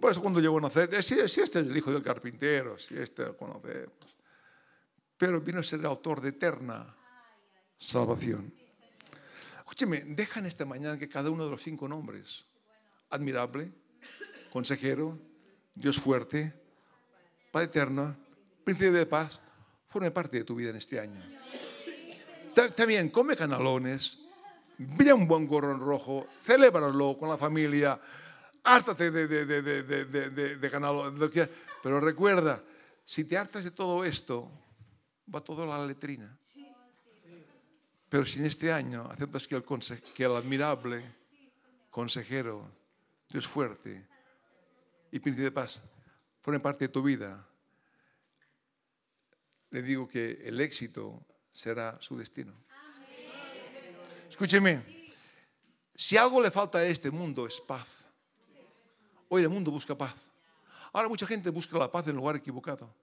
Pues 0.00 0.18
cuando 0.18 0.40
llegó 0.40 0.58
a 0.58 0.62
nacer, 0.62 0.90
sí, 1.04 1.14
sí, 1.28 1.40
este 1.40 1.60
es 1.60 1.68
el 1.68 1.76
hijo 1.76 1.92
del 1.92 2.02
carpintero, 2.02 2.76
si 2.76 2.96
este 2.96 3.26
lo 3.26 3.36
conocemos. 3.36 3.94
Pero 5.16 5.40
vino 5.40 5.60
a 5.60 5.62
ser 5.62 5.86
autor 5.86 6.20
de 6.20 6.30
eterna 6.30 6.92
salvación. 7.76 8.63
Escúcheme, 9.64 10.04
dejan 10.04 10.44
esta 10.44 10.66
mañana 10.66 10.98
que 10.98 11.08
cada 11.08 11.30
uno 11.30 11.44
de 11.44 11.50
los 11.50 11.62
cinco 11.62 11.88
nombres, 11.88 12.46
admirable, 13.08 13.72
consejero, 14.52 15.18
Dios 15.74 15.98
fuerte, 15.98 16.52
Padre 17.50 17.66
eterno, 17.66 18.14
príncipe 18.62 18.90
de 18.90 19.06
paz, 19.06 19.40
forme 19.88 20.10
parte 20.10 20.36
de 20.36 20.44
tu 20.44 20.54
vida 20.54 20.68
en 20.68 20.76
este 20.76 21.00
año. 21.00 21.22
Está, 22.54 22.84
bien, 22.84 23.08
come 23.08 23.36
canalones, 23.36 24.18
brilla 24.76 25.14
un 25.14 25.26
buen 25.26 25.46
gorro 25.46 25.72
en 25.72 25.80
rojo, 25.80 26.26
celébralo 26.42 27.16
con 27.18 27.30
la 27.30 27.38
familia, 27.38 27.98
hártate 28.64 29.10
de, 29.10 29.26
de, 29.26 29.46
de, 29.46 29.62
de, 29.62 30.56
de, 30.56 30.70
canalones, 30.70 31.48
pero 31.82 32.00
recuerda, 32.00 32.62
si 33.02 33.24
te 33.24 33.38
hartas 33.38 33.64
de 33.64 33.70
todo 33.70 34.04
esto, 34.04 34.50
va 35.34 35.40
todo 35.40 35.64
a 35.72 35.78
la 35.78 35.86
letrina. 35.86 36.38
Pero 38.14 38.24
si 38.26 38.38
en 38.38 38.46
este 38.46 38.70
año 38.72 39.10
aceptas 39.10 39.44
que 39.44 39.56
el, 39.56 39.64
conse- 39.66 40.00
que 40.14 40.22
el 40.22 40.36
admirable 40.36 41.02
consejero, 41.90 42.70
Dios 43.28 43.44
fuerte 43.44 44.06
y 45.10 45.18
príncipe 45.18 45.42
de 45.42 45.50
paz 45.50 45.82
formen 46.40 46.62
parte 46.62 46.84
de 46.84 46.90
tu 46.90 47.02
vida, 47.02 47.44
le 49.70 49.82
digo 49.82 50.06
que 50.06 50.38
el 50.46 50.60
éxito 50.60 51.26
será 51.50 52.00
su 52.00 52.16
destino. 52.16 52.54
Escúcheme, 54.30 55.10
si 55.96 56.16
algo 56.16 56.40
le 56.40 56.52
falta 56.52 56.78
a 56.78 56.84
este 56.84 57.10
mundo 57.10 57.48
es 57.48 57.60
paz. 57.60 58.04
Hoy 59.28 59.42
el 59.42 59.48
mundo 59.48 59.72
busca 59.72 59.98
paz. 59.98 60.30
Ahora 60.92 61.08
mucha 61.08 61.26
gente 61.26 61.50
busca 61.50 61.76
la 61.78 61.90
paz 61.90 62.04
en 62.06 62.10
el 62.10 62.18
lugar 62.18 62.36
equivocado. 62.36 62.94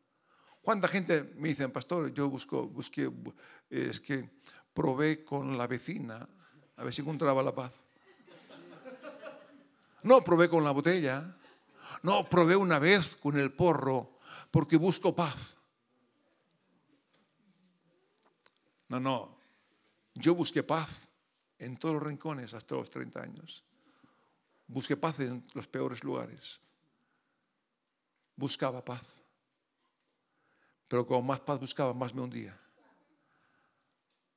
¿Cuánta 0.61 0.87
gente 0.87 1.33
me 1.35 1.49
dicen, 1.49 1.69
pastor, 1.69 2.13
yo 2.13 2.29
busco, 2.29 2.65
busqué, 2.65 3.09
bu- 3.09 3.33
es 3.69 3.99
que 3.99 4.29
probé 4.73 5.23
con 5.23 5.57
la 5.57 5.67
vecina 5.67 6.27
a 6.77 6.83
ver 6.83 6.93
si 6.93 7.01
encontraba 7.01 7.43
la 7.43 7.53
paz? 7.53 7.73
No 10.03 10.23
probé 10.23 10.49
con 10.49 10.63
la 10.63 10.71
botella. 10.71 11.37
No, 12.03 12.27
probé 12.27 12.55
una 12.55 12.79
vez 12.79 13.15
con 13.17 13.37
el 13.37 13.51
porro 13.51 14.17
porque 14.49 14.77
busco 14.77 15.15
paz. 15.15 15.55
No, 18.89 18.99
no. 18.99 19.37
Yo 20.15 20.35
busqué 20.35 20.63
paz 20.63 21.09
en 21.59 21.77
todos 21.77 21.95
los 21.95 22.03
rincones 22.03 22.53
hasta 22.53 22.75
los 22.75 22.89
30 22.89 23.21
años. 23.21 23.63
Busqué 24.67 24.97
paz 24.97 25.19
en 25.19 25.43
los 25.53 25.67
peores 25.67 26.03
lugares. 26.03 26.59
Buscaba 28.35 28.83
paz. 28.83 29.21
Pero 30.87 31.05
como 31.05 31.21
más 31.21 31.39
paz 31.39 31.59
buscaba, 31.59 31.93
más 31.93 32.13
me 32.13 32.21
hundía. 32.21 32.60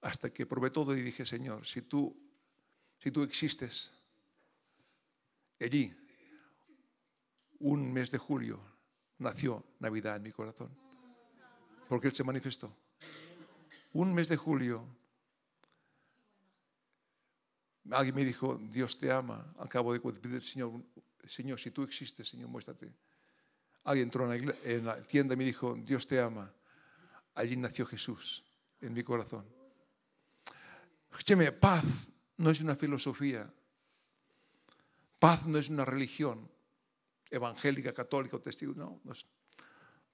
Hasta 0.04 0.28
que 0.28 0.44
probé 0.44 0.68
todo 0.68 0.94
y 0.94 1.00
dije, 1.00 1.24
Señor, 1.24 1.64
si 1.64 1.80
tú, 1.80 2.14
si 2.98 3.10
tú 3.10 3.22
existes, 3.22 3.90
allí, 5.58 5.96
un 7.60 7.90
mes 7.90 8.10
de 8.10 8.18
julio, 8.18 8.60
nació 9.16 9.64
Navidad 9.80 10.16
en 10.16 10.24
mi 10.24 10.30
corazón. 10.30 10.68
Porque 11.88 12.08
Él 12.08 12.14
se 12.14 12.22
manifestó. 12.22 12.76
Un 13.94 14.12
mes 14.12 14.28
de 14.28 14.36
julio, 14.36 14.86
alguien 17.90 18.14
me 18.14 18.26
dijo, 18.26 18.60
Dios 18.70 18.98
te 18.98 19.10
ama. 19.10 19.54
Al 19.56 19.70
cabo 19.70 19.94
de 19.94 20.00
pedir, 20.00 20.44
Señor, 20.44 20.82
Señor, 21.26 21.58
si 21.58 21.70
tú 21.70 21.82
existes, 21.82 22.28
Señor, 22.28 22.50
muéstrate. 22.50 22.92
Alguien 23.84 24.08
entró 24.08 24.30
en 24.30 24.84
la, 24.84 25.02
tienda 25.02 25.32
y 25.32 25.38
me 25.38 25.44
dijo, 25.44 25.74
Dios 25.76 26.06
te 26.06 26.20
ama. 26.20 26.52
Allí 27.34 27.56
nació 27.56 27.86
Jesús 27.86 28.44
en 28.82 28.92
mi 28.92 29.02
corazón. 29.02 29.63
Escúcheme, 31.14 31.52
paz 31.52 31.84
no 32.38 32.50
es 32.50 32.60
una 32.60 32.74
filosofía. 32.74 33.48
Paz 35.20 35.46
no 35.46 35.58
es 35.58 35.68
una 35.68 35.84
religión 35.84 36.50
evangélica, 37.30 37.94
católica 37.94 38.36
o 38.36 38.40
testigo. 38.40 38.74
No, 38.74 39.00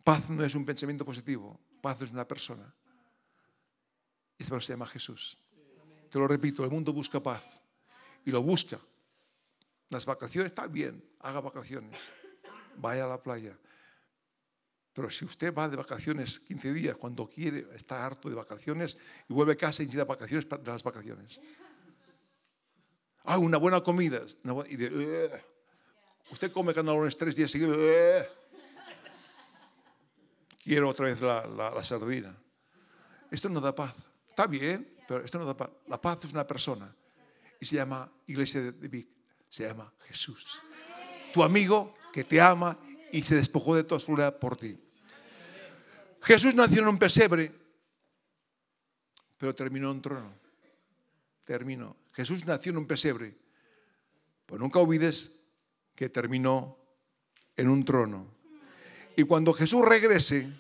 paz 0.04 0.28
no 0.28 0.44
es 0.44 0.54
un 0.54 0.66
pensamiento 0.66 1.02
positivo. 1.02 1.58
Paz 1.80 2.02
es 2.02 2.10
una 2.10 2.28
persona. 2.28 2.74
Y 4.36 4.44
se 4.44 4.60
llama 4.60 4.86
Jesús. 4.86 5.38
Te 6.10 6.18
lo 6.18 6.28
repito, 6.28 6.64
el 6.64 6.70
mundo 6.70 6.92
busca 6.92 7.18
paz. 7.18 7.62
Y 8.26 8.30
lo 8.30 8.42
busca. 8.42 8.78
Las 9.88 10.04
vacaciones 10.04 10.50
está 10.50 10.66
bien, 10.66 11.02
haga 11.20 11.40
vacaciones. 11.40 11.98
Vaya 12.76 13.06
a 13.06 13.08
la 13.08 13.22
playa. 13.22 13.56
Pero 14.92 15.10
si 15.10 15.24
usted 15.24 15.54
va 15.54 15.68
de 15.68 15.76
vacaciones 15.76 16.40
15 16.40 16.72
días, 16.72 16.96
cuando 16.96 17.28
quiere, 17.28 17.66
está 17.74 18.04
harto 18.04 18.28
de 18.28 18.34
vacaciones 18.34 18.98
y 19.28 19.32
vuelve 19.32 19.52
a 19.52 19.56
casa 19.56 19.82
y 19.82 19.86
necesita 19.86 20.04
vacaciones 20.04 20.48
de 20.48 20.70
las 20.70 20.82
vacaciones. 20.82 21.40
Ah, 23.24 23.38
una 23.38 23.58
buena 23.58 23.80
comida. 23.80 24.20
y 24.68 24.76
de, 24.76 25.42
Usted 26.30 26.52
come 26.52 26.74
canalones 26.74 27.16
tres 27.16 27.36
días 27.36 27.50
seguidos. 27.50 27.76
Eh. 27.78 28.28
Quiero 30.62 30.88
otra 30.88 31.06
vez 31.06 31.20
la, 31.20 31.84
sardina. 31.84 32.36
Esto 33.30 33.48
no 33.48 33.60
da 33.60 33.74
paz. 33.74 33.94
Está 34.28 34.46
bien, 34.46 34.96
pero 35.06 35.24
esto 35.24 35.38
no 35.38 35.44
da 35.44 35.56
paz. 35.56 35.70
La 35.86 36.00
paz 36.00 36.24
es 36.24 36.32
una 36.32 36.46
persona. 36.46 36.94
Y 37.60 37.66
se 37.66 37.76
llama 37.76 38.10
Iglesia 38.26 38.60
de 38.60 38.88
Vic. 38.88 39.08
Se 39.48 39.66
llama 39.66 39.92
Jesús. 40.00 40.60
Tu 41.32 41.42
amigo 41.42 41.94
que 42.12 42.24
te 42.24 42.40
ama 42.40 42.78
y 43.12 43.22
se 43.22 43.36
despojó 43.36 43.76
de 43.76 43.84
toda 43.84 44.00
su 44.00 44.14
por 44.40 44.56
ti. 44.56 44.78
Jesús 46.22 46.54
nació 46.54 46.82
en 46.82 46.88
un 46.88 46.98
pesebre, 46.98 47.52
pero 49.38 49.54
terminó 49.54 49.90
en 49.90 49.96
un 49.96 50.02
trono. 50.02 50.34
Terminó. 51.44 51.96
Jesús 52.12 52.44
nació 52.44 52.70
en 52.70 52.78
un 52.78 52.86
pesebre. 52.86 53.36
Pues 54.46 54.60
nunca 54.60 54.78
olvides 54.80 55.32
que 55.94 56.08
terminó 56.08 56.76
en 57.56 57.68
un 57.68 57.84
trono. 57.84 58.26
Y 59.16 59.24
cuando 59.24 59.52
Jesús 59.52 59.84
regrese, 59.86 60.50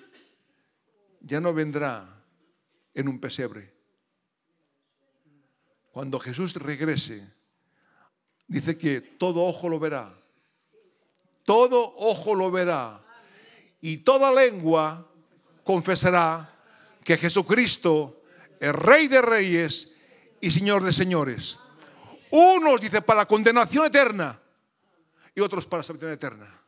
ya 1.20 1.40
no 1.40 1.52
vendrá 1.52 2.22
en 2.94 3.08
un 3.08 3.20
pesebre. 3.20 3.72
Cuando 5.92 6.18
Jesús 6.18 6.54
regrese, 6.54 7.26
dice 8.46 8.78
que 8.78 9.00
todo 9.00 9.44
ojo 9.44 9.68
lo 9.68 9.78
verá. 9.78 10.19
Todo 11.50 11.94
ojo 11.96 12.36
lo 12.36 12.48
verá. 12.52 13.04
Y 13.80 13.96
toda 13.96 14.30
lengua 14.30 15.04
confesará 15.64 16.48
que 17.02 17.16
Jesucristo 17.16 18.22
es 18.60 18.72
Rey 18.72 19.08
de 19.08 19.20
Reyes 19.20 19.88
y 20.40 20.52
Señor 20.52 20.84
de 20.84 20.92
Señores. 20.92 21.58
Unos 22.30 22.80
dice 22.80 23.02
para 23.02 23.26
condenación 23.26 23.84
eterna 23.84 24.40
y 25.34 25.40
otros 25.40 25.66
para 25.66 25.82
salvación 25.82 26.12
eterna. 26.12 26.62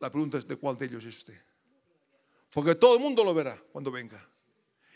La 0.00 0.10
pregunta 0.10 0.38
es 0.38 0.48
de 0.48 0.56
cuál 0.56 0.76
de 0.76 0.86
ellos 0.86 1.04
es 1.04 1.18
usted. 1.18 1.40
Porque 2.52 2.74
todo 2.74 2.96
el 2.96 3.00
mundo 3.00 3.22
lo 3.22 3.32
verá 3.34 3.56
cuando 3.70 3.92
venga. 3.92 4.20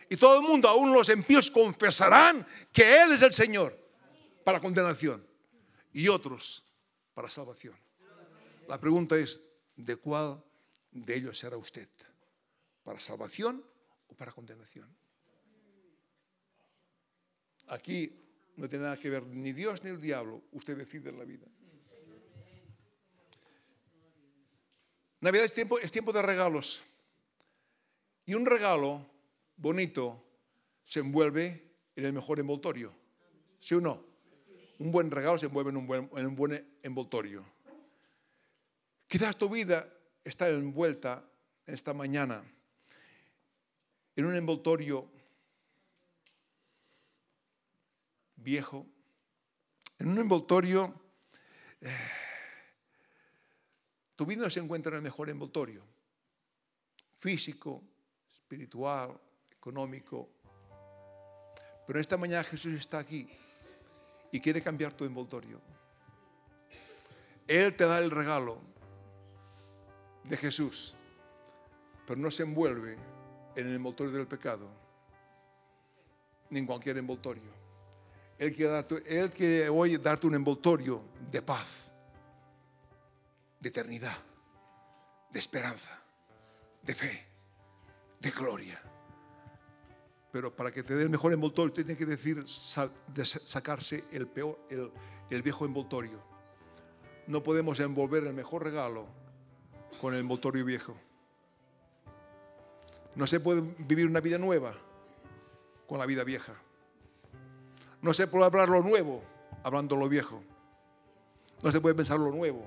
Y 0.08 0.16
todo 0.16 0.40
el 0.40 0.42
mundo, 0.42 0.68
aún 0.68 0.92
los 0.92 1.08
impíos, 1.10 1.48
confesarán 1.48 2.44
que 2.72 3.02
Él 3.02 3.12
es 3.12 3.22
el 3.22 3.32
Señor 3.32 3.78
para 4.42 4.58
condenación. 4.58 5.24
Y 5.92 6.08
otros 6.08 6.64
para 7.14 7.30
salvación. 7.30 7.76
La 8.70 8.78
pregunta 8.78 9.18
es, 9.18 9.50
¿de 9.74 9.96
cuál 9.96 10.40
de 10.92 11.16
ellos 11.16 11.36
será 11.36 11.56
usted? 11.56 11.88
¿Para 12.84 13.00
salvación 13.00 13.64
o 14.06 14.14
para 14.14 14.30
condenación? 14.30 14.88
Aquí 17.66 18.14
no 18.54 18.68
tiene 18.68 18.84
nada 18.84 18.96
que 18.96 19.10
ver 19.10 19.26
ni 19.26 19.52
Dios 19.52 19.82
ni 19.82 19.90
el 19.90 20.00
diablo. 20.00 20.44
Usted 20.52 20.76
decide 20.78 21.10
la 21.10 21.24
vida. 21.24 21.48
Navidad 25.20 25.46
es 25.46 25.54
tiempo, 25.54 25.80
es 25.80 25.90
tiempo 25.90 26.12
de 26.12 26.22
regalos. 26.22 26.84
Y 28.24 28.34
un 28.34 28.46
regalo 28.46 29.04
bonito 29.56 30.24
se 30.84 31.00
envuelve 31.00 31.74
en 31.96 32.04
el 32.04 32.12
mejor 32.12 32.38
envoltorio. 32.38 32.94
¿Sí 33.58 33.74
o 33.74 33.80
no? 33.80 34.04
Un 34.78 34.92
buen 34.92 35.10
regalo 35.10 35.38
se 35.38 35.46
envuelve 35.46 35.70
en 35.70 35.76
un 35.76 35.88
buen, 35.88 36.08
en 36.14 36.26
un 36.26 36.36
buen 36.36 36.78
envoltorio. 36.84 37.44
Quizás 39.10 39.36
tu 39.36 39.48
vida 39.48 39.92
está 40.22 40.48
envuelta 40.48 41.24
en 41.66 41.74
esta 41.74 41.92
mañana 41.92 42.44
en 44.14 44.24
un 44.24 44.36
envoltorio 44.36 45.10
viejo, 48.36 48.86
en 49.98 50.10
un 50.10 50.18
envoltorio... 50.18 50.94
Eh, 51.80 51.90
tu 54.14 54.26
vida 54.26 54.42
no 54.42 54.50
se 54.50 54.60
encuentra 54.60 54.90
en 54.90 54.98
el 54.98 55.02
mejor 55.02 55.28
envoltorio, 55.28 55.84
físico, 57.18 57.82
espiritual, 58.32 59.18
económico. 59.50 60.28
Pero 61.84 61.98
esta 61.98 62.16
mañana 62.16 62.44
Jesús 62.44 62.74
está 62.74 63.00
aquí 63.00 63.28
y 64.30 64.38
quiere 64.38 64.62
cambiar 64.62 64.92
tu 64.92 65.04
envoltorio. 65.04 65.60
Él 67.48 67.74
te 67.74 67.86
da 67.86 67.98
el 67.98 68.12
regalo 68.12 68.69
de 70.24 70.36
Jesús, 70.36 70.94
pero 72.06 72.20
no 72.20 72.30
se 72.30 72.42
envuelve 72.42 72.96
en 73.56 73.68
el 73.68 73.74
envoltorio 73.74 74.12
del 74.12 74.26
pecado, 74.26 74.68
ni 76.50 76.58
en 76.60 76.66
cualquier 76.66 76.98
envoltorio. 76.98 77.60
Él 78.38 78.54
quiere, 78.54 79.68
hoy 79.68 79.98
darte 79.98 80.26
un 80.26 80.34
envoltorio 80.34 81.02
de 81.30 81.42
paz 81.42 81.92
de 83.60 83.68
eternidad, 83.68 84.16
de 85.30 85.38
esperanza, 85.38 86.02
de 86.82 86.94
fe, 86.94 87.26
de 88.18 88.30
gloria. 88.30 88.80
Pero 90.32 90.54
para 90.54 90.72
que 90.72 90.82
te 90.82 90.94
dé 90.94 91.02
el 91.02 91.10
mejor 91.10 91.34
envoltorio, 91.34 91.72
tiene 91.72 91.96
que 91.96 92.06
decir 92.06 92.42
sacarse 92.46 94.04
el, 94.10 94.26
peor, 94.26 94.58
el, 94.70 94.90
el 95.28 95.42
viejo 95.42 95.66
envoltorio. 95.66 96.22
No 97.26 97.42
podemos 97.42 97.78
envolver 97.80 98.24
el 98.24 98.32
mejor 98.32 98.64
regalo 98.64 99.19
con 100.00 100.14
el 100.14 100.20
envoltorio 100.20 100.64
viejo. 100.64 100.96
No 103.14 103.26
se 103.26 103.40
puede 103.40 103.60
vivir 103.78 104.06
una 104.06 104.20
vida 104.20 104.38
nueva 104.38 104.74
con 105.86 105.98
la 105.98 106.06
vida 106.06 106.24
vieja. 106.24 106.54
No 108.00 108.14
se 108.14 108.26
puede 108.26 108.46
hablar 108.46 108.68
lo 108.68 108.82
nuevo 108.82 109.22
hablando 109.62 109.96
lo 109.96 110.08
viejo. 110.08 110.42
No 111.62 111.70
se 111.70 111.80
puede 111.80 111.94
pensar 111.94 112.18
lo 112.18 112.30
nuevo 112.30 112.66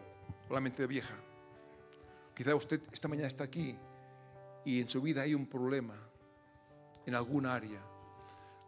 la 0.50 0.60
mente 0.60 0.86
vieja. 0.86 1.16
Quizá 2.36 2.56
usted 2.56 2.82
esta 2.92 3.08
mañana 3.08 3.28
está 3.28 3.44
aquí 3.44 3.76
y 4.64 4.82
en 4.82 4.88
su 4.88 5.02
vida 5.02 5.24
hay 5.24 5.34
un 5.34 5.48
problema 5.48 5.96
en 7.06 7.16
alguna 7.16 7.56
área. 7.56 7.82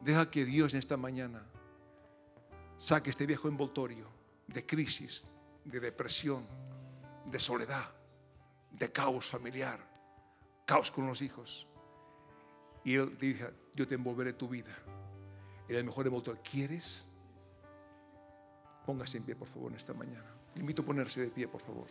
Deja 0.01 0.29
que 0.29 0.45
Dios 0.45 0.73
en 0.73 0.79
esta 0.79 0.97
mañana 0.97 1.43
saque 2.77 3.11
este 3.11 3.27
viejo 3.27 3.47
envoltorio 3.47 4.07
de 4.47 4.65
crisis, 4.65 5.27
de 5.63 5.79
depresión, 5.79 6.45
de 7.25 7.39
soledad, 7.39 7.89
de 8.77 8.91
caos 8.91 9.27
familiar, 9.27 9.79
caos 10.65 10.91
con 10.91 11.07
los 11.07 11.21
hijos. 11.21 11.67
Y 12.83 12.95
Él 12.95 13.17
diga, 13.17 13.51
yo 13.73 13.87
te 13.87 13.95
envolveré 13.95 14.33
tu 14.33 14.47
vida 14.47 14.75
en 15.67 15.75
el 15.75 15.83
mejor 15.83 16.05
envoltorio. 16.05 16.41
¿Quieres? 16.43 17.05
Póngase 18.85 19.17
en 19.17 19.23
pie, 19.23 19.35
por 19.35 19.47
favor, 19.47 19.71
en 19.71 19.77
esta 19.77 19.93
mañana. 19.93 20.25
Le 20.53 20.61
invito 20.61 20.81
a 20.81 20.85
ponerse 20.85 21.21
de 21.21 21.27
pie, 21.27 21.47
por 21.47 21.61
favor. 21.61 21.87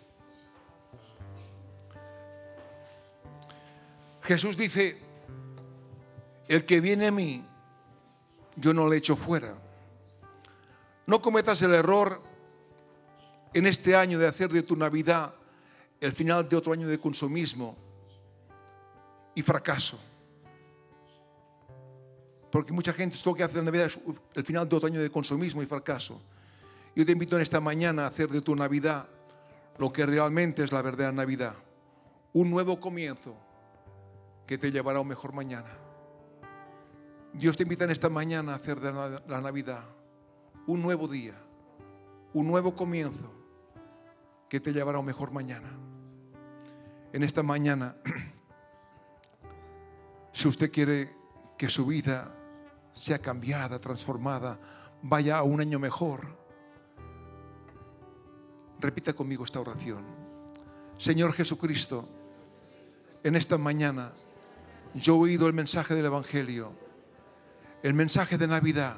Jesús 4.22 4.56
dice, 4.56 4.98
el 6.48 6.64
que 6.64 6.80
viene 6.80 7.08
a 7.08 7.10
mí, 7.10 7.44
yo 8.56 8.72
no 8.72 8.88
le 8.88 8.96
echo 8.96 9.16
fuera. 9.16 9.58
No 11.06 11.20
cometas 11.20 11.60
el 11.62 11.74
error 11.74 12.22
en 13.52 13.66
este 13.66 13.96
año 13.96 14.18
de 14.18 14.28
hacer 14.28 14.50
de 14.50 14.62
tu 14.62 14.76
Navidad 14.76 15.34
el 16.04 16.12
final 16.12 16.46
de 16.48 16.56
otro 16.56 16.72
año 16.72 16.86
de 16.86 16.98
consumismo 16.98 17.76
y 19.34 19.42
fracaso. 19.42 19.98
Porque 22.50 22.72
mucha 22.72 22.92
gente 22.92 23.16
esto 23.16 23.34
que 23.34 23.42
hace 23.42 23.58
en 23.58 23.64
Navidad 23.64 23.86
es 23.86 23.98
el 24.34 24.44
final 24.44 24.68
de 24.68 24.76
otro 24.76 24.86
año 24.86 25.00
de 25.00 25.10
consumismo 25.10 25.62
y 25.62 25.66
fracaso. 25.66 26.20
Yo 26.94 27.04
te 27.06 27.12
invito 27.12 27.36
en 27.36 27.42
esta 27.42 27.58
mañana 27.58 28.04
a 28.04 28.08
hacer 28.08 28.28
de 28.28 28.42
tu 28.42 28.54
Navidad 28.54 29.08
lo 29.78 29.92
que 29.92 30.04
realmente 30.04 30.62
es 30.62 30.72
la 30.72 30.82
verdadera 30.82 31.10
Navidad. 31.10 31.54
Un 32.32 32.50
nuevo 32.50 32.78
comienzo 32.78 33.34
que 34.46 34.58
te 34.58 34.70
llevará 34.70 34.98
a 34.98 35.02
un 35.02 35.08
mejor 35.08 35.32
mañana. 35.32 35.70
Dios 37.32 37.56
te 37.56 37.62
invita 37.62 37.84
en 37.84 37.90
esta 37.90 38.10
mañana 38.10 38.52
a 38.52 38.56
hacer 38.56 38.78
de 38.78 38.92
la 39.26 39.40
Navidad 39.40 39.84
un 40.66 40.82
nuevo 40.82 41.08
día, 41.08 41.34
un 42.34 42.46
nuevo 42.46 42.76
comienzo 42.76 43.32
que 44.48 44.60
te 44.60 44.72
llevará 44.72 44.98
a 44.98 45.00
un 45.00 45.06
mejor 45.06 45.32
mañana. 45.32 45.83
En 47.14 47.22
esta 47.22 47.44
mañana, 47.44 47.94
si 50.32 50.48
usted 50.48 50.72
quiere 50.72 51.14
que 51.56 51.68
su 51.68 51.86
vida 51.86 52.34
sea 52.92 53.20
cambiada, 53.20 53.78
transformada, 53.78 54.58
vaya 55.00 55.38
a 55.38 55.44
un 55.44 55.60
año 55.60 55.78
mejor, 55.78 56.26
repita 58.80 59.12
conmigo 59.12 59.44
esta 59.44 59.60
oración. 59.60 60.04
Señor 60.98 61.32
Jesucristo, 61.34 62.08
en 63.22 63.36
esta 63.36 63.58
mañana 63.58 64.10
yo 64.94 65.14
he 65.14 65.18
oído 65.18 65.46
el 65.46 65.52
mensaje 65.52 65.94
del 65.94 66.06
Evangelio, 66.06 66.72
el 67.84 67.94
mensaje 67.94 68.38
de 68.38 68.48
Navidad, 68.48 68.96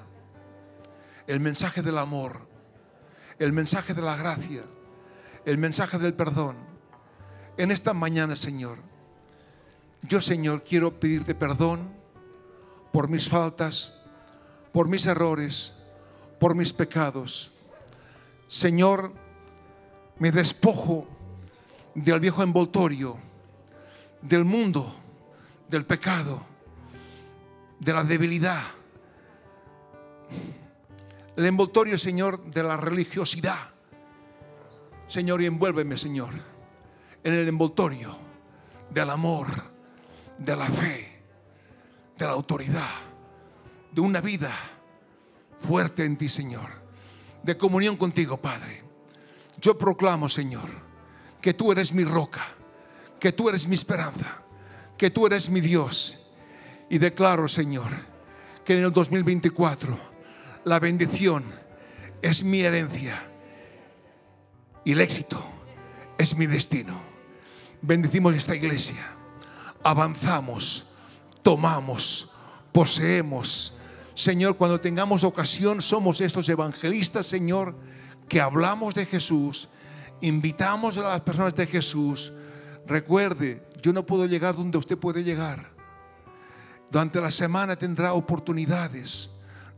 el 1.26 1.40
mensaje 1.40 1.82
del 1.82 1.98
amor, 1.98 2.48
el 3.38 3.52
mensaje 3.52 3.92
de 3.92 4.00
la 4.00 4.16
gracia, 4.16 4.62
el 5.44 5.58
mensaje 5.58 5.98
del 5.98 6.14
perdón. 6.14 6.75
En 7.56 7.70
esta 7.70 7.94
mañana, 7.94 8.36
Señor, 8.36 8.78
yo, 10.02 10.20
Señor, 10.20 10.62
quiero 10.62 11.00
pedirte 11.00 11.34
perdón 11.34 11.90
por 12.92 13.08
mis 13.08 13.28
faltas, 13.28 13.94
por 14.72 14.88
mis 14.88 15.06
errores, 15.06 15.72
por 16.38 16.54
mis 16.54 16.72
pecados. 16.72 17.50
Señor, 18.46 19.12
me 20.18 20.30
despojo 20.30 21.06
del 21.94 22.20
viejo 22.20 22.42
envoltorio, 22.42 23.16
del 24.20 24.44
mundo, 24.44 24.94
del 25.68 25.86
pecado, 25.86 26.42
de 27.80 27.92
la 27.92 28.04
debilidad. 28.04 28.62
El 31.36 31.46
envoltorio, 31.46 31.98
Señor, 31.98 32.44
de 32.50 32.62
la 32.62 32.76
religiosidad. 32.76 33.70
Señor, 35.08 35.40
y 35.42 35.46
envuélveme, 35.46 35.96
Señor, 35.96 36.30
en 37.26 37.34
el 37.34 37.48
envoltorio 37.48 38.16
del 38.88 39.10
amor, 39.10 39.48
de 40.38 40.54
la 40.54 40.66
fe, 40.66 41.22
de 42.16 42.24
la 42.24 42.30
autoridad, 42.30 42.88
de 43.90 44.00
una 44.00 44.20
vida 44.20 44.52
fuerte 45.56 46.04
en 46.04 46.16
ti, 46.16 46.28
Señor, 46.28 46.70
de 47.42 47.56
comunión 47.56 47.96
contigo, 47.96 48.36
Padre. 48.36 48.80
Yo 49.60 49.76
proclamo, 49.76 50.28
Señor, 50.28 50.70
que 51.40 51.52
tú 51.52 51.72
eres 51.72 51.92
mi 51.92 52.04
roca, 52.04 52.46
que 53.18 53.32
tú 53.32 53.48
eres 53.48 53.66
mi 53.66 53.74
esperanza, 53.74 54.44
que 54.96 55.10
tú 55.10 55.26
eres 55.26 55.50
mi 55.50 55.60
Dios. 55.60 56.28
Y 56.88 56.98
declaro, 56.98 57.48
Señor, 57.48 57.90
que 58.64 58.78
en 58.78 58.84
el 58.84 58.92
2024 58.92 59.98
la 60.62 60.78
bendición 60.78 61.44
es 62.22 62.44
mi 62.44 62.60
herencia 62.60 63.28
y 64.84 64.92
el 64.92 65.00
éxito 65.00 65.44
es 66.18 66.36
mi 66.36 66.46
destino. 66.46 67.05
Bendecimos 67.86 68.34
esta 68.34 68.56
iglesia, 68.56 68.96
avanzamos, 69.84 70.86
tomamos, 71.40 72.28
poseemos. 72.72 73.74
Señor, 74.16 74.56
cuando 74.56 74.80
tengamos 74.80 75.22
ocasión, 75.22 75.80
somos 75.80 76.20
estos 76.20 76.48
evangelistas, 76.48 77.26
Señor, 77.26 77.76
que 78.28 78.40
hablamos 78.40 78.92
de 78.96 79.06
Jesús, 79.06 79.68
invitamos 80.20 80.98
a 80.98 81.02
las 81.02 81.20
personas 81.20 81.54
de 81.54 81.64
Jesús. 81.64 82.32
Recuerde, 82.88 83.64
yo 83.80 83.92
no 83.92 84.04
puedo 84.04 84.26
llegar 84.26 84.56
donde 84.56 84.78
usted 84.78 84.98
puede 84.98 85.22
llegar. 85.22 85.70
Durante 86.90 87.20
la 87.20 87.30
semana 87.30 87.76
tendrá 87.76 88.14
oportunidades 88.14 89.30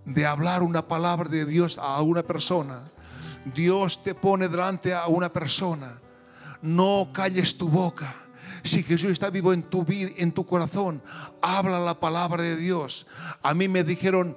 de 0.07 0.25
hablar 0.25 0.63
una 0.63 0.89
palabra 0.89 1.29
de 1.29 1.45
Dios 1.45 1.77
a 1.77 2.01
una 2.01 2.23
persona. 2.23 2.91
Dios 3.55 4.03
te 4.03 4.15
pone 4.15 4.49
delante 4.49 4.95
a 4.95 5.09
una 5.09 5.31
persona. 5.31 6.01
No 6.63 7.11
calles 7.13 7.57
tu 7.57 7.69
boca. 7.69 8.15
Si 8.65 8.83
Jesús 8.83 9.13
está 9.13 9.31
vivo 9.31 9.53
en 9.53 9.63
tu 9.63 9.85
vida, 9.85 10.11
en 10.17 10.33
tu 10.33 10.45
corazón, 10.45 11.03
habla 11.41 11.79
la 11.79 11.99
palabra 11.99 12.43
de 12.43 12.57
Dios. 12.57 13.07
A 13.43 13.55
mí 13.55 13.69
me 13.69 13.85
dijeron, 13.85 14.37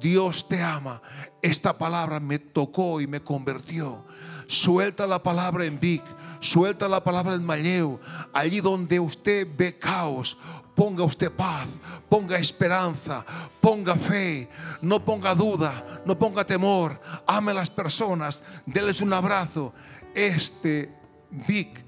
Dios 0.00 0.48
te 0.48 0.62
ama. 0.62 1.00
Esta 1.40 1.76
palabra 1.76 2.20
me 2.20 2.38
tocó 2.38 3.00
y 3.00 3.06
me 3.06 3.20
convirtió. 3.20 4.04
Suelta 4.46 5.06
la 5.06 5.22
palabra 5.22 5.64
en 5.64 5.78
Vic, 5.80 6.02
suelta 6.40 6.88
la 6.88 7.02
palabra 7.02 7.34
en 7.34 7.44
Malleo. 7.44 8.00
Allí 8.32 8.60
donde 8.60 9.00
usted 9.00 9.48
ve 9.56 9.78
caos, 9.78 10.36
ponga 10.74 11.04
usted 11.04 11.30
paz, 11.30 11.68
ponga 12.08 12.38
esperanza, 12.38 13.24
ponga 13.60 13.94
fe, 13.94 14.48
no 14.82 15.04
ponga 15.04 15.34
duda, 15.34 16.02
no 16.04 16.18
ponga 16.18 16.44
temor. 16.44 17.00
Ame 17.26 17.52
a 17.52 17.54
las 17.54 17.70
personas, 17.70 18.42
déles 18.66 19.00
un 19.00 19.12
abrazo. 19.12 19.72
Este 20.14 21.01
Vic 21.48 21.84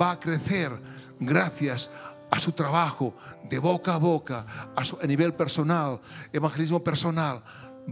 va 0.00 0.12
a 0.12 0.20
crecer 0.20 0.72
gracias 1.18 1.90
a 2.30 2.38
su 2.38 2.52
trabajo 2.52 3.16
de 3.48 3.58
boca 3.58 3.94
a 3.94 3.98
boca, 3.98 4.46
a, 4.76 5.06
nivel 5.06 5.32
personal, 5.34 6.00
evangelismo 6.32 6.84
personal 6.84 7.42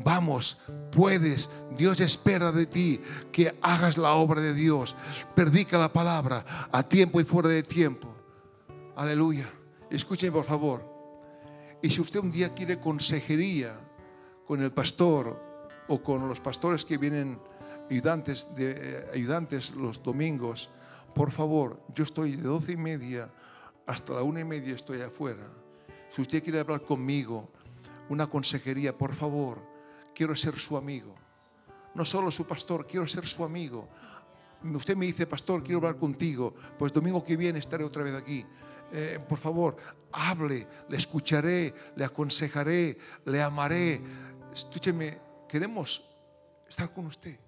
Vamos, 0.04 0.59
puedes. 0.92 1.48
Dios 1.76 2.00
espera 2.00 2.52
de 2.52 2.66
ti 2.66 3.00
que 3.32 3.57
hagas 3.62 3.96
la 3.96 4.12
obra 4.12 4.42
de 4.42 4.52
Dios. 4.52 4.94
Predica 5.34 5.78
la 5.78 5.90
palabra 5.90 6.44
a 6.70 6.82
tiempo 6.82 7.18
y 7.18 7.24
fuera 7.24 7.48
de 7.48 7.62
tiempo. 7.62 8.14
Aleluya. 8.94 9.48
Escuchen 9.90 10.32
por 10.32 10.44
favor. 10.44 10.84
Y 11.80 11.90
si 11.90 12.02
usted 12.02 12.20
un 12.20 12.30
día 12.30 12.52
quiere 12.52 12.78
consejería 12.78 13.78
con 14.46 14.62
el 14.62 14.70
pastor 14.70 15.42
o 15.88 16.02
con 16.02 16.28
los 16.28 16.40
pastores 16.40 16.84
que 16.84 16.98
vienen 16.98 17.40
ayudantes, 17.90 18.54
de, 18.54 18.72
eh, 18.76 19.11
ayudantes 19.14 19.70
los 19.70 20.02
domingos, 20.02 20.70
por 21.16 21.32
favor, 21.32 21.80
yo 21.94 22.04
estoy 22.04 22.36
de 22.36 22.42
doce 22.42 22.72
y 22.72 22.76
media 22.76 23.30
hasta 23.86 24.12
la 24.12 24.22
una 24.22 24.40
y 24.40 24.44
media 24.44 24.74
estoy 24.74 25.00
afuera. 25.00 25.48
Si 26.10 26.20
usted 26.20 26.42
quiere 26.42 26.60
hablar 26.60 26.82
conmigo, 26.82 27.48
una 28.10 28.26
consejería, 28.26 28.96
por 28.96 29.14
favor, 29.14 29.62
quiero 30.14 30.36
ser 30.36 30.58
su 30.58 30.76
amigo. 30.76 31.14
No 31.94 32.04
solo 32.04 32.30
su 32.30 32.46
pastor, 32.46 32.86
quiero 32.86 33.06
ser 33.06 33.24
su 33.24 33.42
amigo. 33.42 33.88
Usted 34.62 34.94
me 34.94 35.06
dice, 35.06 35.26
pastor, 35.26 35.62
quiero 35.62 35.78
hablar 35.78 35.96
contigo. 35.96 36.54
Pues 36.78 36.92
domingo 36.92 37.24
que 37.24 37.38
viene 37.38 37.60
estaré 37.60 37.82
otra 37.82 38.02
vez 38.02 38.14
aquí. 38.14 38.44
Eh, 38.92 39.18
por 39.26 39.38
favor, 39.38 39.74
hable, 40.12 40.68
le 40.86 40.96
escucharé, 40.98 41.72
le 41.96 42.04
aconsejaré, 42.04 42.98
le 43.24 43.42
amaré. 43.42 44.02
Escúcheme, 44.52 45.18
queremos 45.48 46.04
estar 46.68 46.92
con 46.92 47.06
usted. 47.06 47.45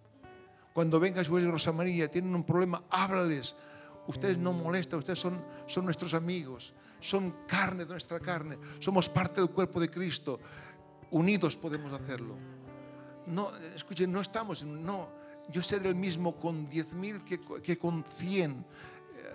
Cuando 0.72 1.00
venga 1.00 1.24
Joel 1.24 1.44
y 1.44 1.50
Rosa 1.50 1.72
María, 1.72 2.10
tienen 2.10 2.34
un 2.34 2.44
problema, 2.44 2.82
háblales. 2.90 3.54
Ustedes 4.06 4.38
no 4.38 4.52
molestan, 4.52 5.00
ustedes 5.00 5.18
son, 5.18 5.44
son 5.66 5.84
nuestros 5.84 6.14
amigos, 6.14 6.72
son 7.00 7.44
carne 7.46 7.84
de 7.84 7.90
nuestra 7.90 8.20
carne, 8.20 8.58
somos 8.78 9.08
parte 9.08 9.40
del 9.40 9.50
cuerpo 9.50 9.80
de 9.80 9.90
Cristo. 9.90 10.40
Unidos 11.10 11.56
podemos 11.56 11.92
hacerlo. 11.92 12.36
No, 13.26 13.50
escuchen, 13.74 14.10
no 14.10 14.20
estamos, 14.20 14.64
no, 14.64 15.08
yo 15.50 15.62
seré 15.62 15.90
el 15.90 15.94
mismo 15.94 16.36
con 16.36 16.68
10.000 16.68 17.24
que, 17.24 17.38
que 17.60 17.78
con 17.78 18.04
100. 18.04 18.64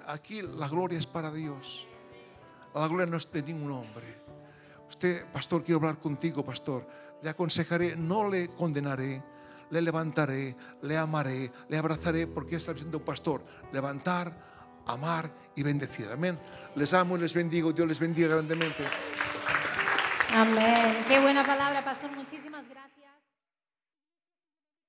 Aquí 0.07 0.41
la 0.41 0.67
gloria 0.67 0.97
es 0.97 1.05
para 1.05 1.31
Dios. 1.31 1.87
La 2.73 2.87
gloria 2.87 3.05
no 3.05 3.17
es 3.17 3.31
de 3.31 3.43
ningún 3.43 3.71
hombre. 3.71 4.23
Usted, 4.89 5.25
pastor, 5.31 5.63
quiero 5.63 5.77
hablar 5.77 5.99
contigo, 5.99 6.43
pastor. 6.43 6.87
Le 7.21 7.29
aconsejaré, 7.29 7.95
no 7.95 8.29
le 8.29 8.49
condenaré, 8.49 9.23
le 9.73 9.81
levantaré, 9.81 10.55
le 10.83 10.97
amaré, 10.97 11.51
le 11.67 11.77
abrazaré, 11.77 12.27
porque 12.27 12.57
está 12.57 12.75
siendo 12.75 12.99
un 12.99 13.03
pastor. 13.03 13.43
Levantar, 13.71 14.31
amar 14.85 15.31
y 15.55 15.63
bendecir. 15.63 16.09
Amén. 16.11 16.37
Les 16.75 16.93
amo 16.93 17.17
y 17.17 17.21
les 17.21 17.33
bendigo. 17.33 17.73
Dios 17.73 17.87
les 17.87 17.99
bendiga 17.99 18.27
grandemente. 18.29 18.83
Amén. 20.33 21.03
Qué 21.07 21.19
buena 21.19 21.43
palabra, 21.43 21.83
pastor. 21.83 22.11
Muchísimas 22.11 22.67
gracias. 22.69 23.02